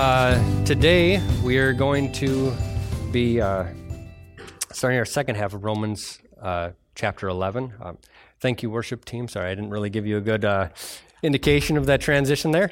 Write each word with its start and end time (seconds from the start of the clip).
Uh, 0.00 0.64
today 0.64 1.20
we 1.44 1.58
are 1.58 1.74
going 1.74 2.10
to 2.10 2.56
be 3.12 3.38
uh, 3.38 3.66
starting 4.72 4.98
our 4.98 5.04
second 5.04 5.34
half 5.34 5.52
of 5.52 5.62
Romans 5.62 6.20
uh, 6.40 6.70
chapter 6.94 7.28
11. 7.28 7.74
Um, 7.78 7.98
thank 8.40 8.62
you, 8.62 8.70
worship 8.70 9.04
team. 9.04 9.28
Sorry, 9.28 9.50
I 9.50 9.54
didn't 9.54 9.68
really 9.68 9.90
give 9.90 10.06
you 10.06 10.16
a 10.16 10.22
good 10.22 10.42
uh, 10.42 10.70
indication 11.22 11.76
of 11.76 11.84
that 11.84 12.00
transition 12.00 12.50
there. 12.50 12.70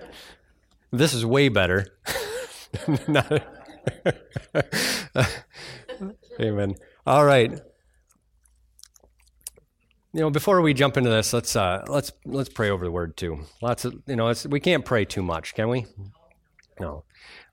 This 0.90 1.12
is 1.12 1.26
way 1.26 1.50
better. 1.50 1.88
Amen. 6.40 6.76
All 7.06 7.26
right. 7.26 7.52
You 10.14 10.20
know, 10.20 10.30
before 10.30 10.62
we 10.62 10.72
jump 10.72 10.96
into 10.96 11.10
this, 11.10 11.34
let's 11.34 11.54
uh, 11.54 11.84
let's 11.88 12.10
let's 12.24 12.48
pray 12.48 12.70
over 12.70 12.86
the 12.86 12.90
word 12.90 13.18
too. 13.18 13.40
Lots 13.60 13.84
of 13.84 14.02
you 14.06 14.16
know, 14.16 14.32
we 14.48 14.60
can't 14.60 14.86
pray 14.86 15.04
too 15.04 15.22
much, 15.22 15.54
can 15.54 15.68
we? 15.68 15.84
No. 16.80 17.04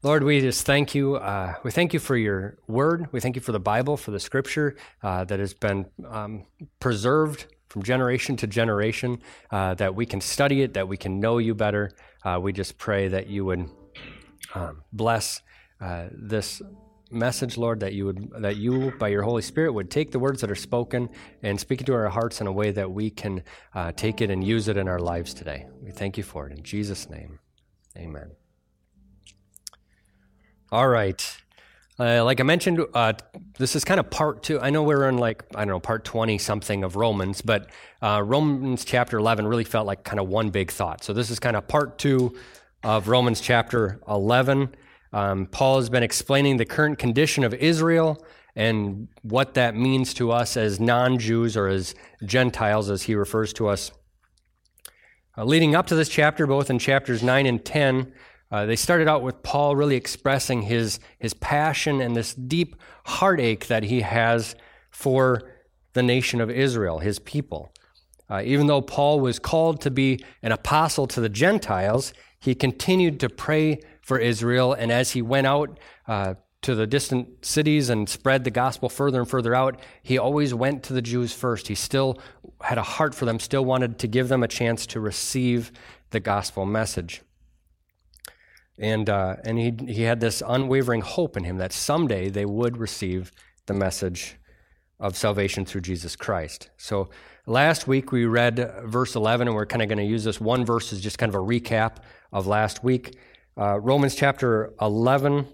Lord, 0.05 0.23
we 0.23 0.39
just 0.39 0.67
thank 0.67 0.93
you. 0.93 1.15
Uh, 1.15 1.55
we 1.63 1.71
thank 1.71 1.91
you 1.91 1.99
for 1.99 2.15
your 2.15 2.59
word. 2.67 3.07
We 3.11 3.19
thank 3.19 3.35
you 3.35 3.41
for 3.41 3.51
the 3.51 3.59
Bible, 3.59 3.97
for 3.97 4.11
the 4.11 4.19
scripture 4.19 4.75
uh, 5.01 5.23
that 5.23 5.39
has 5.39 5.55
been 5.55 5.87
um, 6.07 6.45
preserved 6.79 7.47
from 7.69 7.81
generation 7.81 8.37
to 8.37 8.45
generation, 8.45 9.19
uh, 9.49 9.73
that 9.73 9.95
we 9.95 10.05
can 10.05 10.21
study 10.21 10.61
it, 10.61 10.75
that 10.75 10.87
we 10.87 10.95
can 10.95 11.19
know 11.19 11.39
you 11.39 11.55
better. 11.55 11.89
Uh, 12.23 12.39
we 12.39 12.53
just 12.53 12.77
pray 12.77 13.07
that 13.07 13.25
you 13.25 13.45
would 13.45 13.67
um, 14.53 14.83
bless 14.93 15.41
uh, 15.81 16.09
this 16.11 16.61
message, 17.09 17.57
Lord, 17.57 17.79
that 17.79 17.93
you 17.93 18.05
would 18.05 18.29
that 18.43 18.57
you 18.57 18.93
by 18.99 19.07
your 19.07 19.23
Holy 19.23 19.41
Spirit 19.41 19.73
would 19.73 19.89
take 19.89 20.11
the 20.11 20.19
words 20.19 20.39
that 20.41 20.51
are 20.51 20.61
spoken 20.69 21.09
and 21.41 21.59
speak 21.59 21.79
into 21.79 21.95
our 21.95 22.09
hearts 22.09 22.41
in 22.41 22.45
a 22.45 22.51
way 22.51 22.69
that 22.69 22.91
we 22.91 23.09
can 23.09 23.41
uh, 23.73 23.91
take 23.93 24.21
it 24.21 24.29
and 24.29 24.43
use 24.43 24.67
it 24.67 24.77
in 24.77 24.87
our 24.87 24.99
lives 24.99 25.33
today. 25.33 25.65
We 25.81 25.89
thank 25.89 26.15
you 26.15 26.23
for 26.23 26.47
it 26.47 26.55
in 26.55 26.63
Jesus' 26.63 27.09
name. 27.09 27.39
Amen. 27.97 28.33
All 30.75 30.89
right. 30.89 31.37
Uh, 31.97 32.25
like 32.25 32.41
I 32.41 32.43
mentioned, 32.43 32.85
uh, 32.93 33.13
this 33.57 33.77
is 33.77 33.85
kind 33.85 33.97
of 33.97 34.09
part 34.09 34.43
two. 34.43 34.59
I 34.59 34.71
know 34.71 34.83
we're 34.83 35.07
in 35.07 35.17
like, 35.17 35.45
I 35.55 35.59
don't 35.59 35.69
know, 35.69 35.79
part 35.79 36.03
20 36.03 36.37
something 36.37 36.83
of 36.83 36.97
Romans, 36.97 37.41
but 37.41 37.69
uh, 38.01 38.21
Romans 38.21 38.83
chapter 38.83 39.17
11 39.17 39.47
really 39.47 39.63
felt 39.63 39.87
like 39.87 40.03
kind 40.03 40.19
of 40.19 40.27
one 40.27 40.49
big 40.49 40.69
thought. 40.69 41.01
So 41.01 41.13
this 41.13 41.29
is 41.29 41.39
kind 41.39 41.55
of 41.55 41.65
part 41.69 41.97
two 41.97 42.35
of 42.83 43.07
Romans 43.07 43.39
chapter 43.39 44.01
11. 44.09 44.75
Um, 45.13 45.45
Paul 45.45 45.77
has 45.77 45.89
been 45.89 46.03
explaining 46.03 46.57
the 46.57 46.65
current 46.65 46.99
condition 46.99 47.45
of 47.45 47.53
Israel 47.53 48.21
and 48.53 49.07
what 49.21 49.53
that 49.53 49.77
means 49.77 50.13
to 50.15 50.33
us 50.33 50.57
as 50.57 50.81
non 50.81 51.17
Jews 51.19 51.55
or 51.55 51.69
as 51.69 51.95
Gentiles, 52.25 52.89
as 52.89 53.03
he 53.03 53.15
refers 53.15 53.53
to 53.53 53.69
us. 53.69 53.93
Uh, 55.37 55.45
leading 55.45 55.73
up 55.73 55.87
to 55.87 55.95
this 55.95 56.09
chapter, 56.09 56.45
both 56.45 56.69
in 56.69 56.79
chapters 56.79 57.23
9 57.23 57.45
and 57.45 57.63
10, 57.63 58.11
uh, 58.55 58.65
they 58.65 58.77
started 58.77 59.05
out 59.05 59.21
with 59.21 59.43
Paul 59.43 59.75
really 59.75 59.97
expressing 59.97 60.61
his, 60.61 60.97
his 61.19 61.33
passion 61.33 61.99
and 61.99 62.15
this 62.15 62.33
deep 62.33 62.77
heartache 63.03 63.67
that 63.67 63.83
he 63.83 63.99
has 63.99 64.55
for 64.91 65.51
the 65.91 66.01
nation 66.01 66.39
of 66.39 66.49
Israel, 66.49 66.99
his 66.99 67.19
people. 67.19 67.73
Uh, 68.29 68.41
even 68.45 68.67
though 68.67 68.81
Paul 68.81 69.19
was 69.19 69.39
called 69.39 69.81
to 69.81 69.91
be 69.91 70.23
an 70.41 70.53
apostle 70.53 71.05
to 71.07 71.19
the 71.19 71.27
Gentiles, 71.27 72.13
he 72.39 72.55
continued 72.55 73.19
to 73.19 73.29
pray 73.29 73.81
for 74.01 74.17
Israel. 74.17 74.71
And 74.71 74.89
as 74.89 75.11
he 75.11 75.21
went 75.21 75.47
out 75.47 75.77
uh, 76.07 76.35
to 76.61 76.75
the 76.75 76.87
distant 76.87 77.45
cities 77.45 77.89
and 77.89 78.07
spread 78.07 78.45
the 78.45 78.51
gospel 78.51 78.87
further 78.87 79.19
and 79.19 79.29
further 79.29 79.53
out, 79.53 79.81
he 80.01 80.17
always 80.17 80.53
went 80.53 80.81
to 80.83 80.93
the 80.93 81.01
Jews 81.01 81.33
first. 81.33 81.67
He 81.67 81.75
still 81.75 82.21
had 82.61 82.77
a 82.77 82.83
heart 82.83 83.13
for 83.13 83.25
them, 83.25 83.37
still 83.37 83.65
wanted 83.65 83.99
to 83.99 84.07
give 84.07 84.29
them 84.29 84.43
a 84.43 84.47
chance 84.47 84.85
to 84.87 85.01
receive 85.01 85.73
the 86.11 86.21
gospel 86.21 86.65
message. 86.65 87.21
And, 88.77 89.09
uh, 89.09 89.37
and 89.43 89.57
he, 89.57 89.73
he 89.87 90.01
had 90.03 90.19
this 90.19 90.43
unwavering 90.45 91.01
hope 91.01 91.37
in 91.37 91.43
him 91.43 91.57
that 91.57 91.71
someday 91.71 92.29
they 92.29 92.45
would 92.45 92.77
receive 92.77 93.31
the 93.67 93.73
message 93.73 94.35
of 94.99 95.15
salvation 95.17 95.65
through 95.65 95.81
Jesus 95.81 96.15
Christ. 96.15 96.69
So 96.77 97.09
last 97.45 97.87
week 97.87 98.11
we 98.11 98.25
read 98.25 98.73
verse 98.85 99.15
11, 99.15 99.47
and 99.47 99.55
we're 99.55 99.65
kind 99.65 99.81
of 99.81 99.87
going 99.87 99.97
to 99.99 100.03
use 100.03 100.23
this 100.23 100.41
one 100.41 100.65
verse 100.65 100.91
as 100.93 101.01
just 101.01 101.17
kind 101.17 101.29
of 101.29 101.35
a 101.35 101.45
recap 101.45 101.97
of 102.31 102.47
last 102.47 102.83
week. 102.83 103.17
Uh, 103.57 103.79
Romans 103.79 104.15
chapter 104.15 104.73
11, 104.81 105.47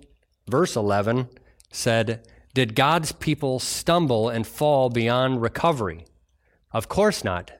verse 0.47 0.75
11 0.75 1.29
said, 1.71 2.27
Did 2.53 2.75
God's 2.75 3.11
people 3.11 3.59
stumble 3.59 4.29
and 4.29 4.45
fall 4.45 4.89
beyond 4.89 5.41
recovery? 5.41 6.05
Of 6.71 6.87
course 6.87 7.23
not. 7.23 7.51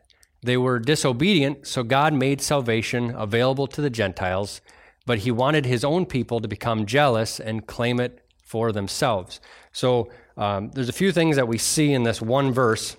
They 0.44 0.58
were 0.58 0.80
disobedient, 0.80 1.68
so 1.68 1.84
God 1.84 2.14
made 2.14 2.42
salvation 2.42 3.14
available 3.16 3.68
to 3.68 3.82
the 3.82 3.92
Gentiles 3.92 4.62
but 5.06 5.20
he 5.20 5.32
wanted 5.32 5.66
his 5.66 5.84
own 5.84 6.06
people 6.06 6.40
to 6.40 6.48
become 6.48 6.86
jealous 6.86 7.40
and 7.40 7.68
claim 7.68 8.00
it 8.00 8.24
for 8.44 8.72
themselves. 8.72 9.40
So 9.72 10.12
um, 10.38 10.72
there's 10.72 10.90
a 10.90 10.94
few 10.94 11.12
things 11.12 11.36
that 11.36 11.48
we 11.48 11.58
see 11.58 11.94
in 11.94 12.04
this 12.04 12.22
one 12.22 12.52
verse. 12.52 12.98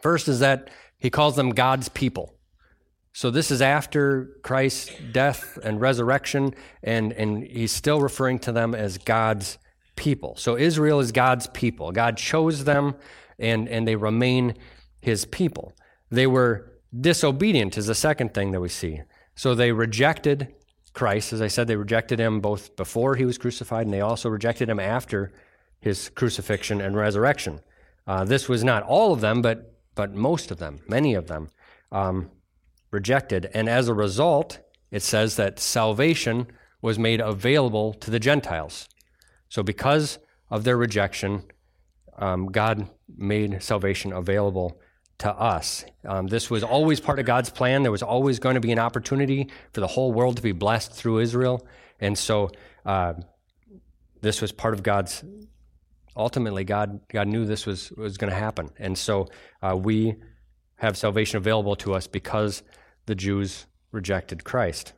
First 0.00 0.28
is 0.28 0.40
that 0.40 0.68
he 0.98 1.10
calls 1.10 1.36
them 1.36 1.50
God's 1.50 1.88
people. 1.88 2.34
So 3.12 3.30
this 3.30 3.50
is 3.50 3.62
after 3.62 4.36
Christ's 4.42 4.90
death 5.12 5.58
and 5.62 5.80
resurrection, 5.80 6.54
and, 6.82 7.12
and 7.12 7.44
he's 7.44 7.72
still 7.72 8.00
referring 8.00 8.38
to 8.40 8.52
them 8.52 8.74
as 8.74 8.98
God's 8.98 9.56
people. 9.94 10.36
So 10.36 10.58
Israel 10.58 11.00
is 11.00 11.12
God's 11.12 11.46
people. 11.46 11.92
God 11.92 12.18
chose 12.18 12.64
them, 12.64 12.94
and, 13.38 13.68
and 13.68 13.88
they 13.88 13.96
remain 13.96 14.54
his 15.00 15.24
people. 15.24 15.72
They 16.10 16.26
were 16.26 16.72
disobedient, 16.98 17.78
is 17.78 17.86
the 17.86 17.94
second 17.94 18.34
thing 18.34 18.50
that 18.50 18.60
we 18.60 18.68
see. 18.68 19.00
So 19.34 19.54
they 19.54 19.72
rejected 19.72 20.54
Christ. 20.96 21.34
As 21.34 21.42
I 21.42 21.48
said, 21.48 21.68
they 21.68 21.76
rejected 21.76 22.18
him 22.18 22.40
both 22.40 22.74
before 22.74 23.14
he 23.16 23.26
was 23.26 23.36
crucified 23.36 23.86
and 23.86 23.92
they 23.92 24.00
also 24.00 24.30
rejected 24.30 24.68
him 24.68 24.80
after 24.80 25.30
his 25.78 26.08
crucifixion 26.08 26.80
and 26.80 26.96
resurrection. 26.96 27.60
Uh, 28.06 28.24
this 28.24 28.48
was 28.48 28.64
not 28.64 28.82
all 28.82 29.12
of 29.12 29.20
them, 29.20 29.42
but, 29.42 29.74
but 29.94 30.14
most 30.14 30.50
of 30.50 30.58
them, 30.58 30.80
many 30.88 31.12
of 31.14 31.26
them, 31.26 31.50
um, 31.92 32.30
rejected. 32.90 33.50
And 33.52 33.68
as 33.68 33.88
a 33.88 33.94
result, 33.94 34.58
it 34.90 35.02
says 35.02 35.36
that 35.36 35.60
salvation 35.60 36.46
was 36.80 36.98
made 36.98 37.20
available 37.20 37.92
to 37.94 38.10
the 38.10 38.18
Gentiles. 38.18 38.88
So, 39.50 39.62
because 39.62 40.18
of 40.50 40.64
their 40.64 40.76
rejection, 40.76 41.42
um, 42.16 42.46
God 42.46 42.88
made 43.16 43.62
salvation 43.62 44.12
available 44.12 44.80
to 45.18 45.30
us. 45.30 45.84
Um, 46.04 46.26
this 46.26 46.50
was 46.50 46.62
always 46.62 47.00
part 47.00 47.18
of 47.18 47.26
God's 47.26 47.50
plan. 47.50 47.82
There 47.82 47.92
was 47.92 48.02
always 48.02 48.38
going 48.38 48.54
to 48.54 48.60
be 48.60 48.72
an 48.72 48.78
opportunity 48.78 49.48
for 49.72 49.80
the 49.80 49.86
whole 49.86 50.12
world 50.12 50.36
to 50.36 50.42
be 50.42 50.52
blessed 50.52 50.92
through 50.92 51.20
Israel. 51.20 51.66
And 52.00 52.16
so 52.18 52.50
uh, 52.84 53.14
this 54.20 54.42
was 54.42 54.52
part 54.52 54.74
of 54.74 54.82
God's. 54.82 55.24
Ultimately, 56.16 56.64
God, 56.64 57.00
God 57.08 57.28
knew 57.28 57.44
this 57.44 57.66
was, 57.66 57.92
was 57.92 58.16
going 58.16 58.30
to 58.30 58.38
happen. 58.38 58.70
And 58.78 58.96
so 58.96 59.28
uh, 59.62 59.76
we 59.76 60.16
have 60.76 60.96
salvation 60.96 61.38
available 61.38 61.76
to 61.76 61.94
us 61.94 62.06
because 62.06 62.62
the 63.06 63.14
Jews 63.14 63.66
rejected 63.92 64.44
Christ. 64.44 64.92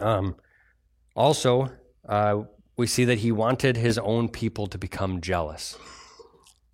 Um, 0.00 0.36
also, 1.14 1.70
uh, 2.08 2.42
we 2.76 2.86
see 2.86 3.04
that 3.06 3.18
he 3.18 3.32
wanted 3.32 3.76
his 3.76 3.98
own 3.98 4.28
people 4.28 4.66
to 4.66 4.78
become 4.78 5.20
jealous. 5.20 5.78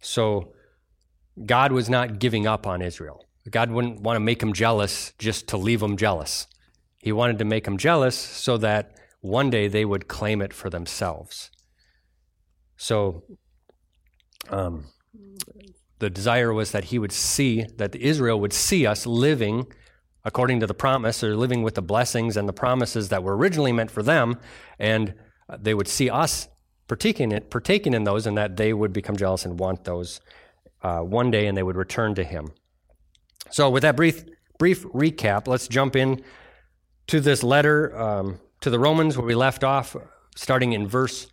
So, 0.01 0.53
God 1.45 1.73
was 1.73 1.89
not 1.89 2.19
giving 2.19 2.47
up 2.47 2.67
on 2.67 2.83
Israel. 2.83 3.25
God 3.51 3.71
wouldn't 3.71 4.01
want 4.01 4.17
to 4.17 4.21
make 4.21 4.41
them 4.41 4.53
jealous 4.53 5.13
just 5.19 5.49
to 5.49 5.57
leave 5.57 5.81
them 5.81 5.97
jealous. 5.97 6.47
He 6.99 7.13
wanted 7.13 7.39
to 7.39 7.45
make 7.45 7.65
them 7.65 7.79
jealous 7.79 8.17
so 8.17 8.57
that 8.59 8.97
one 9.21 9.51
day 9.51 9.69
they 9.69 9.85
would 9.85 10.09
claim 10.09 10.41
it 10.41 10.53
for 10.53 10.71
themselves. 10.71 11.51
So, 12.77 13.25
um, 14.51 14.87
the 15.99 16.11
desire 16.11 16.53
was 16.53 16.73
that 16.73 16.85
he 16.85 16.99
would 16.99 17.13
see, 17.13 17.65
that 17.77 17.95
Israel 17.95 18.41
would 18.41 18.53
see 18.53 18.87
us 18.87 19.07
living 19.07 19.67
according 20.25 20.61
to 20.61 20.67
the 20.67 20.75
promise 20.75 21.23
or 21.23 21.37
living 21.37 21.63
with 21.63 21.75
the 21.75 21.83
blessings 21.83 22.37
and 22.37 22.49
the 22.49 22.53
promises 22.53 23.09
that 23.09 23.23
were 23.23 23.37
originally 23.37 23.73
meant 23.73 23.91
for 23.91 24.03
them, 24.03 24.39
and 24.79 25.15
they 25.59 25.75
would 25.75 25.89
see 25.89 26.09
us 26.09 26.49
partaking 26.89 27.33
in, 27.33 27.43
partaking 27.45 27.95
in 27.95 28.05
those, 28.05 28.27
and 28.27 28.37
that 28.37 28.57
they 28.57 28.73
would 28.73 28.93
become 28.93 29.17
jealous 29.17 29.45
and 29.45 29.59
want 29.59 29.85
those 29.85 30.21
uh, 30.83 31.01
one 31.01 31.31
day 31.31 31.47
and 31.47 31.57
they 31.57 31.63
would 31.63 31.77
return 31.77 32.15
to 32.15 32.25
him. 32.25 32.53
So, 33.51 33.69
with 33.71 33.83
that 33.83 33.97
brief, 33.97 34.25
brief 34.59 34.85
recap, 34.85 35.47
let's 35.47 35.69
jump 35.69 35.97
in 35.97 36.23
to 37.09 37.21
this 37.21 37.43
letter 37.43 37.97
um, 37.99 38.41
to 38.61 38.71
the 38.71 38.79
Romans 38.79 39.17
where 39.17 39.27
we 39.27 39.35
left 39.35 39.65
off, 39.65 39.97
starting 40.37 40.73
in 40.73 40.87
verse 40.87 41.27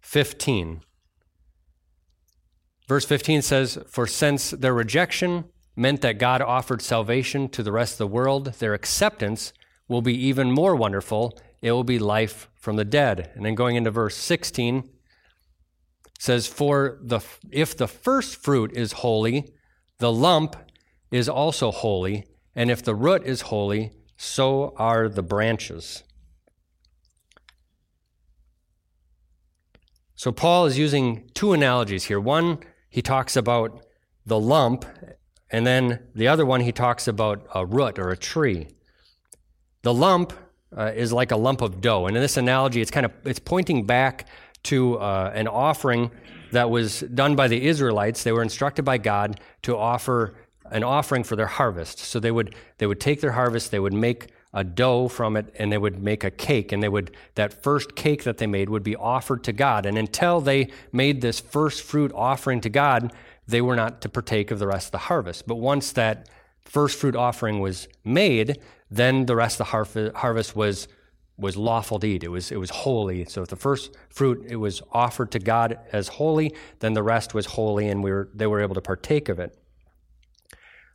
15. 0.00 0.80
Verse 2.86 3.04
15 3.04 3.42
says, 3.42 3.78
For 3.88 4.06
since 4.06 4.52
their 4.52 4.72
rejection 4.72 5.46
meant 5.74 6.00
that 6.02 6.18
God 6.18 6.40
offered 6.40 6.80
salvation 6.80 7.48
to 7.50 7.62
the 7.62 7.72
rest 7.72 7.94
of 7.94 7.98
the 7.98 8.06
world, 8.06 8.54
their 8.54 8.74
acceptance 8.74 9.52
will 9.88 10.02
be 10.02 10.14
even 10.14 10.50
more 10.50 10.74
wonderful. 10.74 11.38
It 11.60 11.72
will 11.72 11.84
be 11.84 11.98
life 11.98 12.48
from 12.54 12.76
the 12.76 12.84
dead. 12.84 13.30
And 13.34 13.44
then 13.44 13.54
going 13.54 13.76
into 13.76 13.90
verse 13.90 14.16
16, 14.16 14.88
says, 16.18 16.46
For 16.46 16.98
the, 17.02 17.20
if 17.50 17.76
the 17.76 17.88
first 17.88 18.36
fruit 18.36 18.72
is 18.72 18.92
holy, 18.92 19.52
the 19.98 20.12
lump 20.12 20.56
is 21.10 21.28
also 21.28 21.70
holy, 21.70 22.26
and 22.54 22.70
if 22.70 22.82
the 22.82 22.94
root 22.94 23.24
is 23.24 23.42
holy, 23.42 23.92
so 24.16 24.74
are 24.76 25.08
the 25.08 25.22
branches. 25.22 26.02
So 30.14 30.32
Paul 30.32 30.64
is 30.66 30.78
using 30.78 31.30
two 31.34 31.52
analogies 31.52 32.04
here. 32.04 32.18
One, 32.18 32.58
he 32.88 33.02
talks 33.02 33.36
about 33.36 33.84
the 34.24 34.40
lump, 34.40 34.86
and 35.50 35.66
then 35.66 36.00
the 36.14 36.28
other 36.28 36.46
one, 36.46 36.62
he 36.62 36.72
talks 36.72 37.06
about 37.06 37.46
a 37.54 37.66
root 37.66 37.98
or 37.98 38.10
a 38.10 38.16
tree. 38.16 38.68
The 39.82 39.92
lump 39.92 40.32
uh, 40.76 40.92
is 40.94 41.12
like 41.12 41.30
a 41.30 41.36
lump 41.36 41.60
of 41.60 41.80
dough, 41.80 42.06
and 42.06 42.16
in 42.16 42.22
this 42.22 42.38
analogy, 42.38 42.80
it's 42.80 42.90
kind 42.90 43.06
of 43.06 43.12
it's 43.24 43.38
pointing 43.38 43.84
back 43.84 44.26
to 44.66 44.98
uh, 44.98 45.32
an 45.34 45.48
offering 45.48 46.10
that 46.52 46.70
was 46.70 47.00
done 47.00 47.34
by 47.36 47.48
the 47.48 47.66
Israelites. 47.66 48.22
They 48.22 48.32
were 48.32 48.42
instructed 48.42 48.84
by 48.84 48.98
God 48.98 49.40
to 49.62 49.76
offer 49.76 50.34
an 50.70 50.84
offering 50.84 51.24
for 51.24 51.36
their 51.36 51.46
harvest. 51.46 51.98
So 51.98 52.20
they 52.20 52.30
would 52.30 52.54
they 52.78 52.86
would 52.86 53.00
take 53.00 53.20
their 53.20 53.32
harvest, 53.32 53.70
they 53.70 53.78
would 53.78 53.92
make 53.92 54.28
a 54.52 54.64
dough 54.64 55.08
from 55.08 55.36
it, 55.36 55.54
and 55.58 55.70
they 55.70 55.78
would 55.78 56.02
make 56.02 56.24
a 56.24 56.30
cake, 56.30 56.72
and 56.72 56.82
they 56.82 56.88
would 56.88 57.14
that 57.34 57.62
first 57.62 57.94
cake 57.94 58.24
that 58.24 58.38
they 58.38 58.46
made 58.46 58.68
would 58.68 58.82
be 58.82 58.96
offered 58.96 59.44
to 59.44 59.52
God. 59.52 59.86
And 59.86 59.98
until 59.98 60.40
they 60.40 60.68
made 60.92 61.20
this 61.20 61.40
first 61.40 61.82
fruit 61.82 62.12
offering 62.14 62.60
to 62.62 62.68
God, 62.68 63.12
they 63.46 63.60
were 63.60 63.76
not 63.76 64.00
to 64.02 64.08
partake 64.08 64.50
of 64.50 64.58
the 64.58 64.66
rest 64.66 64.88
of 64.88 64.92
the 64.92 64.98
harvest. 64.98 65.46
But 65.46 65.56
once 65.56 65.92
that 65.92 66.28
first 66.64 66.98
fruit 66.98 67.14
offering 67.14 67.60
was 67.60 67.86
made, 68.04 68.58
then 68.90 69.26
the 69.26 69.36
rest 69.36 69.60
of 69.60 69.66
the 69.92 70.12
harvest 70.16 70.56
was 70.56 70.88
was 71.38 71.56
lawful 71.56 71.98
to 71.98 72.06
eat. 72.06 72.24
It 72.24 72.28
was 72.28 72.50
it 72.50 72.58
was 72.58 72.70
holy. 72.70 73.24
So 73.26 73.42
if 73.42 73.48
the 73.48 73.56
first 73.56 73.94
fruit 74.08 74.46
it 74.48 74.56
was 74.56 74.82
offered 74.92 75.30
to 75.32 75.38
God 75.38 75.78
as 75.92 76.08
holy, 76.08 76.54
then 76.80 76.94
the 76.94 77.02
rest 77.02 77.34
was 77.34 77.46
holy, 77.46 77.88
and 77.88 78.02
we 78.02 78.10
were 78.10 78.30
they 78.34 78.46
were 78.46 78.60
able 78.60 78.74
to 78.74 78.80
partake 78.80 79.28
of 79.28 79.38
it. 79.38 79.58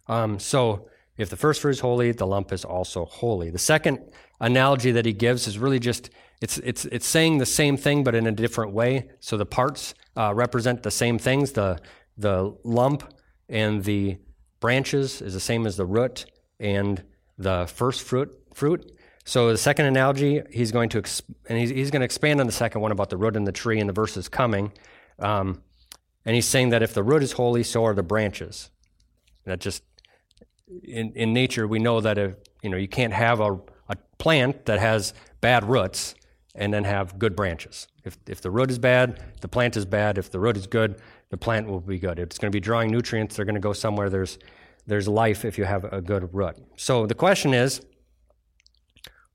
Um, 0.07 0.39
so 0.39 0.87
if 1.17 1.29
the 1.29 1.37
first 1.37 1.61
fruit 1.61 1.71
is 1.71 1.79
holy, 1.81 2.11
the 2.11 2.25
lump 2.25 2.51
is 2.51 2.65
also 2.65 3.05
holy. 3.05 3.49
The 3.51 3.59
second 3.59 3.99
analogy 4.39 4.91
that 4.91 5.05
he 5.05 5.13
gives 5.13 5.47
is 5.47 5.59
really 5.59 5.79
just 5.79 6.09
it's 6.41 6.57
it's 6.59 6.85
it's 6.85 7.05
saying 7.05 7.37
the 7.37 7.45
same 7.45 7.77
thing 7.77 8.03
but 8.03 8.15
in 8.15 8.25
a 8.25 8.31
different 8.31 8.73
way. 8.73 9.09
So 9.19 9.37
the 9.37 9.45
parts 9.45 9.93
uh, 10.17 10.33
represent 10.33 10.83
the 10.83 10.91
same 10.91 11.19
things. 11.19 11.51
The 11.51 11.79
the 12.17 12.55
lump 12.63 13.13
and 13.47 13.83
the 13.83 14.17
branches 14.59 15.21
is 15.21 15.33
the 15.33 15.39
same 15.39 15.67
as 15.67 15.77
the 15.77 15.85
root 15.85 16.25
and 16.59 17.03
the 17.37 17.67
first 17.67 18.01
fruit 18.01 18.31
fruit. 18.53 18.91
So 19.25 19.51
the 19.51 19.57
second 19.57 19.85
analogy, 19.85 20.41
he's 20.51 20.71
going 20.71 20.89
to 20.89 21.01
exp- 21.01 21.23
and 21.47 21.57
he's, 21.57 21.69
he's 21.69 21.91
going 21.91 22.01
to 22.01 22.05
expand 22.05 22.39
on 22.39 22.47
the 22.47 22.51
second 22.51 22.81
one 22.81 22.91
about 22.91 23.09
the 23.09 23.17
root 23.17 23.35
and 23.35 23.45
the 23.45 23.51
tree 23.51 23.79
and 23.79 23.87
the 23.87 23.93
verses 23.93 24.27
coming. 24.27 24.71
Um, 25.19 25.61
and 26.25 26.35
he's 26.35 26.47
saying 26.47 26.69
that 26.69 26.81
if 26.81 26.93
the 26.93 27.03
root 27.03 27.23
is 27.23 27.33
holy, 27.33 27.63
so 27.63 27.85
are 27.85 27.93
the 27.93 28.03
branches. 28.03 28.69
That 29.45 29.59
just 29.59 29.83
in, 30.83 31.11
in 31.13 31.33
nature, 31.33 31.67
we 31.67 31.79
know 31.79 32.01
that 32.01 32.17
if, 32.17 32.35
you 32.61 32.69
know, 32.69 32.77
you 32.77 32.87
can't 32.87 33.13
have 33.13 33.39
a, 33.39 33.59
a 33.89 33.95
plant 34.17 34.65
that 34.65 34.79
has 34.79 35.13
bad 35.39 35.67
roots 35.67 36.15
and 36.55 36.73
then 36.73 36.83
have 36.83 37.17
good 37.17 37.35
branches. 37.35 37.87
If, 38.03 38.17
if 38.27 38.41
the 38.41 38.51
root 38.51 38.69
is 38.69 38.79
bad, 38.79 39.23
the 39.41 39.47
plant 39.47 39.77
is 39.77 39.85
bad. 39.85 40.17
If 40.17 40.31
the 40.31 40.39
root 40.39 40.57
is 40.57 40.67
good, 40.67 41.01
the 41.29 41.37
plant 41.37 41.67
will 41.67 41.79
be 41.79 41.97
good. 41.97 42.19
It's 42.19 42.37
going 42.37 42.51
to 42.51 42.55
be 42.55 42.59
drawing 42.59 42.91
nutrients. 42.91 43.35
They're 43.35 43.45
going 43.45 43.55
to 43.55 43.61
go 43.61 43.73
somewhere. 43.73 44.09
There's, 44.09 44.37
there's 44.85 45.07
life 45.07 45.45
if 45.45 45.57
you 45.57 45.63
have 45.63 45.85
a 45.85 46.01
good 46.01 46.33
root. 46.33 46.57
So 46.75 47.05
the 47.05 47.15
question 47.15 47.53
is 47.53 47.81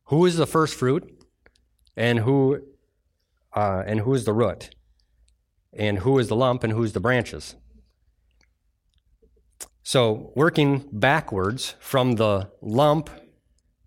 who 0.07 0.25
is 0.27 0.37
the 0.37 0.47
first 0.47 0.75
fruit 0.75 1.25
and 1.97 2.21
who, 2.21 2.63
uh, 3.55 3.83
and 3.87 4.01
who 4.01 4.15
is 4.15 4.25
the 4.25 4.33
root? 4.33 4.71
And 5.73 5.99
who 5.99 6.19
is 6.19 6.29
the 6.29 6.37
lump 6.37 6.65
and 6.65 6.73
who's 6.73 6.93
the 6.93 7.01
branches? 7.01 7.55
So, 9.83 10.33
working 10.35 10.89
backwards 10.91 11.75
from 11.79 12.13
the 12.13 12.51
lump 12.61 13.11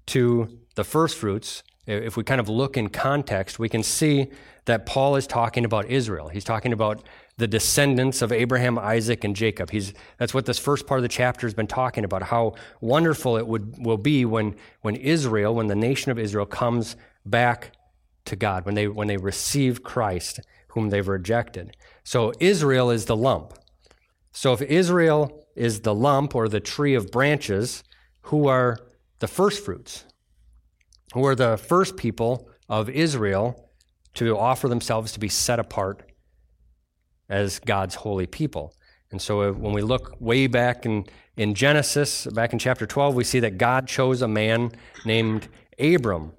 to 0.07 0.59
the 0.75 0.83
first 0.83 1.17
fruits, 1.17 1.63
if 1.85 2.15
we 2.15 2.23
kind 2.23 2.39
of 2.39 2.47
look 2.47 2.77
in 2.77 2.89
context, 2.89 3.59
we 3.59 3.67
can 3.67 3.83
see 3.83 4.27
that 4.65 4.85
Paul 4.85 5.15
is 5.15 5.27
talking 5.27 5.65
about 5.65 5.87
Israel. 5.87 6.29
He's 6.29 6.43
talking 6.43 6.71
about 6.71 7.03
the 7.39 7.47
descendants 7.47 8.21
of 8.21 8.33
Abraham, 8.33 8.77
Isaac, 8.77 9.23
and 9.23 9.33
Jacob. 9.33 9.71
He's, 9.71 9.93
that's 10.17 10.33
what 10.33 10.45
this 10.45 10.59
first 10.59 10.85
part 10.85 10.99
of 10.99 11.03
the 11.03 11.07
chapter 11.07 11.47
has 11.47 11.53
been 11.53 11.67
talking 11.67 12.03
about, 12.03 12.21
how 12.21 12.55
wonderful 12.81 13.37
it 13.37 13.47
would, 13.47 13.75
will 13.79 13.97
be 13.97 14.25
when, 14.25 14.55
when 14.81 14.95
Israel, 14.97 15.55
when 15.55 15.67
the 15.67 15.75
nation 15.75 16.11
of 16.11 16.19
Israel 16.19 16.45
comes 16.45 16.97
back 17.25 17.71
to 18.25 18.35
God, 18.35 18.65
when 18.65 18.75
they, 18.75 18.89
when 18.89 19.07
they 19.07 19.15
receive 19.15 19.83
Christ, 19.83 20.41
whom 20.67 20.89
they've 20.89 21.07
rejected. 21.07 21.77
So 22.03 22.33
Israel 22.41 22.91
is 22.91 23.05
the 23.05 23.15
lump. 23.15 23.53
So 24.33 24.51
if 24.51 24.61
Israel 24.61 25.47
is 25.55 25.81
the 25.81 25.95
lump 25.95 26.35
or 26.35 26.49
the 26.49 26.59
tree 26.59 26.93
of 26.93 27.09
branches, 27.09 27.83
who 28.23 28.47
are 28.47 28.77
the 29.19 29.27
first 29.27 29.63
fruits, 29.63 30.03
who 31.13 31.25
are 31.25 31.35
the 31.35 31.55
first 31.55 31.95
people 31.95 32.49
of 32.67 32.89
Israel 32.89 33.71
to 34.15 34.37
offer 34.37 34.67
themselves 34.67 35.13
to 35.13 35.19
be 35.21 35.29
set 35.29 35.57
apart 35.57 36.08
as 37.29 37.59
God's 37.59 37.95
holy 37.95 38.27
people. 38.27 38.73
And 39.11 39.21
so 39.21 39.41
uh, 39.41 39.51
when 39.51 39.73
we 39.73 39.81
look 39.81 40.15
way 40.19 40.47
back 40.47 40.85
in, 40.85 41.05
in 41.37 41.53
Genesis, 41.53 42.25
back 42.27 42.53
in 42.53 42.59
chapter 42.59 42.85
12, 42.85 43.15
we 43.15 43.23
see 43.23 43.39
that 43.39 43.57
God 43.57 43.87
chose 43.87 44.21
a 44.21 44.27
man 44.27 44.71
named 45.05 45.47
Abram 45.79 46.33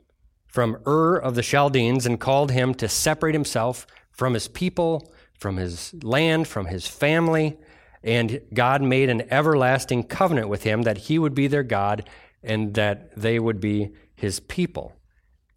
from 0.47 0.79
Ur 0.87 1.17
of 1.17 1.35
the 1.35 1.43
Chaldeans 1.43 2.07
and 2.07 2.19
called 2.19 2.51
him 2.51 2.75
to 2.75 2.89
separate 2.89 3.35
himself 3.35 3.87
from 4.11 4.35
his 4.35 4.49
people, 4.49 5.13
from 5.39 5.57
his 5.57 5.95
land, 6.03 6.47
from 6.47 6.67
his 6.67 6.87
family, 6.87 7.57
and 8.03 8.41
God 8.55 8.83
made 8.83 9.11
an 9.11 9.23
everlasting 9.31 10.05
covenant 10.05 10.49
with 10.49 10.63
him 10.63 10.83
that 10.83 10.99
he 10.99 11.19
would 11.19 11.35
be 11.35 11.47
their 11.47 11.63
God 11.63 12.09
and 12.43 12.75
that 12.75 13.15
they 13.17 13.39
would 13.39 13.61
be 13.61 13.91
his 14.15 14.41
people. 14.41 14.97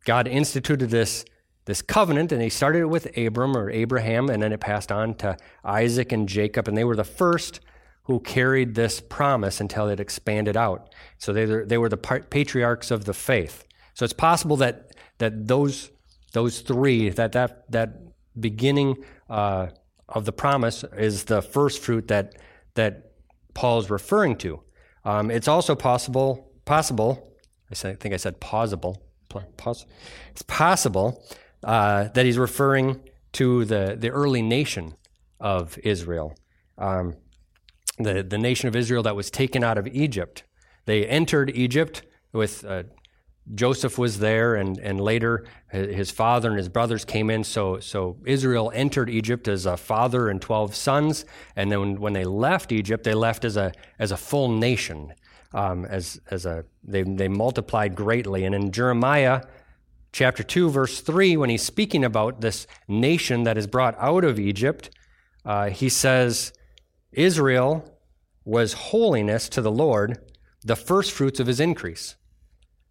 God 0.06 0.28
instituted 0.28 0.90
this, 0.90 1.24
this 1.66 1.82
covenant, 1.82 2.32
and 2.32 2.42
he 2.42 2.50
started 2.50 2.80
it 2.80 2.90
with 2.90 3.18
Abram 3.18 3.56
or 3.56 3.70
Abraham, 3.70 4.30
and 4.30 4.44
then 4.44 4.52
it 4.52 4.60
passed 4.60 4.92
on 4.92 5.16
to 5.16 5.38
Isaac 5.64 6.12
and 6.12 6.28
Jacob, 6.28 6.68
and 6.68 6.78
they 6.78 6.84
were 6.84 6.96
the 6.96 7.04
first 7.04 7.62
who 8.04 8.20
carried 8.20 8.76
this 8.76 9.00
promise 9.00 9.62
until 9.62 9.88
it 9.88 10.00
expanded 10.00 10.58
out. 10.58 10.94
So 11.18 11.32
they, 11.32 11.46
they 11.46 11.78
were 11.78 11.90
the 11.90 11.98
patriarchs 11.98 12.92
of 12.92 13.06
the 13.06 13.14
faith. 13.14 13.66
So 13.94 14.04
it's 14.04 14.14
possible 14.14 14.58
that, 14.58 14.92
that 15.20 15.48
those, 15.48 15.90
those 16.34 16.60
three, 16.60 17.10
that, 17.10 17.32
that, 17.32 17.72
that 17.72 18.00
beginning 18.38 18.98
uh, 19.30 19.68
of 20.10 20.26
the 20.26 20.34
promise 20.34 20.84
is 20.98 21.24
the 21.26 21.42
first 21.42 21.82
fruit 21.82 22.10
that, 22.10 22.36
that 22.74 23.12
Paul 23.54 23.80
is 23.80 23.90
referring 23.90 24.36
to. 24.38 24.62
Um, 25.06 25.32
it's 25.32 25.48
also 25.48 25.74
possible, 25.74 26.52
possible, 26.66 27.32
I 27.72 27.76
think 27.76 28.14
I 28.14 28.18
said 28.18 28.40
possible, 28.42 29.02
it's 30.32 30.42
possible 30.44 31.24
uh, 31.64 32.10
that 32.14 32.26
he's 32.26 32.38
referring 32.38 33.02
to 33.34 33.66
the, 33.66 33.96
the 34.00 34.10
early 34.10 34.42
nation 34.42 34.96
of 35.40 35.78
Israel, 35.80 36.36
um, 36.78 37.16
the, 37.98 38.24
the 38.24 38.38
nation 38.38 38.68
of 38.68 38.76
Israel 38.76 39.04
that 39.04 39.16
was 39.16 39.30
taken 39.30 39.64
out 39.64 39.78
of 39.78 39.88
Egypt. 39.88 40.44
They 40.86 41.06
entered 41.06 41.52
Egypt 41.56 42.04
with 42.32 42.66
uh, 42.66 42.84
Joseph 43.54 43.98
was 43.98 44.20
there, 44.20 44.56
and, 44.56 44.78
and 44.80 45.02
later 45.02 45.46
his 45.70 46.12
father 46.12 46.50
and 46.50 46.58
his 46.58 46.70
brothers 46.70 47.04
came 47.04 47.30
in. 47.30 47.44
So, 47.44 47.80
so 47.80 48.18
Israel 48.26 48.72
entered 48.74 49.10
Egypt 49.10 49.48
as 49.48 49.66
a 49.66 49.76
father 49.76 50.30
and 50.30 50.42
12 50.42 50.74
sons. 50.76 51.26
And 51.56 51.72
then 51.72 52.00
when 52.00 52.14
they 52.14 52.24
left 52.24 52.72
Egypt, 52.72 53.04
they 53.04 53.14
left 53.14 53.44
as 53.44 53.58
a, 53.58 53.74
as 54.00 54.12
a 54.12 54.18
full 54.18 54.50
nation. 54.50 55.14
Um, 55.54 55.86
as, 55.86 56.20
as 56.32 56.48
a, 56.48 56.66
they, 56.84 57.04
they 57.04 57.28
multiplied 57.28 57.96
greatly. 57.96 58.46
And 58.46 58.56
in 58.56 58.72
Jeremiah 58.72 59.44
chapter 60.14 60.44
2, 60.44 60.70
verse 60.70 61.02
3, 61.02 61.36
when 61.36 61.50
he's 61.50 61.64
speaking 61.64 62.06
about 62.06 62.40
this 62.40 62.66
nation 62.88 63.44
that 63.44 63.58
is 63.58 63.68
brought 63.68 63.96
out 63.98 64.24
of 64.24 64.40
Egypt, 64.40 64.90
uh, 65.44 65.70
he 65.70 65.90
says, 65.90 66.54
Israel 67.12 68.00
was 68.46 68.74
holiness 68.74 69.50
to 69.50 69.62
the 69.62 69.72
Lord, 69.72 70.20
the 70.64 70.76
first 70.76 71.12
fruits 71.12 71.40
of 71.40 71.48
his 71.48 71.60
increase. 71.60 72.16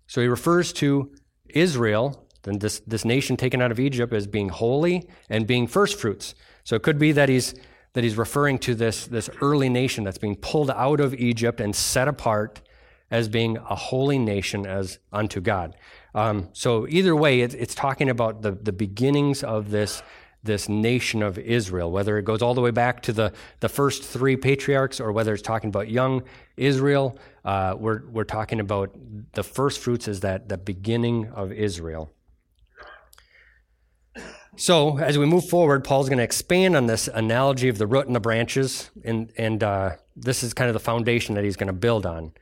So 0.07 0.21
he 0.21 0.27
refers 0.27 0.73
to 0.75 1.13
Israel, 1.49 2.29
then 2.43 2.59
this, 2.59 2.81
this 2.81 3.05
nation 3.05 3.37
taken 3.37 3.63
out 3.63 3.71
of 3.71 3.81
Egypt, 3.81 4.13
as 4.13 4.27
being 4.27 4.49
holy 4.51 5.09
and 5.31 5.47
being 5.47 5.67
first 5.67 5.99
fruits. 5.99 6.35
So 6.65 6.77
it 6.77 6.83
could 6.83 6.99
be 6.99 7.13
that 7.13 7.29
he's 7.29 7.55
that 7.95 8.05
he's 8.05 8.17
referring 8.17 8.59
to 8.59 8.75
this, 8.75 9.07
this 9.07 9.29
early 9.43 9.69
nation 9.69 10.03
that's 10.03 10.17
being 10.17 10.37
pulled 10.37 10.71
out 10.71 10.99
of 10.99 11.15
Egypt 11.15 11.61
and 11.61 11.77
set 11.77 12.09
apart 12.09 12.63
as 13.11 13.29
being 13.29 13.59
a 13.59 13.75
holy 13.75 14.19
nation 14.19 14.67
as 14.67 14.99
unto 15.13 15.41
God. 15.41 15.77
Um, 16.15 16.49
so 16.53 16.87
either 16.89 17.17
way, 17.17 17.41
it, 17.41 17.55
it's 17.55 17.75
talking 17.75 18.11
about 18.11 18.43
the, 18.43 18.53
the 18.53 18.73
beginnings 18.73 19.43
of 19.43 19.71
this 19.71 20.03
this 20.45 20.69
nation 20.69 21.23
of 21.23 21.39
Israel, 21.39 21.91
whether 21.91 22.19
it 22.19 22.25
goes 22.25 22.43
all 22.43 22.55
the 22.55 22.61
way 22.61 22.73
back 22.73 23.01
to 23.03 23.13
the, 23.13 23.33
the 23.61 23.69
first 23.69 24.03
three 24.03 24.37
patriarchs 24.37 25.01
or 25.01 25.13
whether 25.13 25.33
it's 25.33 25.43
talking 25.43 25.69
about 25.69 25.89
young 25.89 26.23
Israel, 26.57 27.17
uh, 27.45 27.77
we're, 27.79 28.05
we're 28.09 28.25
talking 28.25 28.59
about 28.59 28.93
the 29.35 29.45
first 29.45 29.79
fruits 29.79 30.09
as 30.09 30.21
that 30.21 30.49
the 30.49 30.59
beginning 30.59 31.29
of 31.31 31.53
Israel. 31.53 32.11
So, 34.57 34.99
as 34.99 35.17
we 35.17 35.25
move 35.25 35.49
forward, 35.49 35.83
Paul's 35.83 36.11
going 36.11 36.19
to 36.19 36.25
expand 36.25 36.77
on 36.77 36.87
this 36.87 37.09
analogy 37.09 37.71
of 37.71 37.79
the 37.79 37.87
root 37.87 38.07
and 38.07 38.15
the 38.15 38.21
branches, 38.21 38.91
and, 39.03 39.33
and 39.39 39.63
uh, 39.63 39.93
this 40.15 40.43
is 40.43 40.53
kind 40.53 40.69
of 40.69 40.75
the 40.75 40.81
foundation 40.81 41.37
that 41.37 41.45
he's 41.45 41.57
going 41.57 41.69
to 41.69 41.73
build 41.73 42.05
on. 42.05 42.33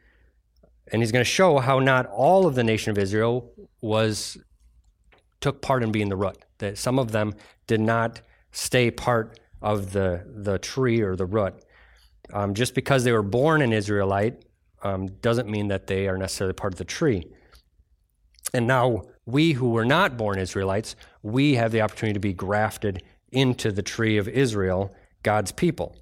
And 0.92 1.02
he's 1.02 1.12
going 1.12 1.24
to 1.24 1.30
show 1.30 1.58
how 1.58 1.78
not 1.78 2.06
all 2.06 2.46
of 2.46 2.54
the 2.54 2.64
nation 2.64 2.90
of 2.90 2.98
Israel 2.98 3.52
was 3.80 4.38
took 5.40 5.62
part 5.62 5.82
in 5.82 5.92
being 5.92 6.08
the 6.08 6.16
root. 6.16 6.38
That 6.58 6.78
some 6.78 6.98
of 6.98 7.12
them 7.12 7.34
did 7.66 7.80
not 7.80 8.20
stay 8.52 8.90
part 8.90 9.38
of 9.62 9.92
the, 9.92 10.24
the 10.26 10.58
tree 10.58 11.00
or 11.00 11.16
the 11.16 11.26
root. 11.26 11.54
Um, 12.32 12.54
just 12.54 12.74
because 12.74 13.04
they 13.04 13.12
were 13.12 13.22
born 13.22 13.62
an 13.62 13.72
Israelite 13.72 14.44
um, 14.82 15.08
doesn't 15.20 15.48
mean 15.48 15.68
that 15.68 15.86
they 15.86 16.08
are 16.08 16.16
necessarily 16.16 16.54
part 16.54 16.72
of 16.72 16.78
the 16.78 16.84
tree. 16.84 17.24
And 18.52 18.66
now 18.66 19.02
we 19.26 19.52
who 19.52 19.70
were 19.70 19.84
not 19.84 20.16
born 20.16 20.38
Israelites, 20.38 20.96
we 21.22 21.54
have 21.54 21.72
the 21.72 21.80
opportunity 21.82 22.14
to 22.14 22.20
be 22.20 22.32
grafted 22.32 23.02
into 23.30 23.70
the 23.70 23.82
tree 23.82 24.18
of 24.18 24.28
Israel, 24.28 24.94
God's 25.22 25.52
people. 25.52 25.96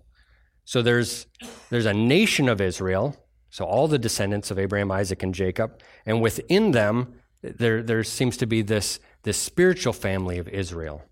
So 0.65 0.83
there's 0.83 1.27
there's 1.71 1.87
a 1.87 1.95
nation 1.95 2.49
of 2.49 2.61
Israel, 2.61 3.17
so 3.51 3.65
all 3.65 3.89
the 3.89 3.99
descendants 3.99 4.51
of 4.51 4.59
Abraham, 4.59 4.91
Isaac, 4.91 5.23
and 5.23 5.35
Jacob, 5.35 5.81
and 6.05 6.21
within 6.21 6.73
them 6.73 7.15
there 7.43 7.83
there 7.83 8.05
seems 8.05 8.37
to 8.39 8.47
be 8.47 8.63
this 8.63 8.99
this 9.23 9.39
spiritual 9.39 9.93
family 9.93 10.39
of 10.39 10.49
Israel, 10.49 11.03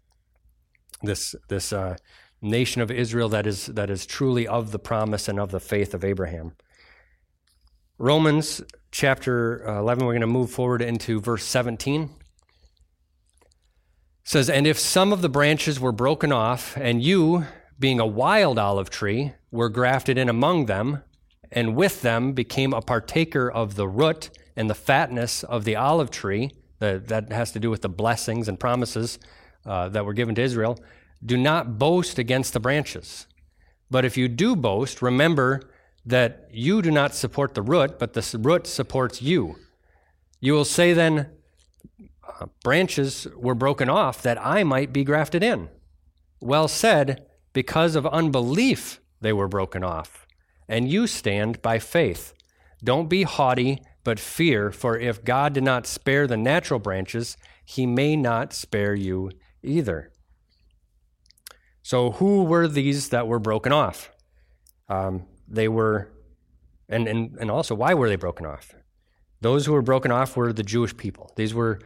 this 1.03 1.35
this 1.49 1.73
uh, 1.73 1.97
nation 2.43 2.83
of 2.83 2.91
Israel 2.91 3.29
that 3.31 3.47
is 3.47 3.67
that 3.67 3.91
is 3.91 4.07
truly 4.07 4.47
of 4.47 4.73
the 4.73 4.79
promise 4.79 5.29
and 5.29 5.39
of 5.39 5.51
the 5.51 5.61
faith 5.61 5.95
of 5.95 6.05
Abraham. 6.05 6.53
Romans 7.99 8.63
chapter 8.91 9.67
uh, 9.69 9.81
11, 9.81 10.05
we're 10.05 10.13
going 10.13 10.21
to 10.21 10.27
move 10.27 10.51
forward 10.51 10.83
into 10.83 11.21
verse 11.21 11.45
17. 11.45 12.03
It 12.03 12.11
says, 14.25 14.51
And 14.51 14.67
if 14.67 14.79
some 14.79 15.13
of 15.13 15.23
the 15.23 15.31
branches 15.31 15.81
were 15.81 15.93
broken 15.93 16.31
off, 16.31 16.77
and 16.77 17.03
you, 17.03 17.47
being 17.79 17.99
a 17.99 18.07
wild 18.07 18.59
olive 18.59 18.91
tree, 18.91 19.33
were 19.51 19.71
grafted 19.71 20.19
in 20.19 20.29
among 20.29 20.67
them, 20.67 21.03
and 21.51 21.77
with 21.77 22.03
them 22.03 22.33
became 22.33 22.73
a 22.73 22.81
partaker 22.83 23.51
of 23.51 23.75
the 23.75 23.89
root 23.89 24.31
and 24.57 24.69
the 24.71 24.75
fatness 24.75 25.43
of 25.45 25.65
the 25.65 25.77
olive 25.77 26.11
tree, 26.11 26.51
that 26.79 27.33
has 27.33 27.53
to 27.53 27.59
do 27.59 27.71
with 27.71 27.83
the 27.83 27.89
blessings 27.89 28.49
and 28.49 28.61
promises 28.61 29.19
uh, 29.65 29.89
that 29.89 30.05
were 30.05 30.13
given 30.13 30.35
to 30.35 30.43
Israel, 30.43 30.79
do 31.25 31.37
not 31.37 31.79
boast 31.79 32.19
against 32.19 32.53
the 32.53 32.61
branches. 32.61 33.27
But 33.91 34.05
if 34.05 34.17
you 34.17 34.29
do 34.29 34.55
boast, 34.55 35.01
remember 35.01 35.63
that 36.05 36.49
you 36.53 36.83
do 36.83 36.91
not 36.91 37.15
support 37.15 37.55
the 37.55 37.63
root, 37.63 37.99
but 37.99 38.13
the 38.13 38.39
root 38.41 38.67
supports 38.67 39.23
you. 39.23 39.57
You 40.41 40.53
will 40.53 40.65
say 40.65 40.93
then, 40.93 41.31
uh, 42.41 42.47
branches 42.63 43.27
were 43.35 43.55
broken 43.55 43.89
off 43.89 44.23
that 44.23 44.45
I 44.45 44.63
might 44.63 44.93
be 44.93 45.05
grafted 45.05 45.43
in. 45.43 45.69
Well 46.41 46.69
said, 46.69 47.27
because 47.53 47.97
of 47.97 48.07
unbelief 48.07 49.01
they 49.21 49.33
were 49.33 49.49
broken 49.49 49.83
off. 49.83 50.26
And 50.69 50.91
you 50.91 51.07
stand 51.07 51.63
by 51.63 51.79
faith. 51.79 52.35
Don't 52.83 53.09
be 53.09 53.23
haughty, 53.23 53.81
but 54.05 54.21
fear, 54.21 54.71
for 54.71 54.99
if 54.99 55.25
God 55.25 55.53
did 55.55 55.65
not 55.65 55.87
spare 55.87 56.27
the 56.27 56.37
natural 56.37 56.79
branches, 56.79 57.37
he 57.65 57.87
may 57.87 58.17
not 58.17 58.53
spare 58.53 58.95
you 58.95 59.31
either. 59.63 60.13
So, 61.83 62.13
who 62.13 62.45
were 62.45 62.69
these 62.69 63.11
that 63.11 63.27
were 63.27 63.39
broken 63.39 63.73
off? 63.73 64.11
Um, 64.89 65.27
they 65.49 65.69
were, 65.69 66.13
and, 66.89 67.07
and, 67.09 67.37
and 67.41 67.51
also, 67.51 67.75
why 67.75 67.95
were 67.95 68.09
they 68.09 68.17
broken 68.17 68.47
off? 68.47 68.75
Those 69.41 69.67
who 69.67 69.73
were 69.73 69.83
broken 69.83 70.11
off 70.11 70.37
were 70.37 70.53
the 70.53 70.63
Jewish 70.63 70.97
people. 70.97 71.33
These 71.37 71.55
were, 71.55 71.81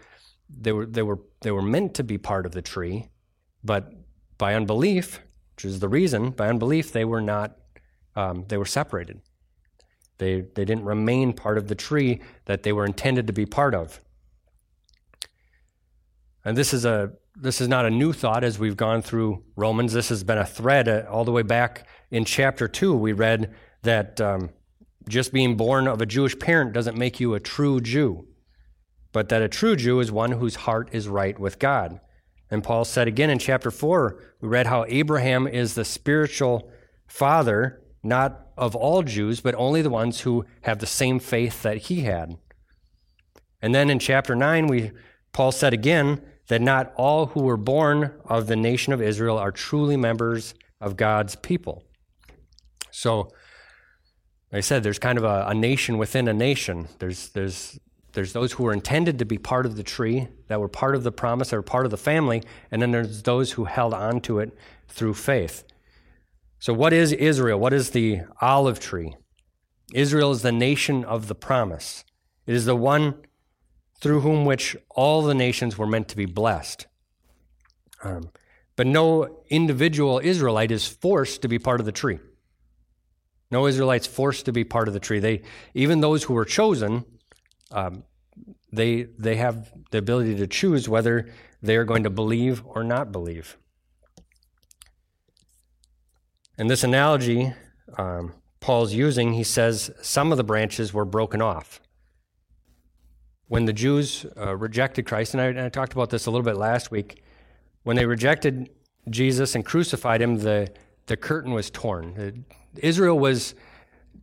they 0.48 0.72
were, 0.72 0.86
they 0.86 1.02
were, 1.02 1.20
they 1.42 1.50
were 1.50 1.62
meant 1.62 1.94
to 1.94 2.04
be 2.04 2.18
part 2.18 2.46
of 2.46 2.52
the 2.52 2.62
tree, 2.62 3.10
but 3.62 3.92
by 4.38 4.54
unbelief, 4.54 5.20
which 5.54 5.64
is 5.66 5.80
the 5.80 5.88
reason, 5.88 6.30
by 6.30 6.48
unbelief, 6.48 6.92
they 6.92 7.04
were 7.04 7.20
not, 7.20 7.56
um, 8.16 8.44
they 8.48 8.56
were 8.56 8.64
separated. 8.64 9.20
They, 10.18 10.42
they 10.42 10.64
didn't 10.64 10.84
remain 10.84 11.32
part 11.32 11.56
of 11.56 11.68
the 11.68 11.74
tree 11.74 12.20
that 12.44 12.62
they 12.62 12.72
were 12.72 12.84
intended 12.84 13.26
to 13.26 13.32
be 13.32 13.46
part 13.46 13.74
of. 13.74 14.00
And 16.44 16.56
this 16.56 16.72
is 16.72 16.84
a 16.84 17.12
this 17.36 17.60
is 17.60 17.68
not 17.68 17.86
a 17.86 17.90
new 17.90 18.12
thought 18.12 18.44
as 18.44 18.58
we've 18.58 18.76
gone 18.76 19.02
through 19.02 19.44
Romans. 19.56 19.92
This 19.92 20.08
has 20.08 20.24
been 20.24 20.38
a 20.38 20.44
thread 20.44 20.88
uh, 20.88 21.04
all 21.08 21.24
the 21.24 21.32
way 21.32 21.42
back 21.42 21.86
in 22.10 22.24
chapter 22.24 22.68
two. 22.68 22.94
We 22.94 23.12
read 23.12 23.54
that 23.82 24.20
um, 24.20 24.50
just 25.08 25.32
being 25.32 25.56
born 25.56 25.86
of 25.86 26.00
a 26.00 26.06
Jewish 26.06 26.38
parent 26.38 26.72
doesn't 26.72 26.98
make 26.98 27.20
you 27.20 27.34
a 27.34 27.40
true 27.40 27.80
Jew, 27.80 28.26
but 29.12 29.28
that 29.28 29.42
a 29.42 29.48
true 29.48 29.76
Jew 29.76 30.00
is 30.00 30.10
one 30.10 30.32
whose 30.32 30.56
heart 30.56 30.90
is 30.92 31.08
right 31.08 31.38
with 31.38 31.58
God. 31.58 32.00
And 32.50 32.64
Paul 32.64 32.84
said 32.84 33.06
again 33.06 33.30
in 33.30 33.38
chapter 33.38 33.70
four, 33.70 34.20
we 34.40 34.48
read 34.48 34.66
how 34.66 34.84
Abraham 34.88 35.46
is 35.46 35.74
the 35.74 35.84
spiritual 35.84 36.70
father, 37.06 37.82
not 38.02 38.48
of 38.56 38.74
all 38.74 39.02
Jews, 39.02 39.40
but 39.40 39.54
only 39.56 39.82
the 39.82 39.90
ones 39.90 40.20
who 40.20 40.44
have 40.62 40.78
the 40.78 40.86
same 40.86 41.18
faith 41.18 41.62
that 41.62 41.76
he 41.76 42.02
had. 42.02 42.36
And 43.62 43.74
then 43.74 43.90
in 43.90 43.98
chapter 43.98 44.34
nine, 44.34 44.66
we 44.66 44.92
Paul 45.32 45.52
said 45.52 45.72
again 45.72 46.22
that 46.48 46.60
not 46.60 46.92
all 46.96 47.26
who 47.26 47.42
were 47.42 47.56
born 47.56 48.12
of 48.24 48.46
the 48.46 48.56
nation 48.56 48.92
of 48.92 49.00
Israel 49.00 49.38
are 49.38 49.52
truly 49.52 49.96
members 49.96 50.54
of 50.80 50.96
God's 50.96 51.36
people. 51.36 51.84
So, 52.90 53.30
like 54.50 54.58
I 54.58 54.60
said, 54.60 54.82
there's 54.82 54.98
kind 54.98 55.16
of 55.16 55.24
a, 55.24 55.46
a, 55.48 55.54
nation 55.54 55.96
within 55.96 56.26
a 56.26 56.32
nation. 56.32 56.88
There's, 56.98 57.28
there's, 57.28 57.78
there's 58.14 58.32
those 58.32 58.52
who 58.52 58.64
were 58.64 58.72
intended 58.72 59.20
to 59.20 59.24
be 59.24 59.38
part 59.38 59.64
of 59.64 59.76
the 59.76 59.84
tree, 59.84 60.26
that 60.48 60.60
were 60.60 60.68
part 60.68 60.96
of 60.96 61.04
the 61.04 61.12
promise, 61.12 61.50
that 61.50 61.56
were 61.56 61.62
part 61.62 61.84
of 61.84 61.92
the 61.92 61.96
family, 61.96 62.42
and 62.72 62.82
then 62.82 62.90
there's 62.90 63.22
those 63.22 63.52
who 63.52 63.66
held 63.66 63.94
on 63.94 64.20
to 64.22 64.40
it 64.40 64.52
through 64.88 65.14
faith. 65.14 65.62
So, 66.60 66.74
what 66.74 66.92
is 66.92 67.12
Israel? 67.12 67.58
What 67.58 67.72
is 67.72 67.90
the 67.90 68.20
olive 68.40 68.80
tree? 68.80 69.16
Israel 69.94 70.30
is 70.30 70.42
the 70.42 70.52
nation 70.52 71.04
of 71.04 71.26
the 71.26 71.34
promise. 71.34 72.04
It 72.46 72.54
is 72.54 72.66
the 72.66 72.76
one 72.76 73.14
through 74.00 74.20
whom 74.20 74.44
which 74.44 74.76
all 74.90 75.22
the 75.22 75.34
nations 75.34 75.78
were 75.78 75.86
meant 75.86 76.08
to 76.08 76.16
be 76.16 76.26
blessed. 76.26 76.86
Um, 78.04 78.30
but 78.76 78.86
no 78.86 79.42
individual 79.48 80.20
Israelite 80.22 80.70
is 80.70 80.86
forced 80.86 81.42
to 81.42 81.48
be 81.48 81.58
part 81.58 81.80
of 81.80 81.86
the 81.86 81.92
tree. 81.92 82.18
No 83.50 83.66
Israelites 83.66 84.06
forced 84.06 84.44
to 84.44 84.52
be 84.52 84.62
part 84.62 84.86
of 84.86 84.94
the 84.94 85.00
tree. 85.00 85.18
They, 85.18 85.42
even 85.74 86.00
those 86.00 86.24
who 86.24 86.34
were 86.34 86.44
chosen, 86.44 87.04
um, 87.72 88.04
they 88.70 89.04
they 89.18 89.36
have 89.36 89.72
the 89.90 89.98
ability 89.98 90.36
to 90.36 90.46
choose 90.46 90.88
whether 90.88 91.30
they 91.62 91.76
are 91.76 91.84
going 91.84 92.04
to 92.04 92.10
believe 92.10 92.62
or 92.66 92.84
not 92.84 93.12
believe. 93.12 93.56
And 96.60 96.68
this 96.68 96.84
analogy 96.84 97.54
um, 97.96 98.34
Paul's 98.60 98.92
using, 98.92 99.32
he 99.32 99.44
says 99.44 99.90
some 100.02 100.30
of 100.30 100.36
the 100.36 100.44
branches 100.44 100.92
were 100.92 101.06
broken 101.06 101.40
off 101.40 101.80
when 103.48 103.64
the 103.64 103.72
Jews 103.72 104.26
uh, 104.36 104.54
rejected 104.54 105.06
Christ, 105.06 105.32
and 105.32 105.40
I, 105.40 105.46
and 105.46 105.58
I, 105.58 105.70
talked 105.70 105.94
about 105.94 106.10
this 106.10 106.26
a 106.26 106.30
little 106.30 106.44
bit 106.44 106.56
last 106.56 106.90
week, 106.90 107.22
when 107.82 107.96
they 107.96 108.04
rejected 108.04 108.68
Jesus 109.08 109.54
and 109.54 109.64
crucified 109.64 110.20
him, 110.20 110.36
the, 110.36 110.70
the 111.06 111.16
curtain 111.16 111.52
was 111.52 111.70
torn. 111.70 112.44
Israel 112.76 113.18
was, 113.18 113.54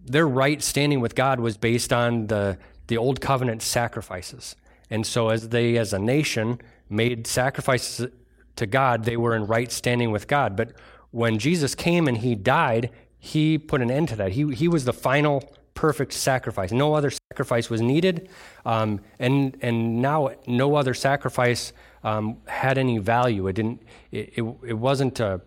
their 0.06 0.28
right 0.28 0.62
standing 0.62 1.02
with 1.02 1.16
God 1.16 1.40
was 1.40 1.58
based 1.58 1.92
on 1.92 2.28
the, 2.28 2.60
the 2.86 2.98
old 2.98 3.20
covenant 3.20 3.64
sacrifices. 3.64 4.56
And 4.92 5.08
so, 5.08 5.30
as 5.30 5.50
they, 5.50 5.76
as 5.76 5.92
a 5.92 6.00
nation, 6.00 6.62
made 6.88 7.26
sacrifices 7.26 8.10
to 8.56 8.66
God, 8.68 9.06
they 9.06 9.18
were 9.18 9.36
in 9.36 9.48
right 9.48 9.72
standing 9.72 10.12
with 10.12 10.28
God. 10.28 10.56
But 10.56 10.74
when 11.18 11.40
Jesus 11.40 11.74
came 11.74 12.08
and 12.08 12.20
he 12.20 12.36
died, 12.36 12.92
he 13.18 13.58
put 13.58 13.82
an 13.82 13.90
end 13.90 14.08
to 14.10 14.16
that. 14.18 14.34
He, 14.34 14.54
he 14.54 14.68
was 14.68 14.86
the 14.86 14.94
final 14.94 15.52
perfect 15.74 16.14
sacrifice. 16.14 16.72
No 16.72 16.94
other 16.94 17.10
sacrifice 17.10 17.72
was 17.72 17.82
needed, 17.82 18.30
um, 18.68 19.00
and 19.18 19.58
and 19.64 20.00
now 20.00 20.30
no 20.46 20.76
other 20.76 20.94
sacrifice 20.94 21.74
um, 22.04 22.38
had 22.46 22.78
any 22.78 23.00
value. 23.00 23.48
It 23.48 23.54
didn't. 23.54 23.82
It, 24.12 24.34
it, 24.36 24.44
it 24.68 24.74
wasn't 24.74 25.20
a. 25.20 25.42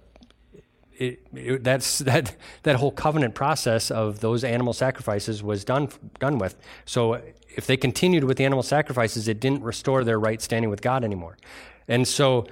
It, 0.99 1.25
it, 1.35 1.63
that's 1.63 1.99
that 2.11 2.35
that 2.65 2.75
whole 2.75 2.91
covenant 2.91 3.37
process 3.37 3.93
of 3.93 4.19
those 4.19 4.43
animal 4.43 4.73
sacrifices 4.73 5.41
was 5.41 5.65
done 5.65 5.89
done 6.19 6.39
with. 6.39 6.57
So 6.85 7.23
if 7.49 7.69
they 7.69 7.77
continued 7.77 8.25
with 8.25 8.39
the 8.39 8.45
animal 8.45 8.65
sacrifices, 8.65 9.29
it 9.29 9.39
didn't 9.39 9.63
restore 9.63 10.03
their 10.03 10.19
right 10.19 10.43
standing 10.43 10.69
with 10.69 10.83
God 10.83 11.05
anymore, 11.05 11.39
and 11.87 12.09
so 12.09 12.49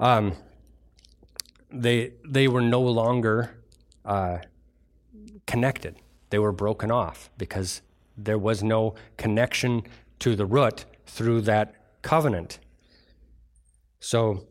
um, 0.00 0.32
they 1.70 2.12
they 2.24 2.48
were 2.48 2.60
no 2.60 2.80
longer 2.80 3.62
uh, 4.04 4.38
connected. 5.46 5.96
They 6.30 6.38
were 6.38 6.52
broken 6.52 6.90
off 6.90 7.30
because 7.38 7.82
there 8.16 8.38
was 8.38 8.62
no 8.62 8.94
connection 9.16 9.82
to 10.20 10.34
the 10.34 10.46
root 10.46 10.84
through 11.06 11.42
that 11.42 11.74
covenant. 12.02 12.58
So 14.00 14.46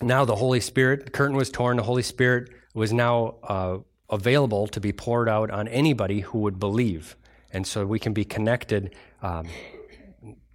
now 0.00 0.24
the 0.24 0.36
Holy 0.36 0.60
Spirit, 0.60 1.04
the 1.04 1.10
curtain 1.10 1.36
was 1.36 1.50
torn, 1.50 1.76
the 1.76 1.82
Holy 1.82 2.02
Spirit 2.02 2.50
was 2.74 2.92
now 2.92 3.36
uh, 3.42 3.78
available 4.10 4.66
to 4.68 4.80
be 4.80 4.92
poured 4.92 5.28
out 5.28 5.50
on 5.50 5.68
anybody 5.68 6.20
who 6.20 6.38
would 6.40 6.58
believe. 6.58 7.16
And 7.52 7.66
so 7.66 7.84
we 7.84 7.98
can 7.98 8.12
be 8.12 8.24
connected 8.24 8.94
um, 9.22 9.46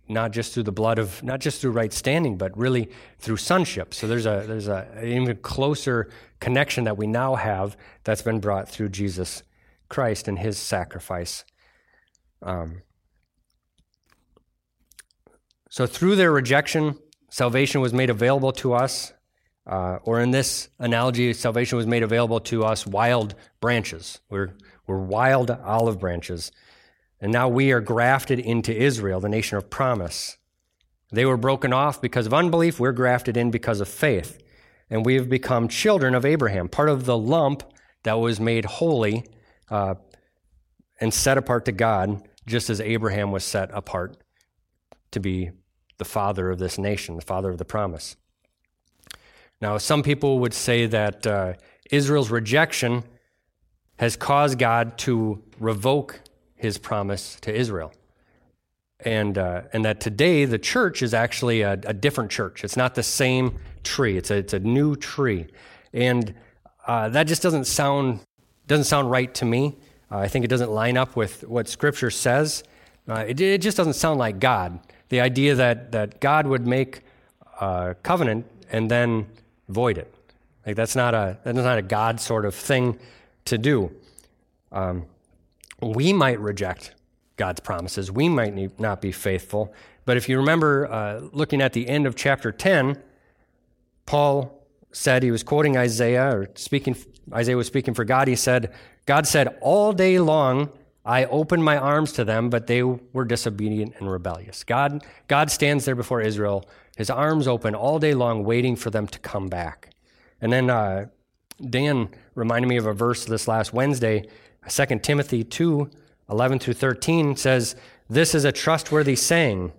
not 0.09 0.31
just 0.31 0.53
through 0.53 0.63
the 0.63 0.71
blood 0.71 0.99
of, 0.99 1.21
not 1.23 1.39
just 1.39 1.61
through 1.61 1.71
right 1.71 1.93
standing, 1.93 2.37
but 2.37 2.57
really 2.57 2.89
through 3.19 3.37
sonship. 3.37 3.93
So 3.93 4.07
there's 4.07 4.25
a 4.25 4.43
there's 4.47 4.67
a 4.67 5.05
even 5.05 5.35
closer 5.37 6.09
connection 6.39 6.83
that 6.85 6.97
we 6.97 7.07
now 7.07 7.35
have 7.35 7.77
that's 8.03 8.21
been 8.21 8.39
brought 8.39 8.69
through 8.69 8.89
Jesus 8.89 9.43
Christ 9.89 10.27
and 10.27 10.39
His 10.39 10.57
sacrifice 10.57 11.43
um, 12.41 12.81
so 15.69 15.85
through 15.85 16.15
their 16.15 16.31
rejection, 16.31 16.97
salvation 17.29 17.81
was 17.81 17.93
made 17.93 18.09
available 18.09 18.51
to 18.53 18.73
us. 18.73 19.13
Uh, 19.65 19.99
or 20.03 20.21
in 20.21 20.31
this 20.31 20.69
analogy, 20.79 21.33
salvation 21.33 21.77
was 21.77 21.85
made 21.85 22.01
available 22.01 22.39
to 22.39 22.63
us 22.63 22.87
wild 22.87 23.35
branches. 23.59 24.21
We're, 24.29 24.53
we're 24.87 24.99
wild 24.99 25.51
olive 25.51 25.99
branches. 25.99 26.53
And 27.19 27.31
now 27.31 27.47
we 27.47 27.71
are 27.71 27.81
grafted 27.81 28.39
into 28.39 28.75
Israel, 28.75 29.19
the 29.19 29.29
nation 29.29 29.57
of 29.57 29.69
promise. 29.69 30.37
They 31.11 31.25
were 31.25 31.37
broken 31.37 31.73
off 31.73 32.01
because 32.01 32.25
of 32.27 32.33
unbelief. 32.33 32.79
We're 32.79 32.91
grafted 32.91 33.37
in 33.37 33.49
because 33.49 33.81
of 33.81 33.87
faith. 33.87 34.41
And 34.89 35.05
we 35.05 35.15
have 35.15 35.29
become 35.29 35.67
children 35.67 36.15
of 36.15 36.25
Abraham, 36.25 36.69
part 36.69 36.89
of 36.89 37.05
the 37.05 37.17
lump 37.17 37.63
that 38.03 38.19
was 38.19 38.39
made 38.39 38.65
holy 38.65 39.25
uh, 39.69 39.95
and 40.99 41.13
set 41.13 41.37
apart 41.37 41.65
to 41.65 41.71
God, 41.71 42.27
just 42.45 42.69
as 42.69 42.79
Abraham 42.79 43.31
was 43.31 43.43
set 43.43 43.69
apart 43.73 44.17
to 45.11 45.19
be 45.19 45.51
the 45.97 46.05
father 46.05 46.49
of 46.49 46.59
this 46.59 46.77
nation, 46.77 47.15
the 47.15 47.21
father 47.21 47.49
of 47.49 47.57
the 47.57 47.65
promise. 47.65 48.15
Now, 49.59 49.77
some 49.77 50.03
people 50.03 50.39
would 50.39 50.53
say 50.53 50.85
that 50.85 51.25
uh, 51.25 51.53
Israel's 51.91 52.29
rejection 52.29 53.03
has 53.97 54.15
caused 54.15 54.59
God 54.59 54.97
to 54.99 55.43
revoke 55.59 56.21
his 56.57 56.77
promise 56.77 57.37
to 57.41 57.53
Israel. 57.53 57.93
And, 58.99 59.37
uh, 59.37 59.63
and 59.73 59.85
that 59.85 59.99
today 59.99 60.45
the 60.45 60.57
church 60.57 61.01
is 61.01 61.13
actually 61.13 61.61
a, 61.61 61.73
a, 61.73 61.93
different 61.93 62.31
church. 62.31 62.63
It's 62.63 62.75
not 62.75 62.95
the 62.95 63.03
same 63.03 63.59
tree, 63.83 64.17
it's 64.17 64.31
a, 64.31 64.37
it's 64.37 64.53
a 64.53 64.59
new 64.59 64.95
tree. 64.95 65.47
And 65.93 66.33
uh, 66.87 67.09
that 67.09 67.27
just 67.27 67.41
doesn't 67.41 67.65
sound, 67.65 68.21
doesn't 68.65 68.85
sound 68.85 69.11
right 69.11 69.33
to 69.35 69.45
me. 69.45 69.77
Uh, 70.11 70.17
I 70.17 70.27
think 70.27 70.45
it 70.45 70.47
doesn't 70.47 70.71
line 70.71 70.97
up 70.97 71.15
with 71.15 71.43
what 71.47 71.67
Scripture 71.67 72.09
says. 72.09 72.63
Uh, 73.07 73.25
it, 73.27 73.39
it, 73.39 73.61
just 73.61 73.77
doesn't 73.77 73.93
sound 73.93 74.19
like 74.19 74.39
God. 74.39 74.79
The 75.09 75.21
idea 75.21 75.55
that, 75.55 75.91
that 75.91 76.19
God 76.19 76.47
would 76.47 76.65
make 76.65 77.01
a 77.61 77.95
covenant 78.03 78.45
and 78.71 78.89
then 78.89 79.27
void 79.69 79.97
it. 79.97 80.13
Like 80.65 80.75
that's 80.75 80.95
not 80.95 81.13
a 81.13 81.37
that's 81.43 81.57
not 81.57 81.77
a 81.77 81.81
God 81.81 82.19
sort 82.19 82.43
of 82.43 82.53
thing 82.53 82.99
to 83.45 83.57
do. 83.57 83.91
Um, 84.71 85.05
we 85.81 86.13
might 86.13 86.39
reject 86.39 86.93
God's 87.35 87.59
promises. 87.59 88.11
We 88.11 88.29
might 88.29 88.79
not 88.79 89.01
be 89.01 89.11
faithful. 89.11 89.73
But 90.05 90.17
if 90.17 90.27
you 90.27 90.37
remember, 90.37 90.91
uh, 90.91 91.21
looking 91.31 91.61
at 91.61 91.73
the 91.73 91.87
end 91.87 92.07
of 92.07 92.15
chapter 92.15 92.51
ten, 92.51 93.01
Paul 94.05 94.65
said 94.91 95.21
he 95.21 95.31
was 95.31 95.43
quoting 95.43 95.77
Isaiah 95.77 96.35
or 96.35 96.49
speaking. 96.55 96.95
Isaiah 97.33 97.57
was 97.57 97.67
speaking 97.67 97.93
for 97.93 98.05
God. 98.05 98.27
He 98.27 98.35
said, 98.35 98.73
"God 99.05 99.27
said 99.27 99.57
all 99.61 99.93
day 99.93 100.19
long." 100.19 100.69
I 101.05 101.23
opened 101.23 101.63
my 101.63 101.77
arms 101.77 102.11
to 102.13 102.25
them, 102.25 102.49
but 102.49 102.67
they 102.67 102.83
were 102.83 103.23
disobedient 103.23 103.93
and 103.97 104.11
rebellious. 104.11 104.65
God, 104.65 105.05
God 105.29 105.49
stands 105.49 105.85
there 105.85 105.95
before 105.95 106.19
Israel 106.19 106.65
his 106.97 107.09
arms 107.11 107.47
open 107.47 107.75
all 107.75 107.99
day 107.99 108.13
long, 108.15 108.43
waiting 108.43 108.75
for 108.75 108.89
them 108.89 109.07
to 109.07 109.19
come 109.19 109.47
back. 109.47 109.91
And 110.41 110.51
then 110.51 110.69
uh, 110.69 111.05
Dan 111.69 112.09
reminded 112.35 112.67
me 112.67 112.77
of 112.77 112.87
a 112.87 112.93
verse 112.93 113.23
this 113.23 113.47
last 113.47 113.71
Wednesday, 113.71 114.27
2 114.69 114.99
Timothy 114.99 115.43
2 115.43 115.89
11 116.29 116.59
through 116.59 116.73
13 116.73 117.35
says, 117.35 117.75
This 118.09 118.35
is 118.35 118.43
a 118.43 118.51
trustworthy 118.51 119.15
saying. 119.15 119.71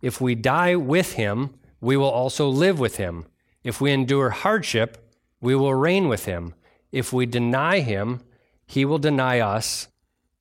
If 0.00 0.20
we 0.20 0.34
die 0.34 0.76
with 0.76 1.14
him, 1.14 1.54
we 1.80 1.96
will 1.96 2.10
also 2.10 2.48
live 2.48 2.78
with 2.78 2.96
him. 2.96 3.26
If 3.64 3.80
we 3.80 3.90
endure 3.90 4.30
hardship, 4.30 5.12
we 5.40 5.54
will 5.54 5.74
reign 5.74 6.08
with 6.08 6.26
him. 6.26 6.54
If 6.92 7.12
we 7.12 7.26
deny 7.26 7.80
him, 7.80 8.20
he 8.66 8.84
will 8.84 8.98
deny 8.98 9.40
us. 9.40 9.88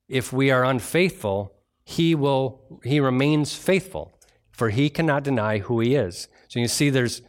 If 0.08 0.32
we 0.32 0.52
are 0.52 0.64
unfaithful, 0.64 1.54
he 1.84 2.14
will 2.14 2.62
he 2.84 3.00
remains 3.00 3.56
faithful 3.56 4.14
for 4.52 4.70
he 4.70 4.90
cannot 4.90 5.24
deny 5.24 5.60
who 5.60 5.80
he 5.80 5.96
is. 5.96 6.28
So 6.50 6.60
you 6.60 6.68
see, 6.68 6.90
there's 6.90 7.22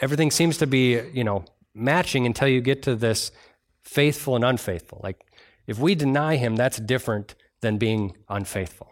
everything 0.00 0.30
seems 0.30 0.56
to 0.58 0.66
be, 0.66 1.00
you 1.12 1.22
know, 1.22 1.44
matching 1.74 2.24
until 2.24 2.48
you 2.48 2.60
get 2.60 2.82
to 2.84 2.96
this 2.96 3.30
faithful 3.82 4.36
and 4.36 4.44
unfaithful. 4.44 5.00
Like 5.02 5.24
if 5.66 5.78
we 5.78 5.94
deny 5.94 6.36
him, 6.36 6.56
that's 6.56 6.78
different 6.78 7.34
than 7.60 7.78
being 7.78 8.16
unfaithful. 8.28 8.88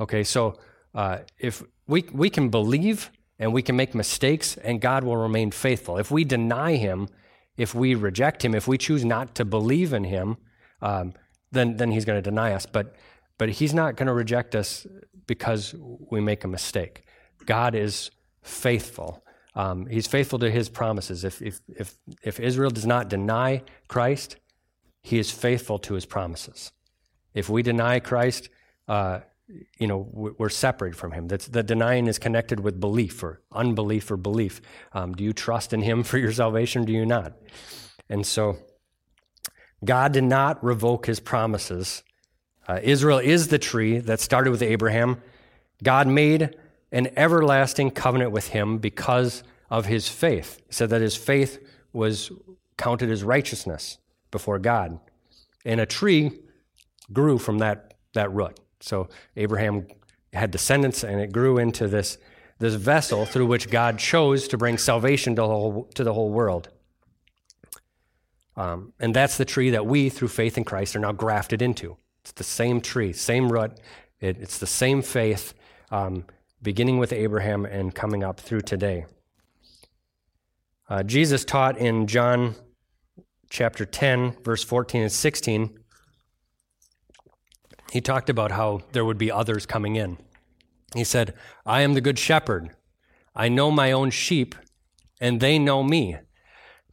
Okay, 0.00 0.24
so 0.24 0.58
uh, 0.94 1.18
if 1.38 1.62
we 1.86 2.04
we 2.12 2.30
can 2.30 2.48
believe 2.48 3.10
and 3.38 3.52
we 3.52 3.62
can 3.62 3.76
make 3.76 3.94
mistakes, 3.94 4.56
and 4.58 4.80
God 4.80 5.04
will 5.04 5.16
remain 5.16 5.50
faithful. 5.50 5.98
If 5.98 6.10
we 6.10 6.24
deny 6.24 6.76
him, 6.76 7.08
if 7.56 7.74
we 7.74 7.94
reject 7.94 8.44
him, 8.44 8.54
if 8.54 8.66
we 8.66 8.78
choose 8.78 9.04
not 9.04 9.34
to 9.34 9.44
believe 9.44 9.92
in 9.92 10.04
him, 10.04 10.36
um, 10.80 11.12
then 11.52 11.76
then 11.76 11.90
he's 11.90 12.04
going 12.04 12.18
to 12.22 12.30
deny 12.30 12.52
us. 12.52 12.66
But 12.66 12.96
but 13.38 13.50
he's 13.50 13.74
not 13.74 13.96
going 13.96 14.06
to 14.06 14.14
reject 14.14 14.54
us 14.54 14.86
because 15.26 15.74
we 15.78 16.20
make 16.20 16.44
a 16.44 16.48
mistake. 16.48 17.04
God 17.44 17.74
is 17.74 18.10
faithful. 18.42 19.22
Um, 19.54 19.86
he's 19.86 20.06
faithful 20.06 20.38
to 20.40 20.50
his 20.50 20.68
promises. 20.68 21.24
If, 21.24 21.40
if, 21.40 21.60
if, 21.68 21.96
if 22.22 22.40
Israel 22.40 22.70
does 22.70 22.86
not 22.86 23.08
deny 23.08 23.62
Christ, 23.88 24.36
he 25.06 25.20
is 25.20 25.30
faithful 25.30 25.78
to 25.78 25.94
his 25.94 26.04
promises. 26.04 26.72
If 27.32 27.48
we 27.48 27.62
deny 27.62 28.00
Christ, 28.00 28.48
uh, 28.88 29.20
you 29.78 29.86
know, 29.86 30.08
we're 30.10 30.48
separated 30.48 30.96
from 30.96 31.12
him. 31.12 31.28
That's, 31.28 31.46
the 31.46 31.62
denying 31.62 32.08
is 32.08 32.18
connected 32.18 32.58
with 32.58 32.80
belief 32.80 33.22
or 33.22 33.40
unbelief 33.52 34.10
or 34.10 34.16
belief. 34.16 34.60
Um, 34.92 35.14
do 35.14 35.22
you 35.22 35.32
trust 35.32 35.72
in 35.72 35.80
him 35.80 36.02
for 36.02 36.18
your 36.18 36.32
salvation? 36.32 36.84
do 36.84 36.92
you 36.92 37.06
not? 37.06 37.34
And 38.08 38.26
so 38.26 38.58
God 39.84 40.12
did 40.12 40.24
not 40.24 40.64
revoke 40.64 41.06
his 41.06 41.20
promises. 41.20 42.02
Uh, 42.66 42.80
Israel 42.82 43.18
is 43.18 43.46
the 43.46 43.60
tree 43.60 44.00
that 44.00 44.18
started 44.18 44.50
with 44.50 44.62
Abraham. 44.62 45.22
God 45.84 46.08
made 46.08 46.56
an 46.90 47.10
everlasting 47.16 47.92
covenant 47.92 48.32
with 48.32 48.48
him 48.48 48.78
because 48.78 49.44
of 49.70 49.86
his 49.86 50.08
faith. 50.08 50.60
He 50.66 50.72
said 50.72 50.90
that 50.90 51.00
his 51.00 51.14
faith 51.14 51.64
was 51.92 52.32
counted 52.76 53.08
as 53.08 53.22
righteousness 53.22 53.98
before 54.36 54.58
God. 54.58 55.00
And 55.64 55.80
a 55.80 55.86
tree 55.86 56.30
grew 57.10 57.38
from 57.38 57.58
that, 57.58 57.94
that 58.12 58.30
root. 58.32 58.60
So 58.80 59.08
Abraham 59.34 59.86
had 60.34 60.50
descendants 60.50 61.04
and 61.04 61.20
it 61.20 61.32
grew 61.32 61.56
into 61.56 61.88
this, 61.88 62.18
this 62.58 62.74
vessel 62.74 63.24
through 63.24 63.46
which 63.46 63.70
God 63.70 63.98
chose 63.98 64.46
to 64.48 64.58
bring 64.58 64.76
salvation 64.76 65.34
to 65.36 65.42
the 65.42 65.48
whole, 65.48 65.84
to 65.94 66.04
the 66.04 66.12
whole 66.12 66.30
world. 66.30 66.68
Um, 68.56 68.92
and 69.00 69.16
that's 69.16 69.38
the 69.38 69.46
tree 69.46 69.70
that 69.70 69.86
we, 69.86 70.10
through 70.10 70.28
faith 70.28 70.58
in 70.58 70.64
Christ, 70.64 70.94
are 70.96 71.00
now 71.00 71.12
grafted 71.12 71.62
into. 71.62 71.96
It's 72.20 72.32
the 72.32 72.44
same 72.44 72.82
tree, 72.82 73.14
same 73.14 73.50
root. 73.50 73.72
It, 74.20 74.36
it's 74.38 74.58
the 74.58 74.66
same 74.66 75.00
faith. 75.00 75.54
Um, 75.90 76.26
beginning 76.62 76.98
with 76.98 77.12
Abraham 77.12 77.64
and 77.64 77.94
coming 77.94 78.22
up 78.22 78.40
through 78.40 78.62
today. 78.62 79.06
Uh, 80.88 81.02
Jesus 81.02 81.44
taught 81.44 81.78
in 81.78 82.06
John 82.06 82.54
chapter 83.48 83.84
10, 83.84 84.42
verse 84.42 84.64
14 84.64 85.02
and 85.02 85.12
16. 85.12 85.78
He 87.92 88.00
talked 88.00 88.28
about 88.28 88.52
how 88.52 88.82
there 88.92 89.04
would 89.04 89.18
be 89.18 89.30
others 89.30 89.66
coming 89.66 89.96
in. 89.96 90.18
He 90.94 91.04
said, 91.04 91.34
I 91.64 91.82
am 91.82 91.94
the 91.94 92.00
good 92.00 92.18
shepherd. 92.18 92.70
I 93.34 93.48
know 93.48 93.70
my 93.70 93.92
own 93.92 94.10
sheep, 94.10 94.54
and 95.20 95.40
they 95.40 95.58
know 95.58 95.82
me. 95.82 96.16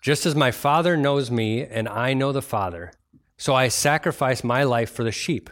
Just 0.01 0.25
as 0.25 0.35
my 0.35 0.51
Father 0.51 0.97
knows 0.97 1.31
me, 1.31 1.63
and 1.63 1.87
I 1.87 2.13
know 2.13 2.31
the 2.31 2.41
Father, 2.41 2.91
so 3.37 3.55
I 3.55 3.69
sacrifice 3.69 4.43
my 4.43 4.63
life 4.63 4.91
for 4.91 5.03
the 5.03 5.11
sheep. 5.11 5.49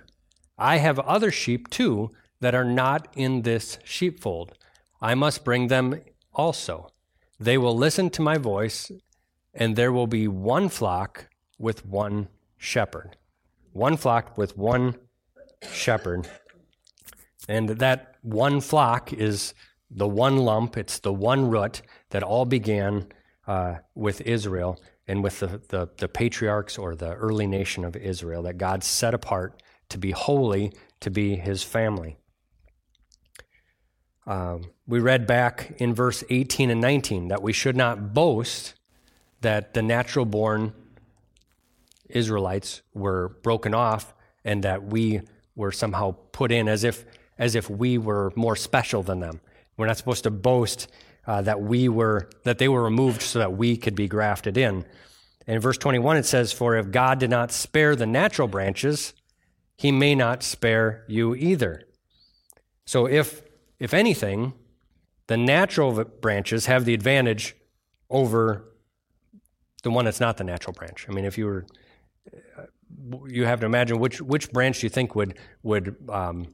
I 0.57 0.77
have 0.77 0.99
other 0.99 1.31
sheep 1.31 1.69
too 1.69 2.11
that 2.41 2.53
are 2.53 2.65
not 2.65 3.07
in 3.15 3.43
this 3.43 3.79
sheepfold. 3.83 4.57
I 5.01 5.15
must 5.15 5.45
bring 5.45 5.67
them 5.67 6.01
also. 6.33 6.89
They 7.39 7.57
will 7.57 7.75
listen 7.75 8.09
to 8.11 8.21
my 8.21 8.37
voice, 8.37 8.91
and 9.53 9.75
there 9.75 9.91
will 9.91 10.07
be 10.07 10.27
one 10.27 10.69
flock 10.69 11.27
with 11.57 11.85
one 11.85 12.27
shepherd. 12.57 13.17
One 13.73 13.97
flock 13.97 14.37
with 14.37 14.57
one 14.57 14.95
shepherd. 15.71 16.27
And 17.47 17.69
that 17.69 18.15
one 18.21 18.61
flock 18.61 19.13
is 19.13 19.53
the 19.89 20.07
one 20.07 20.37
lump, 20.37 20.77
it's 20.77 20.99
the 20.99 21.13
one 21.13 21.49
root 21.49 21.81
that 22.11 22.23
all 22.23 22.45
began 22.45 23.07
uh, 23.47 23.75
with 23.93 24.21
Israel 24.21 24.79
and 25.07 25.23
with 25.23 25.39
the, 25.39 25.61
the, 25.69 25.89
the 25.97 26.07
patriarchs 26.07 26.77
or 26.77 26.95
the 26.95 27.13
early 27.15 27.47
nation 27.47 27.83
of 27.83 27.95
Israel 27.95 28.43
that 28.43 28.57
God 28.57 28.83
set 28.83 29.13
apart 29.13 29.61
to 29.89 29.97
be 29.97 30.11
holy, 30.11 30.71
to 31.01 31.11
be 31.11 31.35
his 31.35 31.63
family. 31.63 32.17
Um, 34.25 34.71
we 34.87 34.99
read 34.99 35.27
back 35.27 35.73
in 35.77 35.93
verse 35.93 36.23
18 36.29 36.69
and 36.69 36.79
19 36.79 37.27
that 37.27 37.41
we 37.41 37.51
should 37.51 37.75
not 37.75 38.13
boast 38.13 38.75
that 39.41 39.73
the 39.73 39.81
natural 39.81 40.25
born 40.25 40.73
Israelites 42.09 42.81
were 42.93 43.29
broken 43.43 43.73
off 43.73 44.13
and 44.43 44.63
that 44.63 44.83
we 44.83 45.21
were 45.55 45.71
somehow 45.71 46.15
put 46.31 46.51
in 46.51 46.67
as 46.67 46.83
if, 46.83 47.05
as 47.37 47.55
if 47.55 47.69
we 47.69 47.97
were 47.97 48.31
more 48.35 48.55
special 48.55 49.03
than 49.03 49.19
them. 49.19 49.41
We're 49.77 49.87
not 49.87 49.97
supposed 49.97 50.23
to 50.23 50.31
boast 50.31 50.87
uh, 51.25 51.41
that 51.43 51.61
we 51.61 51.87
were 51.87 52.29
that 52.43 52.57
they 52.57 52.67
were 52.67 52.83
removed 52.83 53.21
so 53.21 53.39
that 53.39 53.53
we 53.53 53.77
could 53.77 53.95
be 53.95 54.07
grafted 54.07 54.57
in. 54.57 54.85
And 55.47 55.55
in 55.55 55.59
verse 55.59 55.77
21 55.77 56.17
it 56.17 56.25
says, 56.25 56.51
For 56.51 56.75
if 56.75 56.91
God 56.91 57.19
did 57.19 57.29
not 57.29 57.51
spare 57.51 57.95
the 57.95 58.05
natural 58.05 58.47
branches, 58.47 59.13
he 59.77 59.91
may 59.91 60.15
not 60.15 60.43
spare 60.43 61.03
you 61.07 61.35
either. 61.35 61.83
So 62.85 63.07
if 63.07 63.43
if 63.79 63.93
anything, 63.93 64.53
the 65.27 65.37
natural 65.37 66.03
branches 66.03 66.65
have 66.65 66.85
the 66.85 66.93
advantage 66.93 67.55
over 68.09 68.70
the 69.83 69.91
one 69.91 70.05
that's 70.05 70.19
not 70.19 70.37
the 70.37 70.43
natural 70.43 70.73
branch. 70.73 71.05
I 71.09 71.13
mean, 71.13 71.25
if 71.25 71.37
you 71.37 71.45
were, 71.45 71.65
you 73.27 73.45
have 73.45 73.59
to 73.61 73.65
imagine 73.65 73.99
which 73.99 74.21
which 74.21 74.51
branch 74.51 74.83
you 74.83 74.89
think 74.89 75.15
would 75.15 75.37
would 75.63 75.95
um, 76.09 76.53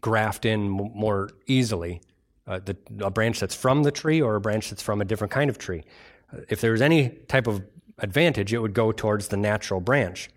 graft 0.00 0.44
in 0.44 0.68
more 0.68 1.30
easily, 1.46 2.00
uh, 2.46 2.60
the, 2.64 2.76
a 3.00 3.10
branch 3.10 3.40
that's 3.40 3.54
from 3.54 3.82
the 3.82 3.90
tree 3.90 4.20
or 4.20 4.36
a 4.36 4.40
branch 4.40 4.70
that's 4.70 4.82
from 4.82 5.00
a 5.00 5.04
different 5.04 5.32
kind 5.32 5.50
of 5.50 5.58
tree. 5.58 5.84
Uh, 6.32 6.40
if 6.48 6.60
there 6.60 6.72
was 6.72 6.82
any 6.82 7.10
type 7.28 7.46
of 7.46 7.62
advantage, 7.98 8.52
it 8.52 8.58
would 8.58 8.74
go 8.74 8.92
towards 8.92 9.28
the 9.28 9.36
natural 9.36 9.80
branch. 9.80 10.30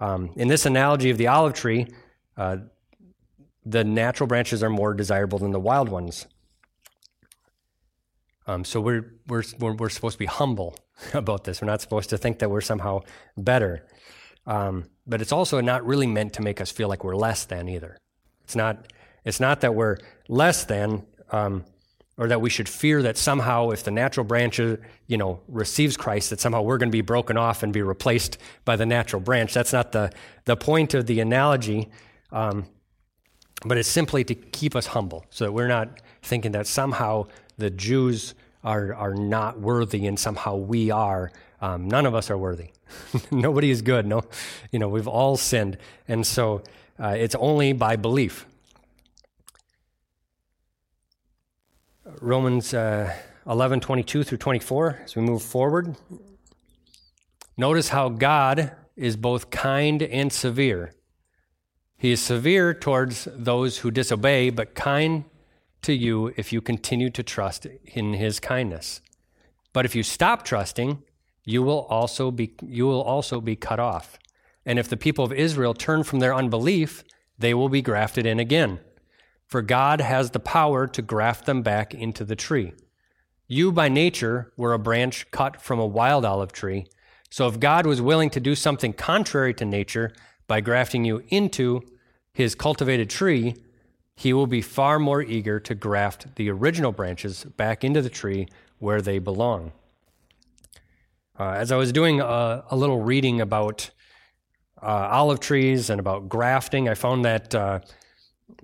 Um, 0.00 0.30
in 0.36 0.48
this 0.48 0.66
analogy 0.66 1.10
of 1.10 1.18
the 1.18 1.26
olive 1.26 1.54
tree, 1.54 1.88
uh, 2.36 2.58
the 3.66 3.84
natural 3.84 4.26
branches 4.26 4.62
are 4.62 4.70
more 4.70 4.94
desirable 4.94 5.38
than 5.38 5.50
the 5.50 5.60
wild 5.60 5.88
ones. 5.88 6.26
Um, 8.46 8.64
so 8.64 8.80
we're, 8.80 9.14
we're, 9.26 9.42
we're, 9.58 9.88
supposed 9.90 10.14
to 10.14 10.18
be 10.18 10.26
humble 10.26 10.74
about 11.14 11.44
this. 11.44 11.60
We're 11.60 11.66
not 11.66 11.80
supposed 11.80 12.10
to 12.10 12.18
think 12.18 12.38
that 12.40 12.50
we're 12.50 12.60
somehow 12.60 13.02
better. 13.36 13.86
Um, 14.46 14.86
but 15.06 15.20
it's 15.20 15.32
also 15.32 15.60
not 15.60 15.84
really 15.86 16.06
meant 16.06 16.32
to 16.34 16.42
make 16.42 16.60
us 16.60 16.70
feel 16.70 16.88
like 16.88 17.04
we're 17.04 17.16
less 17.16 17.44
than 17.44 17.68
either. 17.68 17.98
It's 18.44 18.56
not, 18.56 18.92
it's 19.24 19.40
not 19.40 19.60
that 19.60 19.74
we're 19.74 19.98
less 20.28 20.64
than, 20.64 21.06
um, 21.30 21.64
or 22.16 22.28
that 22.28 22.40
we 22.40 22.50
should 22.50 22.68
fear 22.68 23.02
that 23.02 23.16
somehow 23.16 23.70
if 23.70 23.84
the 23.84 23.90
natural 23.90 24.24
branch, 24.24 24.58
you 24.58 24.78
know, 25.16 25.40
receives 25.46 25.96
Christ, 25.96 26.30
that 26.30 26.40
somehow 26.40 26.62
we're 26.62 26.78
going 26.78 26.88
to 26.88 26.96
be 26.96 27.02
broken 27.02 27.36
off 27.36 27.62
and 27.62 27.72
be 27.72 27.82
replaced 27.82 28.38
by 28.64 28.74
the 28.74 28.86
natural 28.86 29.20
branch. 29.20 29.54
That's 29.54 29.72
not 29.72 29.92
the, 29.92 30.10
the 30.46 30.56
point 30.56 30.94
of 30.94 31.06
the 31.06 31.20
analogy. 31.20 31.90
Um, 32.32 32.66
but 33.64 33.76
it's 33.76 33.88
simply 33.88 34.24
to 34.24 34.34
keep 34.34 34.74
us 34.74 34.86
humble 34.86 35.26
so 35.30 35.44
that 35.44 35.52
we're 35.52 35.68
not 35.68 36.00
thinking 36.22 36.52
that 36.52 36.66
somehow 36.66 37.26
the 37.56 37.70
Jews 37.70 38.34
are, 38.64 38.94
are 38.94 39.14
not 39.14 39.60
worthy 39.60 40.06
and 40.06 40.18
somehow 40.18 40.56
we 40.56 40.90
are. 40.90 41.30
Um, 41.60 41.88
none 41.88 42.06
of 42.06 42.14
us 42.14 42.30
are 42.30 42.38
worthy. 42.38 42.70
Nobody 43.30 43.70
is 43.70 43.82
good. 43.82 44.06
No, 44.06 44.22
you 44.70 44.78
know, 44.78 44.88
we've 44.88 45.08
all 45.08 45.36
sinned. 45.36 45.78
And 46.06 46.26
so 46.26 46.62
uh, 46.98 47.16
it's 47.18 47.34
only 47.34 47.72
by 47.72 47.96
belief. 47.96 48.46
Romans 52.20 52.74
uh, 52.74 53.14
11, 53.46 53.80
22 53.80 54.24
through 54.24 54.38
24, 54.38 55.00
as 55.04 55.16
we 55.16 55.22
move 55.22 55.42
forward. 55.42 55.96
Notice 57.56 57.88
how 57.88 58.08
God 58.08 58.72
is 58.96 59.16
both 59.16 59.50
kind 59.50 60.02
and 60.02 60.32
severe. 60.32 60.94
He 61.96 62.12
is 62.12 62.20
severe 62.20 62.74
towards 62.74 63.26
those 63.32 63.78
who 63.78 63.90
disobey, 63.90 64.50
but 64.50 64.74
kind 64.74 65.24
to 65.82 65.92
you 65.92 66.32
if 66.36 66.52
you 66.52 66.60
continue 66.60 67.10
to 67.10 67.22
trust 67.22 67.66
in 67.84 68.14
his 68.14 68.40
kindness. 68.40 69.00
But 69.72 69.84
if 69.84 69.94
you 69.94 70.02
stop 70.02 70.44
trusting, 70.44 71.02
you 71.44 71.62
will 71.62 71.86
also 71.88 72.30
be 72.30 72.54
you 72.62 72.86
will 72.86 73.02
also 73.02 73.40
be 73.40 73.56
cut 73.56 73.80
off. 73.80 74.18
And 74.66 74.78
if 74.78 74.88
the 74.88 74.96
people 74.96 75.24
of 75.24 75.32
Israel 75.32 75.72
turn 75.72 76.02
from 76.02 76.18
their 76.18 76.34
unbelief, 76.34 77.04
they 77.38 77.54
will 77.54 77.68
be 77.68 77.80
grafted 77.80 78.26
in 78.26 78.38
again. 78.38 78.80
For 79.46 79.62
God 79.62 80.02
has 80.02 80.30
the 80.30 80.40
power 80.40 80.86
to 80.86 81.00
graft 81.00 81.46
them 81.46 81.62
back 81.62 81.94
into 81.94 82.24
the 82.24 82.36
tree. 82.36 82.74
You 83.46 83.72
by 83.72 83.88
nature 83.88 84.52
were 84.58 84.74
a 84.74 84.78
branch 84.78 85.30
cut 85.30 85.62
from 85.62 85.78
a 85.78 85.86
wild 85.86 86.26
olive 86.26 86.52
tree. 86.52 86.86
So 87.30 87.46
if 87.48 87.58
God 87.58 87.86
was 87.86 88.02
willing 88.02 88.28
to 88.30 88.40
do 88.40 88.54
something 88.54 88.92
contrary 88.92 89.54
to 89.54 89.64
nature 89.64 90.12
by 90.46 90.60
grafting 90.60 91.04
you 91.04 91.22
into 91.28 91.80
his 92.32 92.54
cultivated 92.54 93.08
tree, 93.08 93.56
he 94.18 94.32
will 94.32 94.48
be 94.48 94.60
far 94.60 94.98
more 94.98 95.22
eager 95.22 95.60
to 95.60 95.76
graft 95.76 96.34
the 96.34 96.50
original 96.50 96.90
branches 96.90 97.44
back 97.44 97.84
into 97.84 98.02
the 98.02 98.10
tree 98.10 98.48
where 98.80 99.00
they 99.00 99.20
belong. 99.20 99.70
Uh, 101.38 101.50
as 101.50 101.70
I 101.70 101.76
was 101.76 101.92
doing 101.92 102.20
a, 102.20 102.64
a 102.68 102.76
little 102.76 103.00
reading 103.00 103.40
about 103.40 103.90
uh, 104.82 105.06
olive 105.12 105.38
trees 105.38 105.88
and 105.88 106.00
about 106.00 106.28
grafting, 106.28 106.88
I 106.88 106.94
found 106.94 107.24
that 107.24 107.54
uh, 107.54 107.78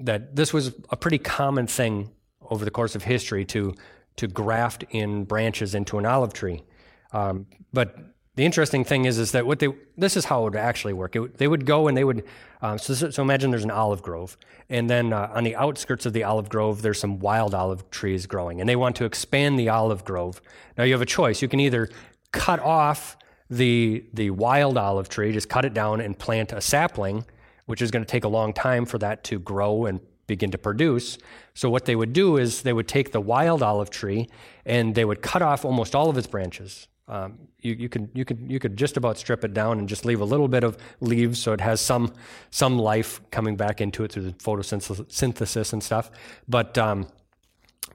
that 0.01 0.35
this 0.35 0.53
was 0.53 0.75
a 0.91 0.97
pretty 0.97 1.19
common 1.19 1.69
thing 1.69 2.11
over 2.51 2.65
the 2.65 2.73
course 2.73 2.97
of 2.97 3.05
history 3.05 3.45
to 3.45 3.75
to 4.17 4.27
graft 4.27 4.83
in 4.91 5.23
branches 5.23 5.77
into 5.77 5.99
an 5.99 6.05
olive 6.05 6.33
tree. 6.33 6.65
Um, 7.13 7.47
but 7.73 8.14
the 8.37 8.45
interesting 8.45 8.85
thing 8.85 9.05
is, 9.05 9.19
is 9.19 9.33
that 9.33 9.47
what 9.47 9.61
they 9.61 9.69
this 9.97 10.17
is 10.17 10.25
how 10.25 10.41
it 10.41 10.45
would 10.45 10.57
actually 10.57 10.93
work. 10.93 11.15
It, 11.15 11.39
they 11.39 11.47
would 11.47 11.67
go 11.67 11.87
and 11.87 11.97
they 11.97 12.05
would. 12.05 12.25
Um, 12.63 12.79
so, 12.79 13.11
so 13.11 13.23
imagine 13.23 13.51
there's 13.51 13.65
an 13.65 13.71
olive 13.71 14.03
grove, 14.03 14.37
and 14.69 14.91
then 14.91 15.13
uh, 15.13 15.31
on 15.33 15.45
the 15.45 15.55
outskirts 15.55 16.07
of 16.07 16.13
the 16.13 16.25
olive 16.25 16.49
grove, 16.49 16.83
there's 16.83 16.99
some 16.99 17.21
wild 17.21 17.55
olive 17.55 17.89
trees 17.91 18.27
growing, 18.27 18.61
and 18.61 18.69
they 18.69 18.77
want 18.77 18.97
to 18.97 19.05
expand 19.05 19.59
the 19.59 19.69
olive 19.69 20.05
grove. 20.05 20.41
Now 20.77 20.85
you 20.85 20.93
have 20.93 21.03
a 21.03 21.07
choice. 21.07 21.43
You 21.43 21.49
can 21.49 21.61
either 21.61 21.89
cut 22.33 22.59
off 22.59 23.17
the 23.49 24.05
the 24.13 24.31
wild 24.31 24.77
olive 24.77 25.09
tree, 25.09 25.33
just 25.33 25.49
cut 25.49 25.65
it 25.65 25.75
down 25.75 26.01
and 26.01 26.19
plant 26.19 26.53
a 26.53 26.61
sapling, 26.61 27.25
which 27.67 27.81
is 27.81 27.93
going 27.93 28.05
to 28.05 28.11
take 28.11 28.25
a 28.25 28.29
long 28.29 28.53
time 28.53 28.85
for 28.85 28.99
that 28.99 29.23
to 29.25 29.39
grow 29.39 29.87
and 29.87 30.01
begin 30.27 30.51
to 30.51 30.59
produce. 30.59 31.19
So 31.55 31.71
what 31.71 31.85
they 31.85 31.95
would 31.95 32.13
do 32.13 32.39
is 32.39 32.63
they 32.63 32.73
would 32.73 32.89
take 32.89 33.13
the 33.13 33.21
wild 33.21 33.63
olive 33.63 33.91
tree 33.91 34.29
and 34.65 34.95
they 34.95 35.05
would 35.05 35.23
cut 35.23 35.43
off 35.43 35.65
almost 35.65 35.95
all 35.95 36.09
of 36.09 36.17
its 36.17 36.27
branches 36.27 36.89
um, 37.09 37.39
you, 37.65 37.75
you, 37.75 37.89
could 37.89 38.11
you 38.13 38.25
could 38.25 38.45
you 38.47 38.59
could 38.61 38.77
just 38.77 38.97
about 38.97 39.19
strip 39.19 39.43
it 39.43 39.55
down 39.55 39.79
and 39.79 39.89
just 39.89 40.05
leave 40.05 40.21
a 40.21 40.25
little 40.25 40.49
bit 40.49 40.63
of 40.63 40.77
leaves 41.01 41.39
so 41.39 41.53
it 41.53 41.61
has 41.61 41.81
some 41.81 42.13
some 42.51 42.79
life 42.79 43.21
coming 43.31 43.57
back 43.57 43.81
into 43.81 44.05
it 44.05 44.13
through 44.13 44.25
the 44.25 44.33
photosynthesis 44.33 45.73
and 45.73 45.83
stuff. 45.83 46.11
But 46.47 46.77
um, 46.77 47.09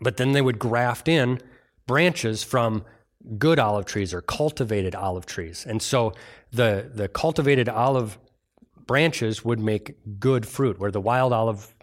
but 0.01 0.17
then 0.17 0.31
they 0.31 0.41
would 0.41 0.57
graft 0.57 1.07
in 1.07 1.39
branches 1.85 2.43
from 2.43 2.83
good 3.37 3.59
olive 3.59 3.85
trees 3.85 4.13
or 4.13 4.21
cultivated 4.21 4.95
olive 4.95 5.27
trees, 5.27 5.65
and 5.67 5.81
so 5.81 6.13
the 6.51 6.89
the 6.93 7.07
cultivated 7.07 7.69
olive 7.69 8.17
branches 8.87 9.45
would 9.45 9.59
make 9.59 9.95
good 10.19 10.47
fruit, 10.47 10.79
where 10.79 10.89
the 10.89 11.01
wild 11.01 11.31
olive 11.31 11.75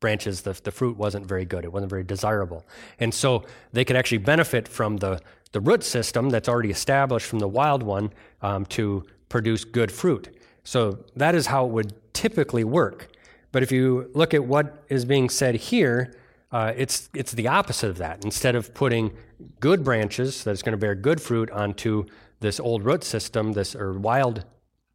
branches 0.00 0.42
the, 0.42 0.58
the 0.64 0.70
fruit 0.70 0.96
wasn't 0.96 1.24
very 1.24 1.44
good. 1.44 1.64
It 1.64 1.72
wasn't 1.72 1.90
very 1.90 2.02
desirable. 2.02 2.66
And 2.98 3.14
so 3.14 3.44
they 3.72 3.84
could 3.84 3.96
actually 3.96 4.18
benefit 4.18 4.66
from 4.66 4.96
the 4.96 5.20
the 5.52 5.60
root 5.60 5.82
system 5.82 6.30
that's 6.30 6.48
already 6.48 6.70
established 6.70 7.26
from 7.26 7.38
the 7.38 7.48
wild 7.48 7.82
one 7.82 8.12
um, 8.42 8.64
to 8.66 9.04
produce 9.28 9.64
good 9.64 9.90
fruit. 9.90 10.28
So 10.64 11.04
that 11.16 11.34
is 11.34 11.46
how 11.46 11.66
it 11.66 11.72
would 11.72 12.12
typically 12.12 12.64
work. 12.64 13.08
But 13.52 13.62
if 13.62 13.72
you 13.72 14.10
look 14.14 14.34
at 14.34 14.44
what 14.44 14.84
is 14.88 15.04
being 15.04 15.28
said 15.28 15.54
here, 15.56 16.14
uh, 16.52 16.72
it's 16.76 17.08
it's 17.14 17.32
the 17.32 17.48
opposite 17.48 17.90
of 17.90 17.98
that. 17.98 18.24
Instead 18.24 18.54
of 18.54 18.74
putting 18.74 19.12
good 19.60 19.84
branches 19.84 20.44
that's 20.44 20.62
going 20.62 20.72
to 20.72 20.78
bear 20.78 20.94
good 20.94 21.20
fruit 21.20 21.50
onto 21.50 22.06
this 22.40 22.58
old 22.60 22.84
root 22.84 23.04
system, 23.04 23.52
this 23.52 23.74
or 23.74 23.92
wild 23.92 24.44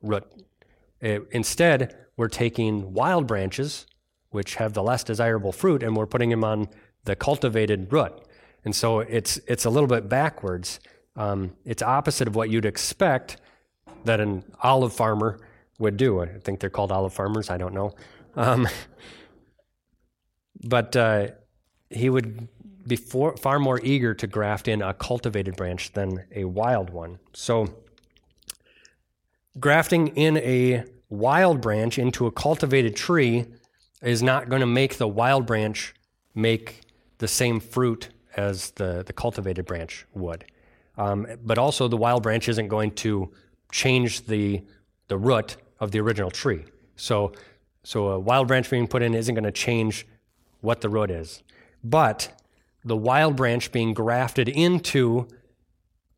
root, 0.01 0.25
it, 1.01 1.23
instead 1.31 1.95
we're 2.17 2.27
taking 2.27 2.93
wild 2.93 3.27
branches, 3.27 3.85
which 4.29 4.55
have 4.55 4.73
the 4.73 4.83
less 4.83 5.03
desirable 5.03 5.51
fruit, 5.51 5.83
and 5.83 5.95
we're 5.95 6.05
putting 6.05 6.29
them 6.29 6.43
on 6.43 6.67
the 7.05 7.15
cultivated 7.15 7.91
root. 7.91 8.13
And 8.65 8.75
so 8.75 8.99
it's, 8.99 9.37
it's 9.47 9.65
a 9.65 9.69
little 9.69 9.87
bit 9.87 10.09
backwards. 10.09 10.79
Um, 11.15 11.53
it's 11.63 11.81
opposite 11.81 12.27
of 12.27 12.35
what 12.35 12.49
you'd 12.49 12.65
expect 12.65 13.37
that 14.03 14.19
an 14.19 14.43
olive 14.61 14.93
farmer 14.93 15.39
would 15.79 15.97
do. 15.97 16.21
I 16.21 16.27
think 16.39 16.59
they're 16.59 16.69
called 16.69 16.91
olive 16.91 17.13
farmers. 17.13 17.49
I 17.49 17.57
don't 17.57 17.73
know. 17.73 17.93
Um, 18.35 18.67
but 20.63 20.95
uh, 20.95 21.27
he 21.89 22.09
would 22.09 22.47
be 22.87 22.95
for, 22.95 23.37
far 23.37 23.59
more 23.59 23.79
eager 23.83 24.13
to 24.15 24.27
graft 24.27 24.67
in 24.67 24.81
a 24.81 24.93
cultivated 24.93 25.55
branch 25.55 25.93
than 25.93 26.25
a 26.33 26.45
wild 26.45 26.89
one. 26.89 27.19
So, 27.33 27.83
grafting 29.59 30.09
in 30.09 30.37
a 30.37 30.83
wild 31.09 31.61
branch 31.61 31.97
into 31.97 32.25
a 32.25 32.31
cultivated 32.31 32.95
tree 32.95 33.45
is 34.01 34.21
not 34.21 34.49
going 34.49 34.59
to 34.59 34.67
make 34.67 34.97
the 34.97 35.07
wild 35.07 35.45
branch 35.45 35.93
make 36.33 36.81
the 37.19 37.27
same 37.27 37.59
fruit 37.59 38.09
as 38.35 38.71
the, 38.71 39.03
the 39.05 39.13
cultivated 39.13 39.65
branch 39.65 40.05
would. 40.13 40.45
Um, 40.97 41.27
but 41.43 41.57
also, 41.57 41.87
the 41.87 41.97
wild 41.97 42.23
branch 42.23 42.47
isn't 42.47 42.67
going 42.67 42.91
to 42.91 43.31
change 43.71 44.25
the, 44.27 44.63
the 45.07 45.17
root 45.17 45.57
of 45.79 45.91
the 45.91 45.99
original 45.99 46.31
tree. 46.31 46.63
So, 46.95 47.33
so 47.83 48.09
a 48.09 48.19
wild 48.19 48.47
branch 48.47 48.69
being 48.69 48.87
put 48.87 49.01
in 49.01 49.13
isn't 49.13 49.35
going 49.35 49.43
to 49.43 49.51
change 49.51 50.07
what 50.61 50.81
the 50.81 50.89
root 50.89 51.11
is. 51.11 51.43
But 51.83 52.31
the 52.83 52.95
wild 52.95 53.35
branch 53.35 53.71
being 53.71 53.93
grafted 53.93 54.47
into 54.47 55.27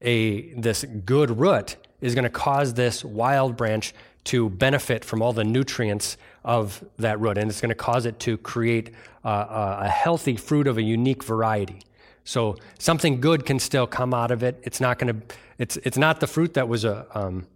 a 0.02 0.54
this 0.54 0.86
good 1.06 1.40
root 1.40 1.78
is 2.02 2.14
going 2.14 2.24
to 2.24 2.30
cause 2.30 2.76
this 2.76 3.04
wild 3.04 3.58
branch 3.58 3.94
to 4.26 4.50
benefit 4.50 5.04
from 5.04 5.22
all 5.22 5.34
the 5.34 5.44
nutrients 5.44 6.18
of 6.44 6.84
that 6.98 7.20
root, 7.20 7.38
and 7.38 7.50
it's 7.50 7.62
going 7.62 7.70
to 7.70 7.76
cause 7.76 8.06
it 8.06 8.20
to 8.20 8.38
create 8.38 8.92
uh, 9.24 9.78
a 9.80 9.90
healthy 9.90 10.36
fruit 10.36 10.68
of 10.68 10.78
a 10.78 10.82
unique 10.82 11.24
variety. 11.24 11.80
So 12.28 12.58
something 12.78 13.22
good 13.22 13.46
can 13.46 13.58
still 13.58 13.88
come 13.88 14.14
out 14.14 14.32
of 14.32 14.44
it. 14.44 14.60
It's 14.64 14.82
not 14.82 15.00
going 15.00 15.14
to. 15.14 15.36
It's 15.58 15.78
it's 15.78 15.98
not 15.98 16.20
the 16.20 16.28
fruit 16.28 16.56
that 16.56 16.68
was 16.68 16.84
a 16.84 17.08
um, 17.18 17.48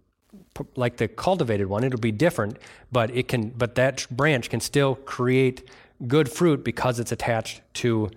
like 0.76 0.96
the 0.96 1.08
cultivated 1.08 1.66
one. 1.66 1.84
It'll 1.84 2.00
be 2.00 2.10
different, 2.10 2.56
but 2.90 3.10
it 3.10 3.28
can. 3.28 3.50
But 3.50 3.74
that 3.74 4.06
branch 4.10 4.48
can 4.48 4.60
still 4.60 4.94
create 4.94 5.68
good 6.06 6.30
fruit 6.30 6.64
because 6.64 6.98
it's 6.98 7.12
attached 7.12 7.60
to 7.74 8.10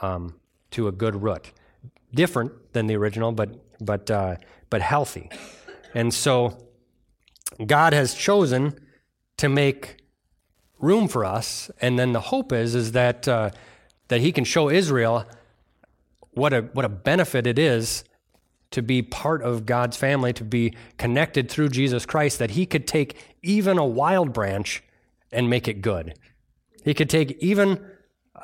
um, 0.00 0.34
to 0.70 0.88
a 0.88 0.92
good 0.92 1.22
root. 1.22 1.52
different 2.14 2.52
than 2.72 2.86
the 2.86 2.96
original, 2.96 3.32
but 3.32 3.50
but 3.78 4.10
uh, 4.10 4.36
but 4.70 4.80
healthy. 4.80 5.28
And 5.94 6.12
so 6.12 6.56
God 7.66 7.92
has 7.92 8.14
chosen 8.14 8.78
to 9.36 9.48
make 9.50 9.98
room 10.78 11.06
for 11.06 11.24
us, 11.24 11.70
and 11.82 11.98
then 11.98 12.12
the 12.12 12.20
hope 12.20 12.50
is 12.52 12.74
is 12.74 12.92
that 12.92 13.28
uh, 13.28 13.50
that 14.08 14.22
He 14.22 14.32
can 14.32 14.44
show 14.44 14.70
Israel 14.70 15.26
what 16.36 16.52
a 16.52 16.60
what 16.72 16.84
a 16.84 16.88
benefit 16.88 17.46
it 17.46 17.58
is 17.58 18.04
to 18.70 18.82
be 18.82 19.00
part 19.00 19.42
of 19.42 19.64
God's 19.64 19.96
family, 19.96 20.32
to 20.34 20.44
be 20.44 20.74
connected 20.98 21.50
through 21.50 21.70
Jesus 21.70 22.04
Christ, 22.04 22.38
that 22.38 22.50
He 22.50 22.66
could 22.66 22.86
take 22.86 23.16
even 23.42 23.78
a 23.78 23.86
wild 23.86 24.32
branch 24.32 24.82
and 25.32 25.48
make 25.48 25.66
it 25.66 25.80
good. 25.80 26.18
He 26.84 26.94
could 26.94 27.08
take 27.08 27.38
even 27.40 27.84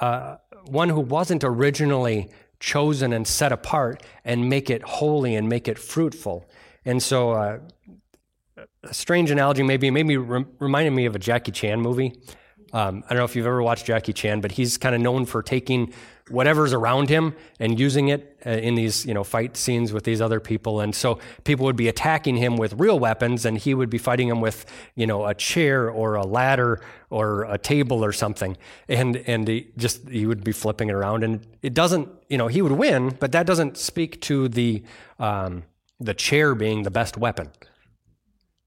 uh, 0.00 0.36
one 0.66 0.88
who 0.88 1.00
wasn't 1.00 1.44
originally 1.44 2.30
chosen 2.60 3.12
and 3.12 3.26
set 3.26 3.52
apart 3.52 4.02
and 4.24 4.48
make 4.48 4.70
it 4.70 4.82
holy 4.82 5.34
and 5.34 5.48
make 5.48 5.68
it 5.68 5.78
fruitful. 5.78 6.48
And 6.84 7.02
so, 7.02 7.32
uh, 7.32 7.58
a 8.84 8.94
strange 8.94 9.30
analogy 9.30 9.62
maybe, 9.62 9.90
maybe 9.90 10.16
re- 10.16 10.44
reminded 10.58 10.92
me 10.92 11.04
of 11.04 11.14
a 11.14 11.18
Jackie 11.18 11.52
Chan 11.52 11.80
movie. 11.80 12.20
Um, 12.72 13.04
I 13.04 13.10
don't 13.10 13.18
know 13.18 13.24
if 13.24 13.36
you've 13.36 13.46
ever 13.46 13.62
watched 13.62 13.86
Jackie 13.86 14.12
Chan, 14.12 14.40
but 14.40 14.52
he's 14.52 14.78
kind 14.78 14.94
of 14.94 15.00
known 15.00 15.26
for 15.26 15.42
taking 15.42 15.92
whatever's 16.32 16.72
around 16.72 17.08
him 17.08 17.34
and 17.60 17.78
using 17.78 18.08
it 18.08 18.38
uh, 18.46 18.50
in 18.50 18.74
these 18.74 19.06
you 19.06 19.14
know 19.14 19.22
fight 19.22 19.56
scenes 19.56 19.92
with 19.92 20.04
these 20.04 20.20
other 20.20 20.40
people. 20.40 20.80
And 20.80 20.94
so 20.94 21.18
people 21.44 21.66
would 21.66 21.76
be 21.76 21.88
attacking 21.88 22.36
him 22.36 22.56
with 22.56 22.74
real 22.74 22.98
weapons 22.98 23.44
and 23.44 23.58
he 23.58 23.74
would 23.74 23.90
be 23.90 23.98
fighting 23.98 24.28
them 24.28 24.40
with 24.40 24.66
you 24.94 25.06
know 25.06 25.26
a 25.26 25.34
chair 25.34 25.90
or 25.90 26.14
a 26.14 26.24
ladder 26.24 26.80
or 27.10 27.44
a 27.44 27.58
table 27.58 28.04
or 28.04 28.12
something. 28.12 28.56
And 28.88 29.16
and 29.16 29.46
he 29.46 29.70
just 29.76 30.08
he 30.08 30.26
would 30.26 30.42
be 30.42 30.52
flipping 30.52 30.88
it 30.88 30.94
around. 30.94 31.22
And 31.22 31.46
it 31.62 31.74
doesn't 31.74 32.08
you 32.28 32.38
know 32.38 32.48
he 32.48 32.62
would 32.62 32.72
win 32.72 33.16
but 33.20 33.32
that 33.32 33.46
doesn't 33.46 33.76
speak 33.76 34.20
to 34.22 34.48
the 34.48 34.82
um, 35.18 35.64
the 36.00 36.14
chair 36.14 36.54
being 36.54 36.82
the 36.82 36.90
best 36.90 37.16
weapon. 37.16 37.50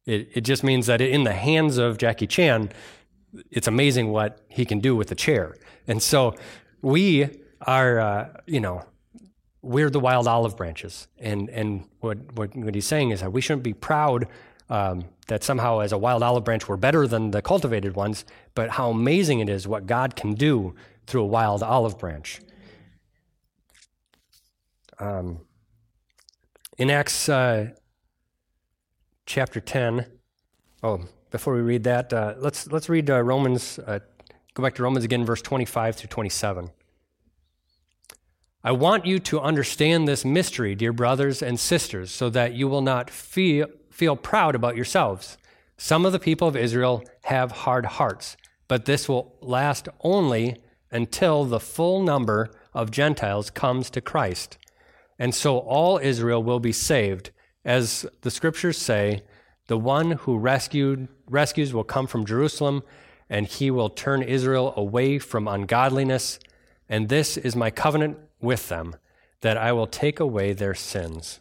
It, 0.05 0.29
it 0.35 0.41
just 0.41 0.63
means 0.63 0.85
that 0.85 1.01
in 1.01 1.23
the 1.23 1.33
hands 1.33 1.77
of 1.77 1.97
Jackie 1.97 2.27
Chan 2.27 2.71
it's 3.51 3.67
amazing 3.67 4.11
what 4.11 4.39
he 4.47 4.65
can 4.65 4.79
do 4.79 4.95
with 4.95 5.09
the 5.09 5.15
chair. 5.15 5.55
And 5.87 6.01
so 6.01 6.35
we 6.81 7.29
are, 7.61 7.99
uh, 7.99 8.29
you 8.45 8.59
know, 8.59 8.83
we're 9.61 9.89
the 9.89 9.99
wild 9.99 10.27
olive 10.27 10.55
branches. 10.55 11.07
And, 11.17 11.49
and 11.49 11.85
what, 11.99 12.17
what, 12.33 12.55
what 12.55 12.75
he's 12.75 12.85
saying 12.85 13.09
is 13.09 13.21
that 13.21 13.33
we 13.33 13.41
shouldn't 13.41 13.63
be 13.63 13.73
proud 13.73 14.27
um, 14.69 15.05
that 15.27 15.43
somehow 15.43 15.79
as 15.79 15.91
a 15.91 15.97
wild 15.97 16.23
olive 16.23 16.43
branch 16.43 16.67
we're 16.67 16.77
better 16.77 17.07
than 17.07 17.31
the 17.31 17.41
cultivated 17.41 17.95
ones, 17.95 18.25
but 18.53 18.71
how 18.71 18.89
amazing 18.89 19.39
it 19.39 19.49
is 19.49 19.67
what 19.67 19.85
God 19.85 20.15
can 20.15 20.33
do 20.33 20.75
through 21.07 21.21
a 21.21 21.27
wild 21.27 21.63
olive 21.63 21.97
branch. 21.97 22.41
Um, 24.99 25.39
in 26.77 26.89
Acts 26.89 27.29
uh, 27.29 27.71
chapter 29.25 29.59
10, 29.59 30.05
oh, 30.83 31.01
before 31.31 31.53
we 31.53 31.61
read 31.61 31.83
that, 31.83 32.13
uh, 32.13 32.35
let's, 32.37 32.67
let's 32.71 32.89
read 32.89 33.09
uh, 33.09 33.21
Romans, 33.21 33.79
uh, 33.79 33.99
go 34.53 34.63
back 34.63 34.75
to 34.75 34.83
Romans 34.83 35.05
again, 35.05 35.25
verse 35.25 35.41
25 35.41 35.95
through 35.95 36.09
27. 36.09 36.69
I 38.65 38.71
want 38.71 39.05
you 39.05 39.19
to 39.19 39.39
understand 39.41 40.07
this 40.07 40.25
mystery, 40.25 40.73
dear 40.73 40.91
brothers 40.91 41.43
and 41.43 41.59
sisters, 41.59 42.09
so 42.09 42.31
that 42.31 42.55
you 42.55 42.67
will 42.67 42.81
not 42.81 43.11
feel, 43.11 43.67
feel 43.91 44.15
proud 44.15 44.55
about 44.55 44.75
yourselves. 44.75 45.37
Some 45.77 46.03
of 46.03 46.13
the 46.13 46.19
people 46.19 46.47
of 46.47 46.55
Israel 46.55 47.03
have 47.25 47.51
hard 47.51 47.85
hearts, 47.85 48.35
but 48.67 48.85
this 48.85 49.07
will 49.07 49.35
last 49.39 49.87
only 50.01 50.57
until 50.89 51.45
the 51.45 51.59
full 51.59 52.01
number 52.01 52.49
of 52.73 52.89
Gentiles 52.89 53.51
comes 53.51 53.91
to 53.91 54.01
Christ. 54.01 54.57
And 55.19 55.35
so 55.35 55.59
all 55.59 55.99
Israel 55.99 56.41
will 56.41 56.59
be 56.59 56.71
saved. 56.71 57.29
As 57.63 58.07
the 58.21 58.31
scriptures 58.31 58.79
say, 58.79 59.21
the 59.67 59.77
one 59.77 60.09
who 60.09 60.39
rescued, 60.39 61.07
rescues 61.29 61.71
will 61.71 61.83
come 61.83 62.07
from 62.07 62.25
Jerusalem, 62.25 62.81
and 63.29 63.45
he 63.45 63.69
will 63.69 63.91
turn 63.91 64.23
Israel 64.23 64.73
away 64.75 65.19
from 65.19 65.47
ungodliness. 65.47 66.39
And 66.89 67.09
this 67.09 67.37
is 67.37 67.55
my 67.55 67.69
covenant 67.69 68.17
with 68.41 68.69
them, 68.69 68.95
that 69.41 69.57
I 69.57 69.71
will 69.71 69.87
take 69.87 70.19
away 70.19 70.53
their 70.53 70.73
sins. 70.73 71.39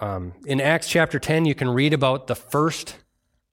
Um, 0.00 0.32
in 0.46 0.60
Acts 0.60 0.88
chapter 0.88 1.18
10, 1.18 1.44
you 1.44 1.54
can 1.54 1.68
read 1.68 1.92
about 1.92 2.26
the 2.26 2.34
first 2.34 2.96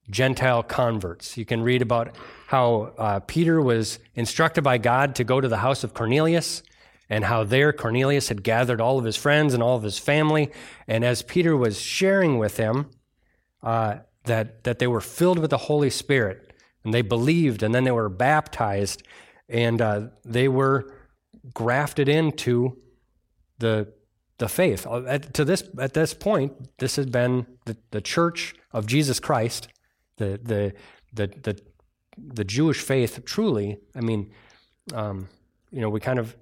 Gentile 0.09 0.63
converts. 0.63 1.37
You 1.37 1.45
can 1.45 1.61
read 1.61 1.81
about 1.81 2.15
how 2.47 2.93
uh, 2.97 3.19
Peter 3.19 3.61
was 3.61 3.99
instructed 4.15 4.63
by 4.63 4.77
God 4.77 5.15
to 5.15 5.25
go 5.25 5.41
to 5.41 5.47
the 5.47 5.57
house 5.57 5.83
of 5.83 5.93
Cornelius, 5.93 6.63
and 7.09 7.25
how 7.25 7.43
there 7.43 7.71
Cornelius 7.71 8.29
had 8.29 8.43
gathered 8.43 8.81
all 8.81 8.97
of 8.97 9.05
his 9.05 9.15
friends 9.15 9.53
and 9.53 9.63
all 9.63 9.77
of 9.77 9.83
his 9.83 9.97
family. 9.97 10.51
And 10.87 11.05
as 11.05 11.21
Peter 11.21 11.55
was 11.55 11.79
sharing 11.79 12.37
with 12.37 12.57
him, 12.57 12.89
uh, 13.63 13.97
that, 14.25 14.63
that 14.65 14.79
they 14.79 14.87
were 14.87 15.01
filled 15.01 15.39
with 15.39 15.49
the 15.49 15.57
Holy 15.57 15.89
Spirit, 15.89 16.53
and 16.83 16.93
they 16.93 17.01
believed, 17.01 17.63
and 17.63 17.73
then 17.73 17.85
they 17.85 17.91
were 17.91 18.09
baptized, 18.09 19.03
and 19.49 19.81
uh, 19.81 20.01
they 20.25 20.47
were 20.47 20.93
grafted 21.53 22.09
into 22.09 22.77
the 23.59 23.93
the 24.37 24.47
faith. 24.47 24.85
Uh, 24.85 25.03
at, 25.07 25.33
to 25.33 25.43
this 25.45 25.63
at 25.79 25.93
this 25.93 26.13
point, 26.13 26.53
this 26.77 26.95
has 26.95 27.05
been 27.05 27.45
the, 27.65 27.77
the 27.91 28.01
church 28.01 28.53
of 28.71 28.85
Jesus 28.85 29.19
Christ, 29.19 29.67
the 30.17 30.39
the 30.43 30.73
the 31.13 31.27
the, 31.43 31.59
the 32.17 32.43
Jewish 32.43 32.81
faith. 32.81 33.23
Truly, 33.25 33.77
I 33.95 34.01
mean, 34.01 34.31
um, 34.93 35.27
you 35.71 35.81
know, 35.81 35.89
we 35.89 35.99
kind 35.99 36.19
of 36.19 36.35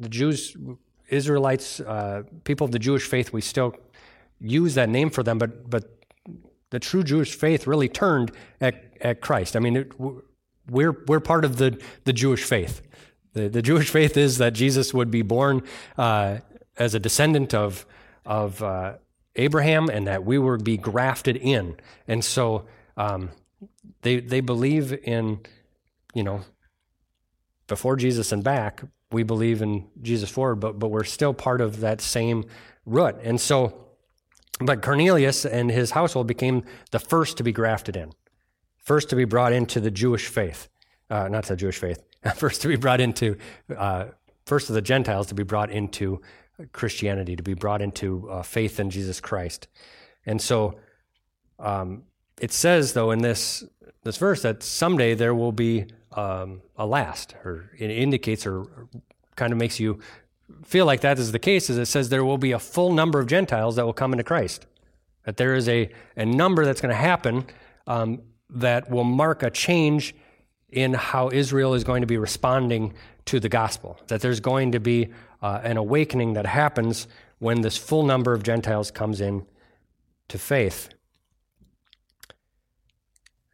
the 0.00 0.08
Jews, 0.08 0.56
Israelites, 1.08 1.80
uh, 1.80 2.22
people 2.44 2.64
of 2.64 2.72
the 2.72 2.78
Jewish 2.78 3.06
faith. 3.06 3.32
We 3.32 3.40
still 3.40 3.74
use 4.40 4.74
that 4.74 4.88
name 4.88 5.10
for 5.10 5.22
them, 5.22 5.38
but 5.38 5.70
but 5.70 5.96
the 6.70 6.80
true 6.80 7.02
Jewish 7.02 7.34
faith 7.34 7.66
really 7.66 7.88
turned 7.88 8.32
at, 8.60 8.84
at 9.00 9.20
Christ. 9.20 9.56
I 9.56 9.60
mean, 9.60 9.76
it, 9.76 9.92
we're, 10.68 11.02
we're 11.06 11.20
part 11.20 11.44
of 11.44 11.56
the, 11.56 11.80
the 12.04 12.12
Jewish 12.12 12.44
faith. 12.44 12.82
The, 13.32 13.48
the 13.48 13.62
Jewish 13.62 13.90
faith 13.90 14.16
is 14.16 14.38
that 14.38 14.54
Jesus 14.54 14.94
would 14.94 15.10
be 15.10 15.22
born 15.22 15.62
uh, 15.98 16.38
as 16.76 16.94
a 16.94 17.00
descendant 17.00 17.54
of, 17.54 17.86
of 18.24 18.62
uh, 18.62 18.94
Abraham 19.36 19.88
and 19.88 20.06
that 20.06 20.24
we 20.24 20.38
would 20.38 20.64
be 20.64 20.76
grafted 20.76 21.36
in. 21.36 21.76
And 22.08 22.24
so 22.24 22.66
um, 22.96 23.30
they, 24.02 24.20
they 24.20 24.40
believe 24.40 24.92
in, 25.04 25.40
you 26.14 26.22
know, 26.22 26.42
before 27.66 27.96
Jesus 27.96 28.32
and 28.32 28.42
back, 28.42 28.82
we 29.12 29.22
believe 29.22 29.62
in 29.62 29.86
Jesus 30.02 30.30
forward, 30.30 30.56
but, 30.56 30.78
but 30.78 30.88
we're 30.88 31.04
still 31.04 31.34
part 31.34 31.60
of 31.60 31.80
that 31.80 32.00
same 32.00 32.44
root. 32.84 33.16
And 33.22 33.40
so, 33.40 33.86
but 34.60 34.82
Cornelius 34.82 35.44
and 35.44 35.70
his 35.70 35.90
household 35.90 36.26
became 36.26 36.64
the 36.90 36.98
first 36.98 37.36
to 37.36 37.42
be 37.42 37.52
grafted 37.52 37.96
in 37.96 38.12
first 38.86 39.10
to 39.10 39.16
be 39.16 39.24
brought 39.24 39.52
into 39.52 39.80
the 39.80 39.90
Jewish 39.90 40.28
faith, 40.28 40.68
uh, 41.10 41.28
not 41.28 41.44
to 41.44 41.50
the 41.50 41.56
Jewish 41.56 41.78
faith, 41.78 42.02
first 42.36 42.62
to 42.62 42.68
be 42.68 42.76
brought 42.76 43.00
into, 43.00 43.36
uh, 43.76 44.06
first 44.46 44.70
of 44.70 44.74
the 44.74 44.80
Gentiles 44.80 45.26
to 45.26 45.34
be 45.34 45.42
brought 45.42 45.70
into 45.70 46.22
Christianity, 46.72 47.36
to 47.36 47.42
be 47.42 47.54
brought 47.54 47.82
into 47.82 48.30
uh, 48.30 48.42
faith 48.42 48.80
in 48.80 48.88
Jesus 48.88 49.20
Christ. 49.20 49.66
And 50.24 50.40
so 50.40 50.78
um, 51.58 52.04
it 52.40 52.52
says, 52.52 52.92
though, 52.92 53.10
in 53.10 53.18
this, 53.18 53.64
this 54.04 54.16
verse 54.16 54.42
that 54.42 54.62
someday 54.62 55.14
there 55.14 55.34
will 55.34 55.52
be 55.52 55.86
um, 56.12 56.62
a 56.76 56.86
last, 56.86 57.34
or 57.44 57.72
it 57.76 57.90
indicates 57.90 58.46
or 58.46 58.88
kind 59.34 59.52
of 59.52 59.58
makes 59.58 59.80
you 59.80 59.98
feel 60.64 60.86
like 60.86 61.00
that 61.00 61.18
is 61.18 61.32
the 61.32 61.40
case, 61.40 61.68
is 61.68 61.76
it 61.76 61.86
says 61.86 62.08
there 62.08 62.24
will 62.24 62.38
be 62.38 62.52
a 62.52 62.58
full 62.58 62.92
number 62.92 63.18
of 63.18 63.26
Gentiles 63.26 63.76
that 63.76 63.84
will 63.84 63.92
come 63.92 64.12
into 64.12 64.24
Christ. 64.24 64.64
That 65.24 65.38
there 65.38 65.56
is 65.56 65.68
a, 65.68 65.90
a 66.16 66.24
number 66.24 66.64
that's 66.64 66.80
going 66.80 66.94
to 66.94 67.00
happen 67.00 67.46
um, 67.88 68.22
that 68.50 68.90
will 68.90 69.04
mark 69.04 69.42
a 69.42 69.50
change 69.50 70.14
in 70.70 70.94
how 70.94 71.30
Israel 71.30 71.74
is 71.74 71.84
going 71.84 72.00
to 72.00 72.06
be 72.06 72.18
responding 72.18 72.94
to 73.26 73.40
the 73.40 73.48
gospel. 73.48 73.98
That 74.08 74.20
there's 74.20 74.40
going 74.40 74.72
to 74.72 74.80
be 74.80 75.08
uh, 75.42 75.60
an 75.62 75.76
awakening 75.76 76.34
that 76.34 76.46
happens 76.46 77.08
when 77.38 77.60
this 77.60 77.76
full 77.76 78.04
number 78.04 78.32
of 78.32 78.42
Gentiles 78.42 78.90
comes 78.90 79.20
in 79.20 79.46
to 80.28 80.38
faith. 80.38 80.88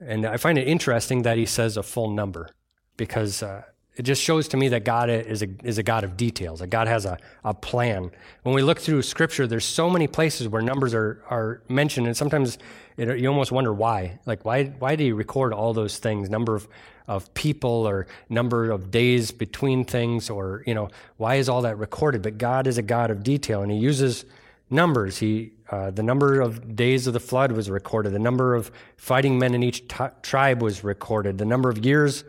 And 0.00 0.26
I 0.26 0.36
find 0.36 0.58
it 0.58 0.66
interesting 0.66 1.22
that 1.22 1.36
he 1.36 1.46
says 1.46 1.76
a 1.76 1.82
full 1.82 2.10
number 2.10 2.50
because 2.96 3.42
uh, 3.42 3.62
it 3.96 4.02
just 4.02 4.22
shows 4.22 4.48
to 4.48 4.56
me 4.56 4.68
that 4.68 4.84
God 4.84 5.10
is 5.10 5.42
a, 5.42 5.48
is 5.62 5.76
a 5.76 5.82
God 5.82 6.02
of 6.02 6.16
details, 6.16 6.60
that 6.60 6.68
God 6.68 6.88
has 6.88 7.04
a, 7.04 7.18
a 7.44 7.52
plan. 7.52 8.10
When 8.42 8.54
we 8.54 8.62
look 8.62 8.80
through 8.80 9.02
Scripture, 9.02 9.46
there's 9.46 9.66
so 9.66 9.90
many 9.90 10.06
places 10.06 10.48
where 10.48 10.62
numbers 10.62 10.94
are, 10.94 11.22
are 11.28 11.62
mentioned, 11.68 12.06
and 12.06 12.16
sometimes 12.16 12.56
it, 12.96 13.18
you 13.18 13.28
almost 13.28 13.52
wonder 13.52 13.72
why. 13.72 14.18
Like, 14.24 14.46
why, 14.46 14.64
why 14.64 14.96
do 14.96 15.04
you 15.04 15.14
record 15.14 15.52
all 15.52 15.74
those 15.74 15.98
things? 15.98 16.30
Number 16.30 16.54
of, 16.54 16.68
of 17.06 17.32
people 17.34 17.86
or 17.86 18.06
number 18.30 18.70
of 18.70 18.90
days 18.90 19.30
between 19.30 19.84
things, 19.84 20.30
or, 20.30 20.62
you 20.66 20.74
know, 20.74 20.88
why 21.18 21.34
is 21.34 21.50
all 21.50 21.60
that 21.62 21.76
recorded? 21.76 22.22
But 22.22 22.38
God 22.38 22.66
is 22.66 22.78
a 22.78 22.82
God 22.82 23.10
of 23.10 23.22
detail, 23.22 23.60
and 23.60 23.70
He 23.70 23.76
uses 23.76 24.24
numbers. 24.70 25.18
He, 25.18 25.52
uh, 25.70 25.90
the 25.90 26.02
number 26.02 26.40
of 26.40 26.74
days 26.74 27.06
of 27.06 27.12
the 27.12 27.20
flood 27.20 27.52
was 27.52 27.68
recorded, 27.68 28.14
the 28.14 28.18
number 28.18 28.54
of 28.54 28.70
fighting 28.96 29.38
men 29.38 29.54
in 29.54 29.62
each 29.62 29.86
t- 29.86 30.04
tribe 30.22 30.62
was 30.62 30.82
recorded, 30.82 31.36
the 31.36 31.44
number 31.44 31.68
of 31.68 31.84
years 31.84 32.24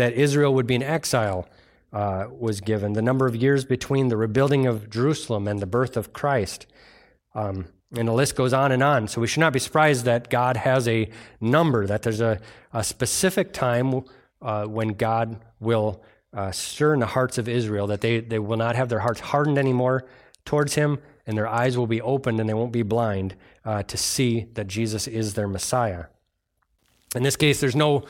that 0.00 0.14
Israel 0.14 0.54
would 0.54 0.66
be 0.66 0.74
in 0.74 0.82
exile 0.82 1.46
uh, 1.92 2.26
was 2.30 2.62
given, 2.62 2.94
the 2.94 3.02
number 3.02 3.26
of 3.26 3.36
years 3.36 3.66
between 3.66 4.08
the 4.08 4.16
rebuilding 4.16 4.66
of 4.66 4.88
Jerusalem 4.88 5.46
and 5.46 5.60
the 5.60 5.66
birth 5.66 5.94
of 5.94 6.14
Christ. 6.14 6.66
Um, 7.34 7.66
and 7.94 8.08
the 8.08 8.12
list 8.12 8.34
goes 8.34 8.54
on 8.54 8.72
and 8.72 8.82
on. 8.82 9.08
So 9.08 9.20
we 9.20 9.26
should 9.26 9.40
not 9.40 9.52
be 9.52 9.58
surprised 9.58 10.06
that 10.06 10.30
God 10.30 10.56
has 10.56 10.88
a 10.88 11.10
number, 11.38 11.86
that 11.86 12.00
there's 12.00 12.22
a, 12.22 12.40
a 12.72 12.82
specific 12.82 13.52
time 13.52 14.04
uh, 14.40 14.64
when 14.64 14.88
God 14.94 15.44
will 15.58 16.02
uh, 16.32 16.50
stir 16.50 16.94
in 16.94 17.00
the 17.00 17.06
hearts 17.06 17.36
of 17.36 17.46
Israel, 17.46 17.86
that 17.88 18.00
they, 18.00 18.20
they 18.20 18.38
will 18.38 18.56
not 18.56 18.76
have 18.76 18.88
their 18.88 19.00
hearts 19.00 19.20
hardened 19.20 19.58
anymore 19.58 20.06
towards 20.46 20.76
Him, 20.76 20.98
and 21.26 21.36
their 21.36 21.48
eyes 21.48 21.76
will 21.76 21.86
be 21.86 22.00
opened 22.00 22.40
and 22.40 22.48
they 22.48 22.54
won't 22.54 22.72
be 22.72 22.82
blind 22.82 23.34
uh, 23.66 23.82
to 23.82 23.98
see 23.98 24.46
that 24.54 24.66
Jesus 24.66 25.06
is 25.06 25.34
their 25.34 25.48
Messiah. 25.48 26.06
In 27.14 27.22
this 27.22 27.36
case, 27.36 27.60
there's 27.60 27.76
no 27.76 28.04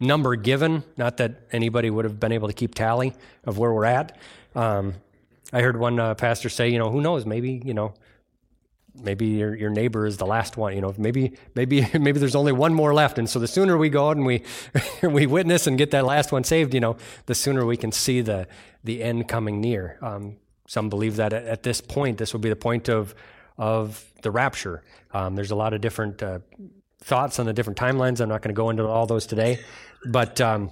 number 0.00 0.36
given, 0.36 0.84
not 0.96 1.16
that 1.18 1.42
anybody 1.52 1.90
would 1.90 2.04
have 2.04 2.18
been 2.20 2.32
able 2.32 2.48
to 2.48 2.54
keep 2.54 2.74
tally 2.74 3.14
of 3.44 3.58
where 3.58 3.72
we're 3.72 3.84
at. 3.84 4.16
Um, 4.54 4.94
I 5.52 5.60
heard 5.60 5.78
one 5.78 5.98
uh, 6.00 6.14
pastor 6.14 6.48
say, 6.48 6.68
you 6.68 6.78
know, 6.78 6.90
who 6.90 7.00
knows, 7.00 7.26
maybe, 7.26 7.62
you 7.64 7.74
know, 7.74 7.94
maybe 9.02 9.26
your, 9.26 9.54
your 9.54 9.70
neighbor 9.70 10.06
is 10.06 10.18
the 10.18 10.26
last 10.26 10.56
one 10.56 10.72
you 10.74 10.80
know 10.80 10.94
maybe 10.96 11.32
maybe 11.54 11.86
maybe 11.98 12.18
there's 12.18 12.34
only 12.34 12.52
one 12.52 12.74
more 12.74 12.94
left. 12.94 13.18
And 13.18 13.28
so 13.28 13.38
the 13.38 13.48
sooner 13.48 13.76
we 13.76 13.88
go 13.88 14.08
out 14.08 14.16
and 14.16 14.26
we 14.26 14.42
we 15.02 15.26
witness 15.26 15.66
and 15.66 15.76
get 15.76 15.90
that 15.90 16.04
last 16.04 16.32
one 16.32 16.44
saved 16.44 16.74
you 16.74 16.80
know 16.80 16.96
the 17.26 17.34
sooner 17.34 17.66
we 17.66 17.76
can 17.76 17.92
see 17.92 18.20
the 18.20 18.46
the 18.82 19.02
end 19.02 19.28
coming 19.28 19.60
near. 19.60 19.98
Um, 20.00 20.36
some 20.66 20.88
believe 20.88 21.16
that 21.16 21.32
at, 21.32 21.44
at, 21.44 21.62
this 21.62 21.80
point 21.80 22.18
this 22.18 22.32
will 22.32 22.40
be 22.40 22.48
the 22.48 22.56
point 22.56 22.88
of 22.88 23.14
of 23.58 24.04
the 24.22 24.30
rapture. 24.30 24.82
Um, 25.12 25.34
there's 25.34 25.50
a 25.50 25.56
lot 25.56 25.74
of 25.74 25.80
different 25.80 26.22
uh, 26.22 26.40
thoughts 27.04 27.38
on 27.38 27.46
the 27.46 27.52
different 27.52 27.78
timelines 27.78 28.20
i'm 28.20 28.28
not 28.28 28.42
going 28.42 28.54
to 28.54 28.56
go 28.56 28.70
into 28.70 28.86
all 28.86 29.06
those 29.06 29.26
today 29.26 29.58
but 30.06 30.40
um, 30.40 30.70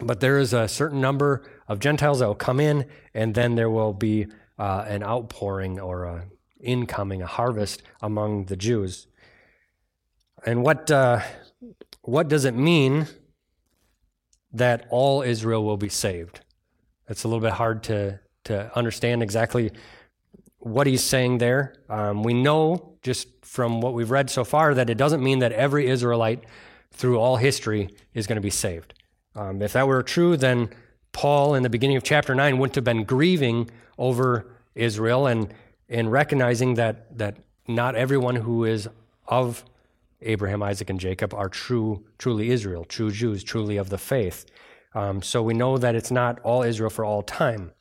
but 0.00 0.20
there 0.20 0.38
is 0.38 0.52
a 0.52 0.66
certain 0.66 1.00
number 1.00 1.42
of 1.68 1.78
gentiles 1.78 2.18
that 2.18 2.26
will 2.26 2.34
come 2.34 2.60
in 2.60 2.86
and 3.14 3.34
then 3.34 3.54
there 3.54 3.70
will 3.70 3.92
be 3.92 4.26
uh, 4.58 4.84
an 4.88 5.02
outpouring 5.02 5.80
or 5.80 6.04
a 6.04 6.24
incoming, 6.64 7.22
a 7.22 7.26
harvest 7.26 7.82
among 8.02 8.46
the 8.46 8.56
Jews. 8.56 9.06
And 10.44 10.62
what, 10.62 10.90
uh, 10.90 11.20
what 12.02 12.28
does 12.28 12.44
it 12.44 12.54
mean 12.54 13.06
that 14.52 14.86
all 14.90 15.22
Israel 15.22 15.64
will 15.64 15.76
be 15.76 15.88
saved? 15.88 16.40
It's 17.08 17.24
a 17.24 17.28
little 17.28 17.42
bit 17.42 17.52
hard 17.52 17.82
to, 17.84 18.20
to 18.44 18.76
understand 18.76 19.22
exactly 19.22 19.70
what 20.64 20.86
he's 20.86 21.02
saying 21.02 21.38
there. 21.38 21.74
Um, 21.88 22.22
we 22.22 22.34
know 22.34 22.96
just 23.02 23.28
from 23.42 23.80
what 23.80 23.94
we've 23.94 24.10
read 24.10 24.30
so 24.30 24.44
far 24.44 24.74
that 24.74 24.90
it 24.90 24.96
doesn't 24.96 25.22
mean 25.22 25.40
that 25.40 25.52
every 25.52 25.88
Israelite 25.88 26.44
through 26.90 27.18
all 27.18 27.36
history 27.36 27.90
is 28.14 28.26
going 28.26 28.36
to 28.36 28.42
be 28.42 28.50
saved. 28.50 28.94
Um, 29.36 29.62
if 29.62 29.74
that 29.74 29.86
were 29.86 30.02
true, 30.02 30.36
then 30.36 30.70
Paul 31.12 31.54
in 31.54 31.62
the 31.62 31.70
beginning 31.70 31.96
of 31.96 32.02
chapter 32.02 32.34
9 32.34 32.58
wouldn't 32.58 32.74
have 32.76 32.84
been 32.84 33.04
grieving 33.04 33.70
over 33.98 34.46
Israel 34.74 35.26
and 35.26 35.52
and 35.88 36.10
recognizing 36.10 36.74
that 36.74 37.16
that 37.18 37.36
not 37.68 37.94
everyone 37.94 38.36
who 38.36 38.64
is 38.64 38.88
of 39.26 39.64
Abraham, 40.22 40.62
Isaac, 40.62 40.88
and 40.90 40.98
Jacob 40.98 41.34
are 41.34 41.48
true, 41.48 42.04
truly 42.18 42.50
Israel, 42.50 42.84
true 42.84 43.10
Jews, 43.10 43.44
truly 43.44 43.76
of 43.76 43.90
the 43.90 43.98
faith. 43.98 44.46
Um, 44.94 45.22
so 45.22 45.42
we 45.42 45.54
know 45.54 45.76
that 45.76 45.94
it's 45.94 46.10
not 46.10 46.40
all 46.40 46.62
Israel 46.62 46.90
for 46.90 47.04
all 47.04 47.22
time. 47.22 47.72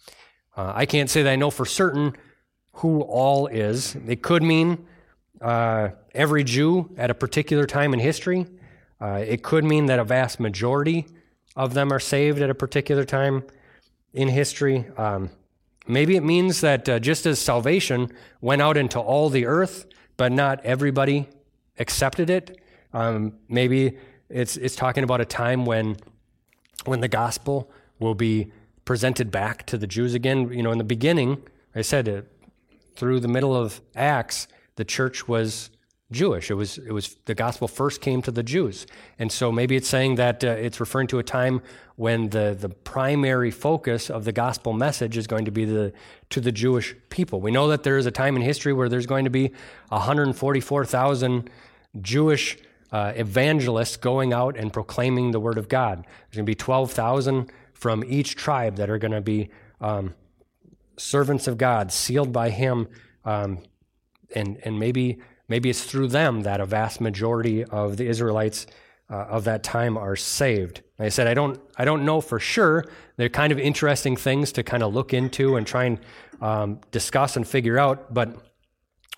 Uh, 0.57 0.73
I 0.75 0.85
can't 0.85 1.09
say 1.09 1.23
that 1.23 1.31
I 1.31 1.35
know 1.35 1.49
for 1.49 1.65
certain 1.65 2.15
who 2.73 3.01
all 3.01 3.47
is. 3.47 3.95
It 4.07 4.21
could 4.21 4.43
mean 4.43 4.85
uh, 5.41 5.89
every 6.13 6.43
Jew 6.43 6.89
at 6.97 7.09
a 7.09 7.13
particular 7.13 7.65
time 7.65 7.93
in 7.93 7.99
history. 7.99 8.47
Uh, 9.01 9.23
it 9.25 9.43
could 9.43 9.63
mean 9.63 9.87
that 9.87 9.99
a 9.99 10.03
vast 10.03 10.39
majority 10.39 11.05
of 11.55 11.73
them 11.73 11.91
are 11.91 11.99
saved 11.99 12.41
at 12.41 12.49
a 12.49 12.55
particular 12.55 13.05
time 13.05 13.43
in 14.13 14.27
history. 14.29 14.85
Um, 14.97 15.29
Maybe 15.87 16.15
it 16.15 16.23
means 16.23 16.61
that 16.61 16.87
uh, 16.87 16.99
just 16.99 17.25
as 17.25 17.39
salvation 17.39 18.11
went 18.39 18.61
out 18.61 18.77
into 18.77 18.99
all 18.99 19.29
the 19.29 19.45
earth, 19.45 19.85
but 20.15 20.31
not 20.31 20.63
everybody 20.63 21.27
accepted 21.77 22.29
it. 22.29 22.59
Um, 22.93 23.33
maybe 23.49 23.97
it's 24.29 24.55
it's 24.55 24.75
talking 24.75 25.03
about 25.03 25.19
a 25.19 25.25
time 25.25 25.65
when 25.65 25.97
when 26.85 27.01
the 27.01 27.07
gospel 27.07 27.69
will 27.99 28.15
be 28.15 28.51
presented 28.85 29.29
back 29.29 29.65
to 29.65 29.77
the 29.77 29.87
Jews 29.87 30.13
again. 30.13 30.53
You 30.53 30.63
know, 30.63 30.71
in 30.71 30.77
the 30.77 30.83
beginning, 30.85 31.41
I 31.75 31.81
said 31.81 32.07
uh, 32.07 32.21
through 32.95 33.19
the 33.19 33.27
middle 33.27 33.55
of 33.55 33.81
Acts, 33.95 34.47
the 34.75 34.85
church 34.85 35.27
was 35.27 35.69
Jewish. 36.11 36.49
It 36.49 36.53
was 36.53 36.77
it 36.77 36.91
was 36.91 37.15
the 37.25 37.35
gospel 37.35 37.67
first 37.67 37.99
came 37.99 38.21
to 38.21 38.31
the 38.31 38.43
Jews, 38.43 38.85
and 39.19 39.31
so 39.31 39.51
maybe 39.51 39.75
it's 39.75 39.87
saying 39.87 40.15
that 40.15 40.43
uh, 40.43 40.49
it's 40.49 40.79
referring 40.79 41.07
to 41.07 41.19
a 41.19 41.23
time 41.23 41.61
when 41.95 42.29
the 42.29 42.55
the 42.57 42.69
primary 42.69 43.51
focus 43.51 44.09
of 44.09 44.23
the 44.23 44.31
gospel 44.31 44.73
message 44.73 45.17
is 45.17 45.27
going 45.27 45.45
to 45.45 45.51
be 45.51 45.65
the 45.65 45.91
to 46.29 46.39
the 46.39 46.51
Jewish 46.51 46.95
people. 47.09 47.41
We 47.41 47.51
know 47.51 47.67
that 47.67 47.83
there 47.83 47.97
is 47.97 48.05
a 48.05 48.11
time 48.11 48.35
in 48.35 48.41
history 48.41 48.73
where 48.73 48.87
there's 48.87 49.07
going 49.07 49.25
to 49.25 49.31
be 49.31 49.51
144,000 49.89 51.49
Jewish 52.01 52.57
uh, 52.91 53.13
evangelists 53.15 53.97
going 53.97 54.33
out 54.33 54.55
and 54.55 54.71
proclaiming 54.71 55.31
the 55.31 55.39
word 55.39 55.57
of 55.57 55.67
God. 55.67 56.05
There's 56.05 56.35
going 56.35 56.45
to 56.45 56.49
be 56.49 56.55
12,000 56.55 57.51
from 57.73 58.03
each 58.07 58.35
tribe 58.35 58.77
that 58.77 58.89
are 58.89 58.99
going 58.99 59.11
to 59.11 59.21
be 59.21 59.49
um, 59.81 60.13
servants 60.97 61.47
of 61.47 61.57
God, 61.57 61.91
sealed 61.91 62.31
by 62.31 62.49
Him, 62.49 62.87
um, 63.25 63.59
and 64.35 64.59
and 64.63 64.79
maybe 64.79 65.19
Maybe 65.49 65.69
it's 65.69 65.83
through 65.83 66.07
them 66.07 66.41
that 66.43 66.61
a 66.61 66.65
vast 66.65 67.01
majority 67.01 67.63
of 67.63 67.97
the 67.97 68.07
Israelites 68.07 68.65
uh, 69.09 69.25
of 69.25 69.43
that 69.43 69.61
time 69.61 69.97
are 69.97 70.15
saved. 70.15 70.81
Like 70.97 71.07
I 71.07 71.09
said, 71.09 71.27
I 71.27 71.33
don't, 71.33 71.59
I 71.77 71.85
don't 71.85 72.05
know 72.05 72.21
for 72.21 72.39
sure. 72.39 72.85
They're 73.17 73.29
kind 73.29 73.51
of 73.51 73.59
interesting 73.59 74.15
things 74.15 74.51
to 74.53 74.63
kind 74.63 74.81
of 74.81 74.93
look 74.93 75.13
into 75.13 75.55
and 75.55 75.67
try 75.67 75.83
and 75.85 75.99
um, 76.41 76.79
discuss 76.91 77.35
and 77.35 77.47
figure 77.47 77.77
out, 77.77 78.13
but 78.13 78.35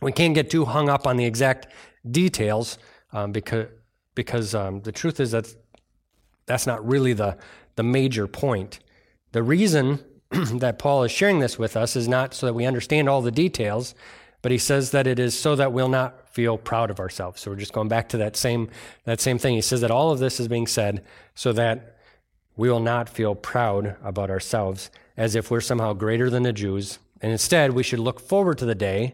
we 0.02 0.12
can't 0.12 0.34
get 0.34 0.50
too 0.50 0.66
hung 0.66 0.90
up 0.90 1.08
on 1.08 1.16
the 1.16 1.26
exact 1.26 1.68
details 2.10 2.80
um, 3.14 3.32
because, 3.32 3.68
because 4.16 4.56
um, 4.56 4.82
the 4.82 4.92
truth 4.92 5.20
is 5.20 5.32
that 5.32 5.48
that's 6.48 6.68
not 6.68 6.86
really 6.86 7.14
the, 7.14 7.38
the 7.76 7.84
major 7.84 8.28
point. 8.28 8.80
The 9.32 9.44
reason 9.44 10.04
that 10.32 10.80
Paul 10.80 11.04
is 11.04 11.12
sharing 11.12 11.40
this 11.40 11.60
with 11.60 11.78
us 11.78 11.96
is 11.96 12.08
not 12.08 12.34
so 12.34 12.46
that 12.46 12.54
we 12.54 12.66
understand 12.66 13.08
all 13.08 13.22
the 13.22 13.32
details, 13.32 13.96
but 14.42 14.52
he 14.52 14.58
says 14.58 14.92
that 14.92 15.08
it 15.08 15.20
is 15.20 15.38
so 15.38 15.56
that 15.56 15.72
we'll 15.72 15.90
not 15.90 16.30
feel 16.30 16.58
proud 16.58 16.92
of 16.92 17.00
ourselves. 17.00 17.42
So 17.42 17.52
we're 17.52 17.58
just 17.58 17.74
going 17.74 17.88
back 17.88 18.10
to 18.10 18.18
that 18.18 18.36
same 18.36 18.70
that 19.06 19.22
same 19.22 19.38
thing. 19.38 19.56
He 19.56 19.62
says 19.62 19.82
that 19.82 19.92
all 19.92 20.12
of 20.12 20.20
this 20.20 20.40
is 20.40 20.48
being 20.48 20.68
said 20.68 21.04
so 21.34 21.54
that 21.54 21.98
we 22.58 22.70
will 22.70 22.80
not 22.80 23.10
feel 23.10 23.36
proud 23.36 23.96
about 24.04 24.30
ourselves 24.30 24.90
as 25.18 25.36
if 25.36 25.50
we're 25.50 25.62
somehow 25.62 25.94
greater 25.94 26.30
than 26.30 26.44
the 26.44 26.54
Jews. 26.54 27.00
And 27.22 27.32
instead, 27.32 27.72
we 27.72 27.84
should 27.84 28.00
look 28.00 28.20
forward 28.20 28.58
to 28.60 28.66
the 28.66 28.76
day 28.76 29.14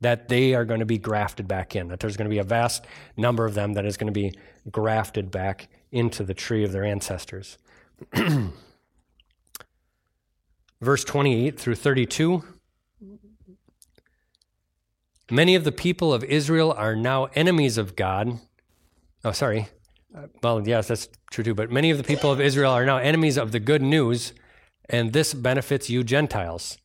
that 0.00 0.28
they 0.28 0.54
are 0.54 0.64
going 0.64 0.80
to 0.80 0.86
be 0.86 0.98
grafted 0.98 1.48
back 1.48 1.74
in, 1.74 1.88
that 1.88 2.00
there's 2.00 2.16
going 2.16 2.28
to 2.28 2.34
be 2.34 2.38
a 2.38 2.44
vast 2.44 2.84
number 3.16 3.44
of 3.44 3.54
them 3.54 3.72
that 3.72 3.84
is 3.84 3.96
going 3.96 4.12
to 4.12 4.12
be 4.12 4.32
grafted 4.70 5.30
back 5.30 5.68
into 5.90 6.22
the 6.22 6.34
tree 6.34 6.64
of 6.64 6.72
their 6.72 6.84
ancestors. 6.84 7.58
Verse 10.80 11.04
28 11.04 11.58
through 11.58 11.74
32 11.74 12.44
Many 15.30 15.54
of 15.54 15.64
the 15.64 15.72
people 15.72 16.14
of 16.14 16.24
Israel 16.24 16.72
are 16.72 16.96
now 16.96 17.26
enemies 17.34 17.76
of 17.76 17.96
God. 17.96 18.38
Oh, 19.24 19.32
sorry. 19.32 19.68
Uh, 20.16 20.28
well, 20.42 20.66
yes, 20.66 20.88
that's 20.88 21.08
true 21.30 21.44
too. 21.44 21.54
But 21.54 21.70
many 21.70 21.90
of 21.90 21.98
the 21.98 22.04
people 22.04 22.32
of 22.32 22.40
Israel 22.40 22.72
are 22.72 22.86
now 22.86 22.96
enemies 22.96 23.36
of 23.36 23.52
the 23.52 23.60
good 23.60 23.82
news, 23.82 24.32
and 24.88 25.12
this 25.12 25.34
benefits 25.34 25.90
you 25.90 26.02
Gentiles. 26.02 26.78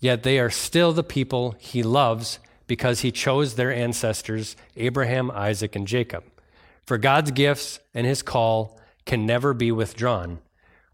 Yet 0.00 0.22
they 0.22 0.38
are 0.38 0.50
still 0.50 0.92
the 0.92 1.02
people 1.02 1.54
he 1.58 1.82
loves 1.82 2.40
because 2.66 3.00
he 3.00 3.10
chose 3.10 3.54
their 3.54 3.72
ancestors, 3.72 4.54
Abraham, 4.76 5.30
Isaac, 5.30 5.74
and 5.74 5.86
Jacob. 5.86 6.24
For 6.84 6.98
God's 6.98 7.30
gifts 7.30 7.80
and 7.94 8.06
his 8.06 8.22
call 8.22 8.78
can 9.06 9.24
never 9.24 9.54
be 9.54 9.72
withdrawn. 9.72 10.40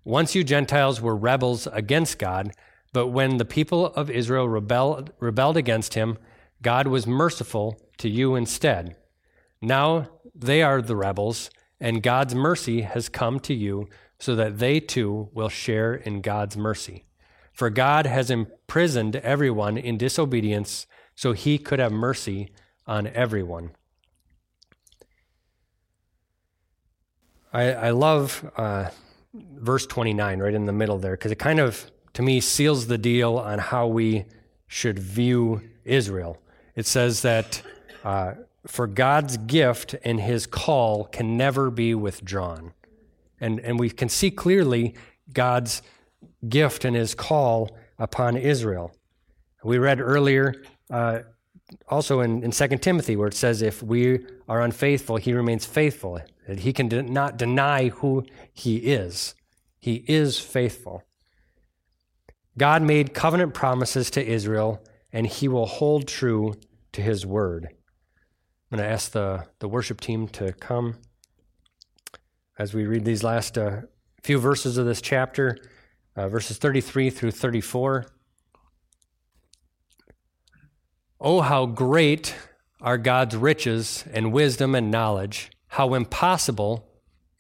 Once 0.04 0.34
you 0.34 0.44
Gentiles 0.44 1.00
were 1.00 1.16
rebels 1.16 1.66
against 1.72 2.18
God, 2.18 2.52
but 2.92 3.08
when 3.08 3.38
the 3.38 3.44
people 3.44 3.86
of 3.86 4.10
Israel 4.10 4.48
rebelled, 4.48 5.12
rebelled 5.18 5.56
against 5.56 5.94
him, 5.94 6.18
God 6.62 6.86
was 6.86 7.06
merciful 7.06 7.80
to 7.98 8.08
you 8.08 8.34
instead. 8.34 8.96
Now 9.60 10.08
they 10.34 10.62
are 10.62 10.82
the 10.82 10.96
rebels, 10.96 11.50
and 11.80 12.02
God's 12.02 12.34
mercy 12.34 12.82
has 12.82 13.08
come 13.08 13.40
to 13.40 13.54
you 13.54 13.88
so 14.18 14.34
that 14.36 14.58
they 14.58 14.78
too 14.78 15.30
will 15.32 15.48
share 15.48 15.94
in 15.94 16.20
God's 16.20 16.56
mercy. 16.56 17.04
For 17.52 17.70
God 17.70 18.06
has 18.06 18.30
imprisoned 18.30 19.16
everyone 19.16 19.78
in 19.78 19.96
disobedience 19.96 20.86
so 21.14 21.32
he 21.32 21.58
could 21.58 21.78
have 21.78 21.92
mercy 21.92 22.52
on 22.86 23.06
everyone. 23.06 23.70
I, 27.52 27.72
I 27.72 27.90
love 27.90 28.50
uh, 28.56 28.90
verse 29.34 29.86
29 29.86 30.38
right 30.38 30.54
in 30.54 30.66
the 30.66 30.72
middle 30.72 30.98
there 30.98 31.12
because 31.12 31.32
it 31.32 31.38
kind 31.38 31.60
of, 31.60 31.90
to 32.12 32.22
me, 32.22 32.40
seals 32.40 32.86
the 32.86 32.98
deal 32.98 33.36
on 33.36 33.58
how 33.58 33.86
we 33.86 34.24
should 34.66 34.98
view 34.98 35.60
Israel 35.84 36.38
it 36.74 36.86
says 36.86 37.22
that 37.22 37.62
uh, 38.04 38.34
for 38.66 38.86
God's 38.86 39.36
gift 39.36 39.94
and 40.04 40.20
his 40.20 40.46
call 40.46 41.04
can 41.04 41.36
never 41.36 41.70
be 41.70 41.94
withdrawn. 41.94 42.72
And, 43.40 43.60
and 43.60 43.78
we 43.78 43.90
can 43.90 44.08
see 44.08 44.30
clearly 44.30 44.94
God's 45.32 45.82
gift 46.48 46.84
and 46.84 46.96
his 46.96 47.14
call 47.14 47.76
upon 47.98 48.36
Israel. 48.36 48.94
We 49.62 49.78
read 49.78 50.00
earlier, 50.00 50.54
uh, 50.90 51.20
also 51.88 52.20
in, 52.20 52.42
in 52.42 52.50
2 52.50 52.68
Timothy, 52.78 53.16
where 53.16 53.28
it 53.28 53.34
says, 53.34 53.62
If 53.62 53.82
we 53.82 54.24
are 54.48 54.62
unfaithful, 54.62 55.16
he 55.16 55.32
remains 55.32 55.64
faithful, 55.64 56.20
that 56.46 56.60
he 56.60 56.72
can 56.72 56.88
de- 56.88 57.02
not 57.02 57.36
deny 57.36 57.88
who 57.88 58.24
he 58.52 58.76
is. 58.76 59.34
He 59.80 60.04
is 60.06 60.38
faithful. 60.38 61.02
God 62.56 62.82
made 62.82 63.14
covenant 63.14 63.54
promises 63.54 64.10
to 64.10 64.24
Israel, 64.24 64.82
and 65.12 65.26
he 65.26 65.48
will 65.48 65.66
hold 65.66 66.06
true 66.06 66.54
to 66.92 67.02
his 67.02 67.26
word. 67.26 67.68
I'm 68.70 68.78
going 68.78 68.88
to 68.88 68.92
ask 68.92 69.12
the, 69.12 69.46
the 69.58 69.68
worship 69.68 70.00
team 70.00 70.28
to 70.28 70.52
come 70.52 70.96
as 72.58 72.72
we 72.72 72.86
read 72.86 73.04
these 73.04 73.22
last 73.22 73.58
uh, 73.58 73.82
few 74.22 74.38
verses 74.38 74.78
of 74.78 74.86
this 74.86 75.00
chapter, 75.00 75.58
uh, 76.16 76.28
verses 76.28 76.56
33 76.58 77.10
through 77.10 77.32
34. 77.32 78.06
Oh, 81.26 81.40
how 81.40 81.64
great 81.64 82.36
are 82.82 82.98
God's 82.98 83.34
riches 83.34 84.04
and 84.12 84.30
wisdom 84.30 84.74
and 84.74 84.90
knowledge, 84.90 85.50
how 85.68 85.94
impossible 85.94 86.86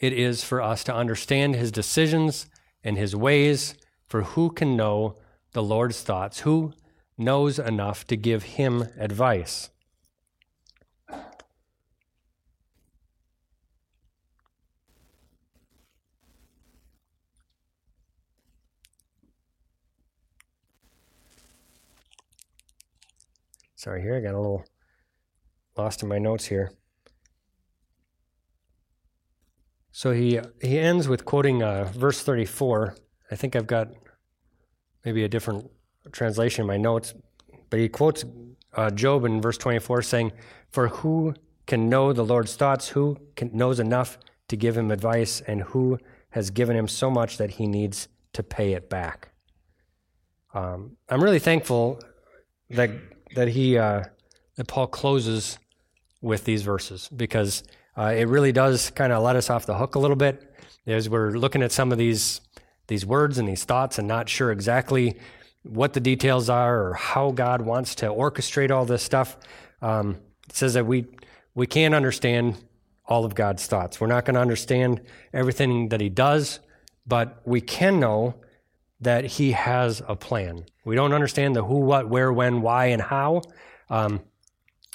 it 0.00 0.14
is 0.14 0.42
for 0.42 0.62
us 0.62 0.82
to 0.84 0.94
understand 0.94 1.54
his 1.54 1.70
decisions 1.70 2.46
and 2.82 2.96
his 2.96 3.14
ways, 3.14 3.74
for 4.06 4.22
who 4.22 4.48
can 4.48 4.74
know 4.74 5.18
the 5.52 5.62
Lord's 5.62 6.00
thoughts? 6.00 6.40
Who 6.40 6.72
knows 7.18 7.58
enough 7.58 8.06
to 8.06 8.16
give 8.16 8.44
him 8.44 8.88
advice? 8.98 9.68
Sorry, 23.84 24.00
here 24.00 24.16
I 24.16 24.20
got 24.20 24.32
a 24.32 24.40
little 24.40 24.64
lost 25.76 26.02
in 26.02 26.08
my 26.08 26.18
notes 26.18 26.46
here. 26.46 26.72
So 29.92 30.12
he 30.12 30.40
he 30.62 30.78
ends 30.78 31.06
with 31.06 31.26
quoting 31.26 31.62
uh, 31.62 31.92
verse 31.94 32.22
34. 32.22 32.96
I 33.30 33.36
think 33.36 33.54
I've 33.54 33.66
got 33.66 33.88
maybe 35.04 35.22
a 35.22 35.28
different 35.28 35.70
translation 36.12 36.62
in 36.62 36.66
my 36.66 36.78
notes, 36.78 37.12
but 37.68 37.78
he 37.78 37.90
quotes 37.90 38.24
uh, 38.72 38.88
Job 38.88 39.26
in 39.26 39.42
verse 39.42 39.58
24 39.58 40.00
saying, 40.00 40.32
For 40.70 40.88
who 40.88 41.34
can 41.66 41.90
know 41.90 42.14
the 42.14 42.24
Lord's 42.24 42.56
thoughts? 42.56 42.88
Who 42.88 43.18
can, 43.36 43.50
knows 43.54 43.80
enough 43.80 44.16
to 44.48 44.56
give 44.56 44.78
him 44.78 44.90
advice? 44.90 45.42
And 45.42 45.60
who 45.60 45.98
has 46.30 46.48
given 46.48 46.74
him 46.74 46.88
so 46.88 47.10
much 47.10 47.36
that 47.36 47.50
he 47.50 47.66
needs 47.66 48.08
to 48.32 48.42
pay 48.42 48.72
it 48.72 48.88
back? 48.88 49.32
Um, 50.54 50.96
I'm 51.10 51.22
really 51.22 51.38
thankful 51.38 52.00
that 52.70 52.88
that 53.34 53.48
he 53.48 53.78
uh, 53.78 54.04
that 54.56 54.66
Paul 54.68 54.86
closes 54.86 55.58
with 56.20 56.44
these 56.44 56.62
verses 56.62 57.08
because 57.14 57.62
uh, 57.96 58.14
it 58.16 58.28
really 58.28 58.52
does 58.52 58.90
kind 58.90 59.12
of 59.12 59.22
let 59.22 59.36
us 59.36 59.50
off 59.50 59.66
the 59.66 59.76
hook 59.76 59.94
a 59.94 59.98
little 59.98 60.16
bit 60.16 60.54
as 60.86 61.08
we're 61.08 61.32
looking 61.32 61.62
at 61.62 61.72
some 61.72 61.92
of 61.92 61.98
these 61.98 62.40
these 62.86 63.06
words 63.06 63.38
and 63.38 63.48
these 63.48 63.64
thoughts 63.64 63.98
and 63.98 64.06
not 64.06 64.28
sure 64.28 64.50
exactly 64.50 65.16
what 65.62 65.94
the 65.94 66.00
details 66.00 66.50
are 66.50 66.88
or 66.88 66.94
how 66.94 67.30
God 67.30 67.62
wants 67.62 67.94
to 67.96 68.06
orchestrate 68.06 68.70
all 68.70 68.84
this 68.84 69.02
stuff. 69.02 69.38
Um, 69.80 70.18
it 70.48 70.54
says 70.54 70.74
that 70.74 70.86
we 70.86 71.06
we 71.54 71.66
can't 71.66 71.94
understand 71.94 72.56
all 73.06 73.24
of 73.24 73.34
God's 73.34 73.66
thoughts. 73.66 74.00
We're 74.00 74.06
not 74.06 74.24
going 74.24 74.34
to 74.34 74.40
understand 74.40 75.00
everything 75.32 75.88
that 75.90 76.00
He 76.00 76.08
does, 76.08 76.60
but 77.06 77.40
we 77.44 77.60
can 77.60 78.00
know 78.00 78.34
that 79.04 79.24
He 79.24 79.52
has 79.52 80.02
a 80.06 80.16
plan. 80.16 80.64
We 80.84 80.96
don't 80.96 81.12
understand 81.12 81.56
the 81.56 81.64
who, 81.64 81.78
what, 81.78 82.08
where, 82.08 82.32
when, 82.32 82.60
why, 82.60 82.86
and 82.86 83.00
how, 83.00 83.42
um, 83.88 84.20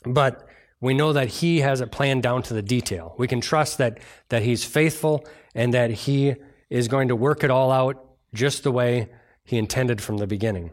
but 0.05 0.47
we 0.81 0.93
know 0.93 1.13
that 1.13 1.27
He 1.27 1.59
has 1.61 1.81
a 1.81 1.87
plan 1.87 2.21
down 2.21 2.43
to 2.43 2.53
the 2.53 2.61
detail. 2.61 3.15
We 3.17 3.27
can 3.27 3.41
trust 3.41 3.77
that 3.77 3.99
that 4.29 4.43
He's 4.43 4.63
faithful 4.63 5.25
and 5.55 5.73
that 5.73 5.91
He 5.91 6.35
is 6.69 6.87
going 6.87 7.07
to 7.07 7.15
work 7.15 7.43
it 7.43 7.49
all 7.49 7.71
out 7.71 8.05
just 8.33 8.63
the 8.63 8.71
way 8.71 9.09
He 9.43 9.57
intended 9.57 10.01
from 10.01 10.17
the 10.17 10.27
beginning. 10.27 10.71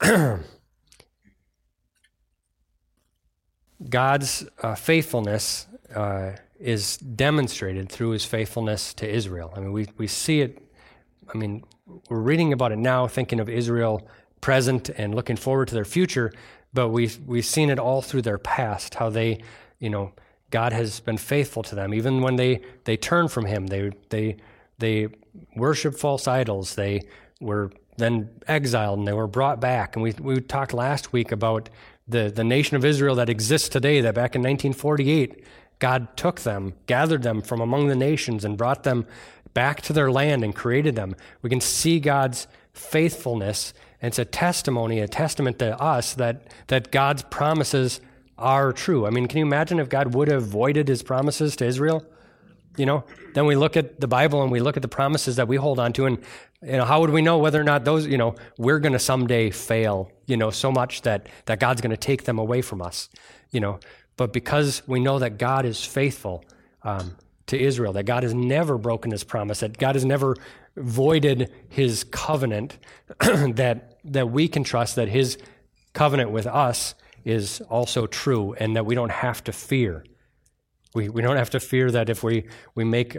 God's 3.88 4.44
uh, 4.60 4.74
faithfulness 4.74 5.66
uh, 5.94 6.32
is 6.58 6.96
demonstrated 6.96 7.88
through 7.88 8.10
his 8.10 8.24
faithfulness 8.24 8.92
to 8.94 9.08
Israel. 9.08 9.52
I 9.56 9.60
mean, 9.60 9.72
we, 9.72 9.86
we 9.96 10.06
see 10.06 10.40
it, 10.40 10.60
I 11.32 11.38
mean, 11.38 11.64
we're 12.08 12.20
reading 12.20 12.52
about 12.52 12.72
it 12.72 12.78
now, 12.78 13.06
thinking 13.06 13.40
of 13.40 13.48
Israel 13.48 14.06
present 14.40 14.88
and 14.90 15.14
looking 15.14 15.36
forward 15.36 15.68
to 15.68 15.74
their 15.74 15.84
future, 15.84 16.32
but 16.72 16.90
we've, 16.90 17.18
we've 17.26 17.44
seen 17.44 17.70
it 17.70 17.78
all 17.78 18.02
through 18.02 18.22
their 18.22 18.38
past, 18.38 18.94
how 18.94 19.10
they, 19.10 19.42
you 19.78 19.90
know, 19.90 20.12
God 20.50 20.72
has 20.72 21.00
been 21.00 21.18
faithful 21.18 21.62
to 21.64 21.74
them. 21.74 21.92
Even 21.92 22.22
when 22.22 22.36
they, 22.36 22.60
they 22.84 22.96
turn 22.96 23.28
from 23.28 23.46
him, 23.46 23.66
they, 23.66 23.90
they, 24.08 24.36
they 24.78 25.08
worship 25.56 25.94
false 25.94 26.26
idols. 26.26 26.74
They 26.74 27.02
were 27.40 27.70
then 27.96 28.30
exiled 28.46 28.98
and 28.98 29.08
they 29.08 29.12
were 29.12 29.26
brought 29.26 29.60
back. 29.60 29.96
And 29.96 30.02
we, 30.02 30.12
we 30.12 30.40
talked 30.40 30.72
last 30.72 31.12
week 31.12 31.32
about 31.32 31.68
the, 32.06 32.30
the 32.34 32.44
nation 32.44 32.76
of 32.76 32.84
Israel 32.84 33.14
that 33.16 33.28
exists 33.28 33.68
today, 33.68 34.00
that 34.00 34.14
back 34.14 34.34
in 34.34 34.40
1948, 34.40 35.44
God 35.78 36.16
took 36.16 36.40
them, 36.40 36.74
gathered 36.86 37.22
them 37.22 37.42
from 37.42 37.60
among 37.60 37.88
the 37.88 37.94
nations, 37.94 38.44
and 38.44 38.56
brought 38.56 38.82
them 38.82 39.06
back 39.58 39.82
to 39.82 39.92
their 39.92 40.08
land 40.08 40.44
and 40.44 40.54
created 40.54 40.94
them. 40.94 41.16
We 41.42 41.50
can 41.50 41.60
see 41.60 41.98
God's 41.98 42.46
faithfulness 42.72 43.74
and 44.00 44.12
it's 44.12 44.18
a 44.20 44.24
testimony, 44.24 45.00
a 45.00 45.08
testament 45.08 45.58
to 45.58 45.76
us 45.82 46.14
that, 46.14 46.42
that 46.68 46.92
God's 46.92 47.22
promises 47.22 48.00
are 48.38 48.72
true. 48.72 49.04
I 49.04 49.10
mean, 49.10 49.26
can 49.26 49.38
you 49.38 49.44
imagine 49.44 49.80
if 49.80 49.88
God 49.88 50.14
would 50.14 50.28
have 50.28 50.44
voided 50.46 50.86
his 50.86 51.02
promises 51.02 51.56
to 51.56 51.66
Israel? 51.66 52.06
You 52.76 52.86
know, 52.86 53.02
then 53.34 53.46
we 53.46 53.56
look 53.56 53.76
at 53.76 53.98
the 53.98 54.06
Bible 54.06 54.44
and 54.44 54.52
we 54.52 54.60
look 54.60 54.76
at 54.76 54.82
the 54.82 54.94
promises 55.00 55.34
that 55.34 55.48
we 55.48 55.56
hold 55.56 55.80
on 55.80 55.92
to, 55.94 56.06
and 56.06 56.18
you 56.62 56.76
know, 56.78 56.84
how 56.84 57.00
would 57.00 57.10
we 57.10 57.20
know 57.20 57.38
whether 57.38 57.60
or 57.60 57.64
not 57.64 57.84
those, 57.84 58.06
you 58.06 58.16
know, 58.16 58.36
we're 58.58 58.78
going 58.78 58.92
to 58.92 59.00
someday 59.00 59.50
fail, 59.50 60.12
you 60.26 60.36
know, 60.36 60.50
so 60.50 60.70
much 60.70 61.02
that 61.02 61.26
that 61.46 61.58
God's 61.58 61.80
going 61.80 61.90
to 61.90 61.96
take 61.96 62.22
them 62.22 62.38
away 62.38 62.62
from 62.62 62.80
us, 62.80 63.08
you 63.50 63.58
know? 63.58 63.80
But 64.16 64.32
because 64.32 64.86
we 64.86 65.00
know 65.00 65.18
that 65.18 65.36
God 65.36 65.64
is 65.64 65.84
faithful 65.84 66.44
um, 66.84 67.16
to 67.48 67.60
Israel, 67.60 67.92
that 67.94 68.04
God 68.04 68.22
has 68.22 68.32
never 68.32 68.78
broken 68.78 69.10
His 69.10 69.24
promise, 69.24 69.60
that 69.60 69.78
God 69.78 69.94
has 69.94 70.04
never 70.04 70.36
voided 70.78 71.52
his 71.68 72.04
covenant, 72.04 72.78
that, 73.20 73.98
that 74.04 74.30
we 74.30 74.48
can 74.48 74.64
trust 74.64 74.96
that 74.96 75.08
his 75.08 75.38
covenant 75.92 76.30
with 76.30 76.46
us 76.46 76.94
is 77.24 77.60
also 77.68 78.06
true 78.06 78.54
and 78.54 78.76
that 78.76 78.86
we 78.86 78.94
don't 78.94 79.10
have 79.10 79.42
to 79.44 79.52
fear. 79.52 80.04
We, 80.94 81.08
we 81.08 81.22
don't 81.22 81.36
have 81.36 81.50
to 81.50 81.60
fear 81.60 81.90
that 81.90 82.08
if 82.08 82.22
we, 82.22 82.46
we 82.74 82.84
make 82.84 83.16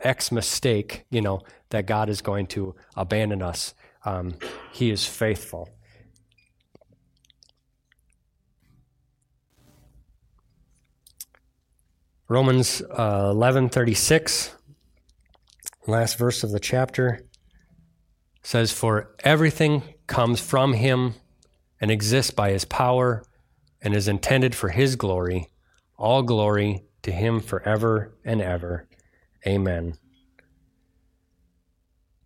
X 0.00 0.32
mistake, 0.32 1.04
you 1.10 1.20
know, 1.20 1.40
that 1.70 1.86
God 1.86 2.08
is 2.08 2.20
going 2.20 2.46
to 2.48 2.74
abandon 2.96 3.42
us. 3.42 3.74
Um, 4.04 4.34
he 4.72 4.90
is 4.90 5.06
faithful. 5.06 5.68
Romans 12.28 12.82
uh, 12.90 13.32
11:36 13.32 14.56
last 15.86 16.18
verse 16.18 16.42
of 16.42 16.50
the 16.50 16.60
chapter 16.60 17.20
says, 18.42 18.72
For 18.72 19.14
everything 19.20 19.82
comes 20.06 20.40
from 20.40 20.74
him 20.74 21.14
and 21.80 21.90
exists 21.90 22.30
by 22.30 22.50
his 22.50 22.64
power 22.64 23.24
and 23.80 23.94
is 23.94 24.08
intended 24.08 24.54
for 24.54 24.70
his 24.70 24.96
glory. 24.96 25.48
All 25.96 26.22
glory 26.22 26.84
to 27.02 27.12
him 27.12 27.40
forever 27.40 28.14
and 28.24 28.40
ever. 28.40 28.88
Amen. 29.46 29.94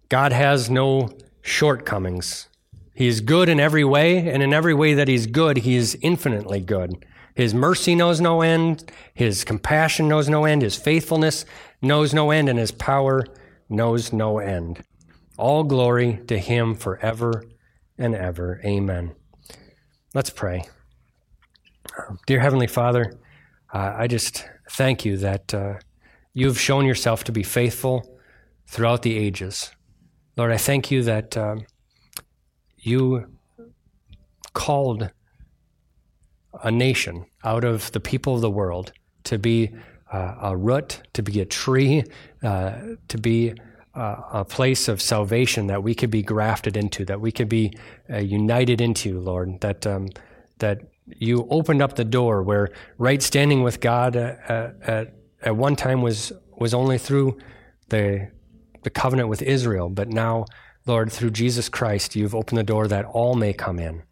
God 0.08 0.32
has 0.32 0.70
no 0.70 1.10
shortcomings. 1.42 2.48
He 2.94 3.06
is 3.06 3.20
good 3.20 3.48
in 3.48 3.60
every 3.60 3.84
way, 3.84 4.18
and 4.18 4.42
in 4.42 4.52
every 4.52 4.74
way 4.74 4.94
that 4.94 5.08
he's 5.08 5.26
good, 5.26 5.58
he 5.58 5.76
is 5.76 5.96
infinitely 6.02 6.60
good. 6.60 7.04
His 7.40 7.54
mercy 7.54 7.94
knows 7.94 8.20
no 8.20 8.42
end, 8.42 8.92
his 9.14 9.44
compassion 9.44 10.08
knows 10.08 10.28
no 10.28 10.44
end, 10.44 10.60
his 10.60 10.76
faithfulness 10.76 11.46
knows 11.80 12.12
no 12.12 12.30
end, 12.30 12.50
and 12.50 12.58
his 12.58 12.70
power 12.70 13.24
knows 13.70 14.12
no 14.12 14.40
end. 14.40 14.84
All 15.38 15.64
glory 15.64 16.20
to 16.26 16.36
him 16.36 16.74
forever 16.74 17.42
and 17.96 18.14
ever. 18.14 18.60
Amen. 18.62 19.14
Let's 20.12 20.28
pray. 20.28 20.68
Dear 22.26 22.40
Heavenly 22.40 22.66
Father, 22.66 23.18
uh, 23.72 23.94
I 23.96 24.06
just 24.06 24.46
thank 24.72 25.06
you 25.06 25.16
that 25.16 25.54
uh, 25.54 25.78
you've 26.34 26.60
shown 26.60 26.84
yourself 26.84 27.24
to 27.24 27.32
be 27.32 27.42
faithful 27.42 28.18
throughout 28.66 29.00
the 29.00 29.16
ages. 29.16 29.72
Lord, 30.36 30.52
I 30.52 30.58
thank 30.58 30.90
you 30.90 31.02
that 31.04 31.38
uh, 31.38 31.56
you 32.76 33.24
called 34.52 35.10
a 36.62 36.70
nation 36.70 37.26
out 37.44 37.64
of 37.64 37.92
the 37.92 38.00
people 38.00 38.34
of 38.34 38.40
the 38.40 38.50
world 38.50 38.92
to 39.24 39.38
be 39.38 39.70
uh, 40.12 40.34
a 40.42 40.56
root, 40.56 41.02
to 41.12 41.22
be 41.22 41.40
a 41.40 41.44
tree, 41.44 42.02
uh, 42.42 42.72
to 43.08 43.18
be 43.18 43.54
uh, 43.94 44.16
a 44.32 44.44
place 44.44 44.88
of 44.88 45.00
salvation 45.00 45.66
that 45.68 45.82
we 45.82 45.94
could 45.94 46.10
be 46.10 46.22
grafted 46.22 46.76
into, 46.76 47.04
that 47.04 47.20
we 47.20 47.32
could 47.32 47.48
be 47.48 47.72
uh, 48.08 48.18
united 48.18 48.80
into, 48.80 49.20
Lord. 49.20 49.60
That 49.60 49.86
um, 49.86 50.08
that 50.58 50.80
you 51.06 51.46
opened 51.50 51.82
up 51.82 51.96
the 51.96 52.04
door 52.04 52.42
where 52.42 52.70
right 52.98 53.22
standing 53.22 53.62
with 53.62 53.80
God 53.80 54.16
uh, 54.16 54.36
uh, 54.48 54.70
at 54.82 55.14
at 55.42 55.56
one 55.56 55.76
time 55.76 56.02
was 56.02 56.32
was 56.56 56.74
only 56.74 56.98
through 56.98 57.38
the 57.88 58.30
the 58.82 58.90
covenant 58.90 59.28
with 59.28 59.42
Israel, 59.42 59.88
but 59.88 60.08
now, 60.08 60.46
Lord, 60.86 61.12
through 61.12 61.30
Jesus 61.30 61.68
Christ, 61.68 62.16
you've 62.16 62.34
opened 62.34 62.58
the 62.58 62.64
door 62.64 62.88
that 62.88 63.04
all 63.04 63.34
may 63.34 63.52
come 63.52 63.78
in. 63.78 64.02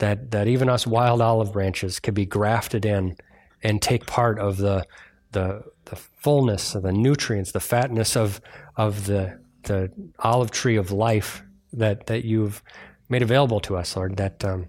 That 0.00 0.30
that 0.32 0.48
even 0.48 0.68
us 0.68 0.86
wild 0.86 1.22
olive 1.22 1.52
branches 1.52 2.00
could 2.00 2.14
be 2.14 2.26
grafted 2.26 2.84
in 2.84 3.16
and 3.62 3.80
take 3.80 4.06
part 4.06 4.38
of 4.38 4.56
the 4.56 4.84
the 5.32 5.62
the 5.86 5.96
fullness 5.96 6.74
of 6.74 6.82
the 6.82 6.92
nutrients, 6.92 7.52
the 7.52 7.60
fatness 7.60 8.16
of 8.16 8.40
of 8.76 9.06
the 9.06 9.38
the 9.64 9.90
olive 10.18 10.50
tree 10.50 10.76
of 10.76 10.90
life 10.90 11.42
that 11.72 12.06
that 12.06 12.24
you've 12.24 12.62
made 13.08 13.22
available 13.22 13.60
to 13.60 13.76
us, 13.76 13.96
Lord. 13.96 14.16
That 14.16 14.44
um, 14.44 14.68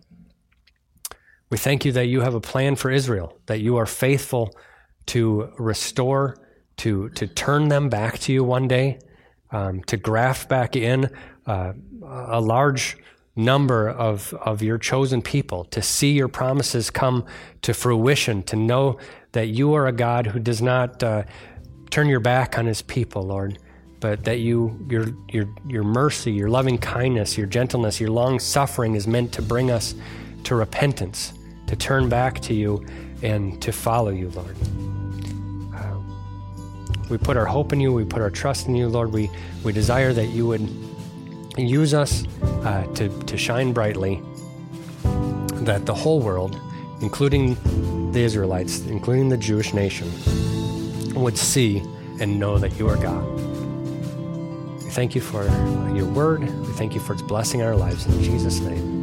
we 1.50 1.58
thank 1.58 1.86
you 1.86 1.92
that 1.94 2.08
you 2.08 2.22
have 2.22 2.36
a 2.36 2.42
plan 2.42 2.76
for 2.76 2.92
Israel, 2.92 3.38
that 3.48 3.60
you 3.62 3.78
are 3.78 3.86
faithful 3.86 4.56
to 5.08 5.52
restore, 5.58 6.38
to 6.78 7.10
to 7.10 7.28
turn 7.28 7.70
them 7.70 7.90
back 7.90 8.20
to 8.20 8.34
you 8.34 8.44
one 8.44 8.68
day, 8.68 9.00
um, 9.52 9.84
to 9.84 9.98
graft 9.98 10.50
back 10.50 10.76
in 10.76 11.10
uh, 11.46 11.74
a 12.04 12.42
large 12.42 12.98
number 13.36 13.90
of, 13.90 14.34
of 14.34 14.62
your 14.62 14.78
chosen 14.78 15.22
people, 15.22 15.66
to 15.66 15.82
see 15.82 16.12
your 16.12 16.28
promises 16.28 16.90
come 16.90 17.26
to 17.62 17.74
fruition, 17.74 18.44
to 18.44 18.56
know 18.56 18.98
that 19.32 19.48
you 19.48 19.74
are 19.74 19.88
a 19.88 19.92
God 19.92 20.28
who 20.28 20.40
does 20.40 20.62
not 20.62 21.02
uh, 21.02 21.24
turn 21.90 22.08
your 22.08 22.20
back 22.20 22.58
on 22.58 22.66
his 22.66 22.82
people, 22.82 23.24
Lord, 23.24 23.58
but 24.00 24.24
that 24.24 24.40
you 24.40 24.84
your 24.90 25.08
your 25.30 25.48
your 25.68 25.84
mercy, 25.84 26.32
your 26.32 26.50
loving 26.50 26.78
kindness, 26.78 27.38
your 27.38 27.48
gentleness, 27.48 28.00
your 28.00 28.10
long 28.10 28.40
suffering 28.40 28.96
is 28.96 29.08
meant 29.08 29.32
to 29.34 29.42
bring 29.42 29.72
us 29.72 29.94
to 30.46 30.56
repentance, 30.56 31.34
to 31.68 31.76
turn 31.76 32.10
back 32.10 32.40
to 32.42 32.54
you 32.54 32.86
and 33.22 33.62
to 33.62 33.72
follow 33.72 34.10
you, 34.10 34.30
Lord. 34.30 34.56
Uh, 35.76 36.00
we 37.10 37.18
put 37.18 37.38
our 37.38 37.46
hope 37.46 37.72
in 37.72 37.80
you, 37.80 37.94
we 37.94 38.04
put 38.04 38.22
our 38.22 38.32
trust 38.32 38.68
in 38.68 38.76
you, 38.76 38.90
Lord. 38.90 39.14
We 39.14 39.30
we 39.64 39.72
desire 39.72 40.14
that 40.14 40.28
you 40.28 40.48
would 40.48 40.68
use 41.58 41.94
us 41.94 42.24
uh, 42.44 42.86
to, 42.96 43.10
to 43.24 43.38
shine 43.38 43.74
brightly, 43.74 44.22
that 45.64 45.86
the 45.86 45.94
whole 45.94 46.22
world, 46.22 46.60
including 47.02 47.56
the 48.12 48.22
Israelites, 48.22 48.82
including 48.88 49.30
the 49.30 49.38
Jewish 49.38 49.74
nation, 49.74 50.12
would 51.14 51.38
see 51.38 51.80
and 52.20 52.40
know 52.40 52.58
that 52.58 52.78
you 52.78 52.88
are 52.88 52.98
God. 52.98 53.24
We 54.84 54.90
thank 54.92 55.16
you 55.16 55.22
for 55.22 55.44
your 55.96 56.06
word. 56.06 56.42
We 56.42 56.74
thank 56.74 56.94
you 56.94 57.00
for 57.00 57.14
its 57.14 57.22
blessing 57.22 57.60
in 57.62 57.66
our 57.66 57.76
lives. 57.76 58.06
In 58.06 58.24
Jesus' 58.24 58.60
name. 58.60 59.01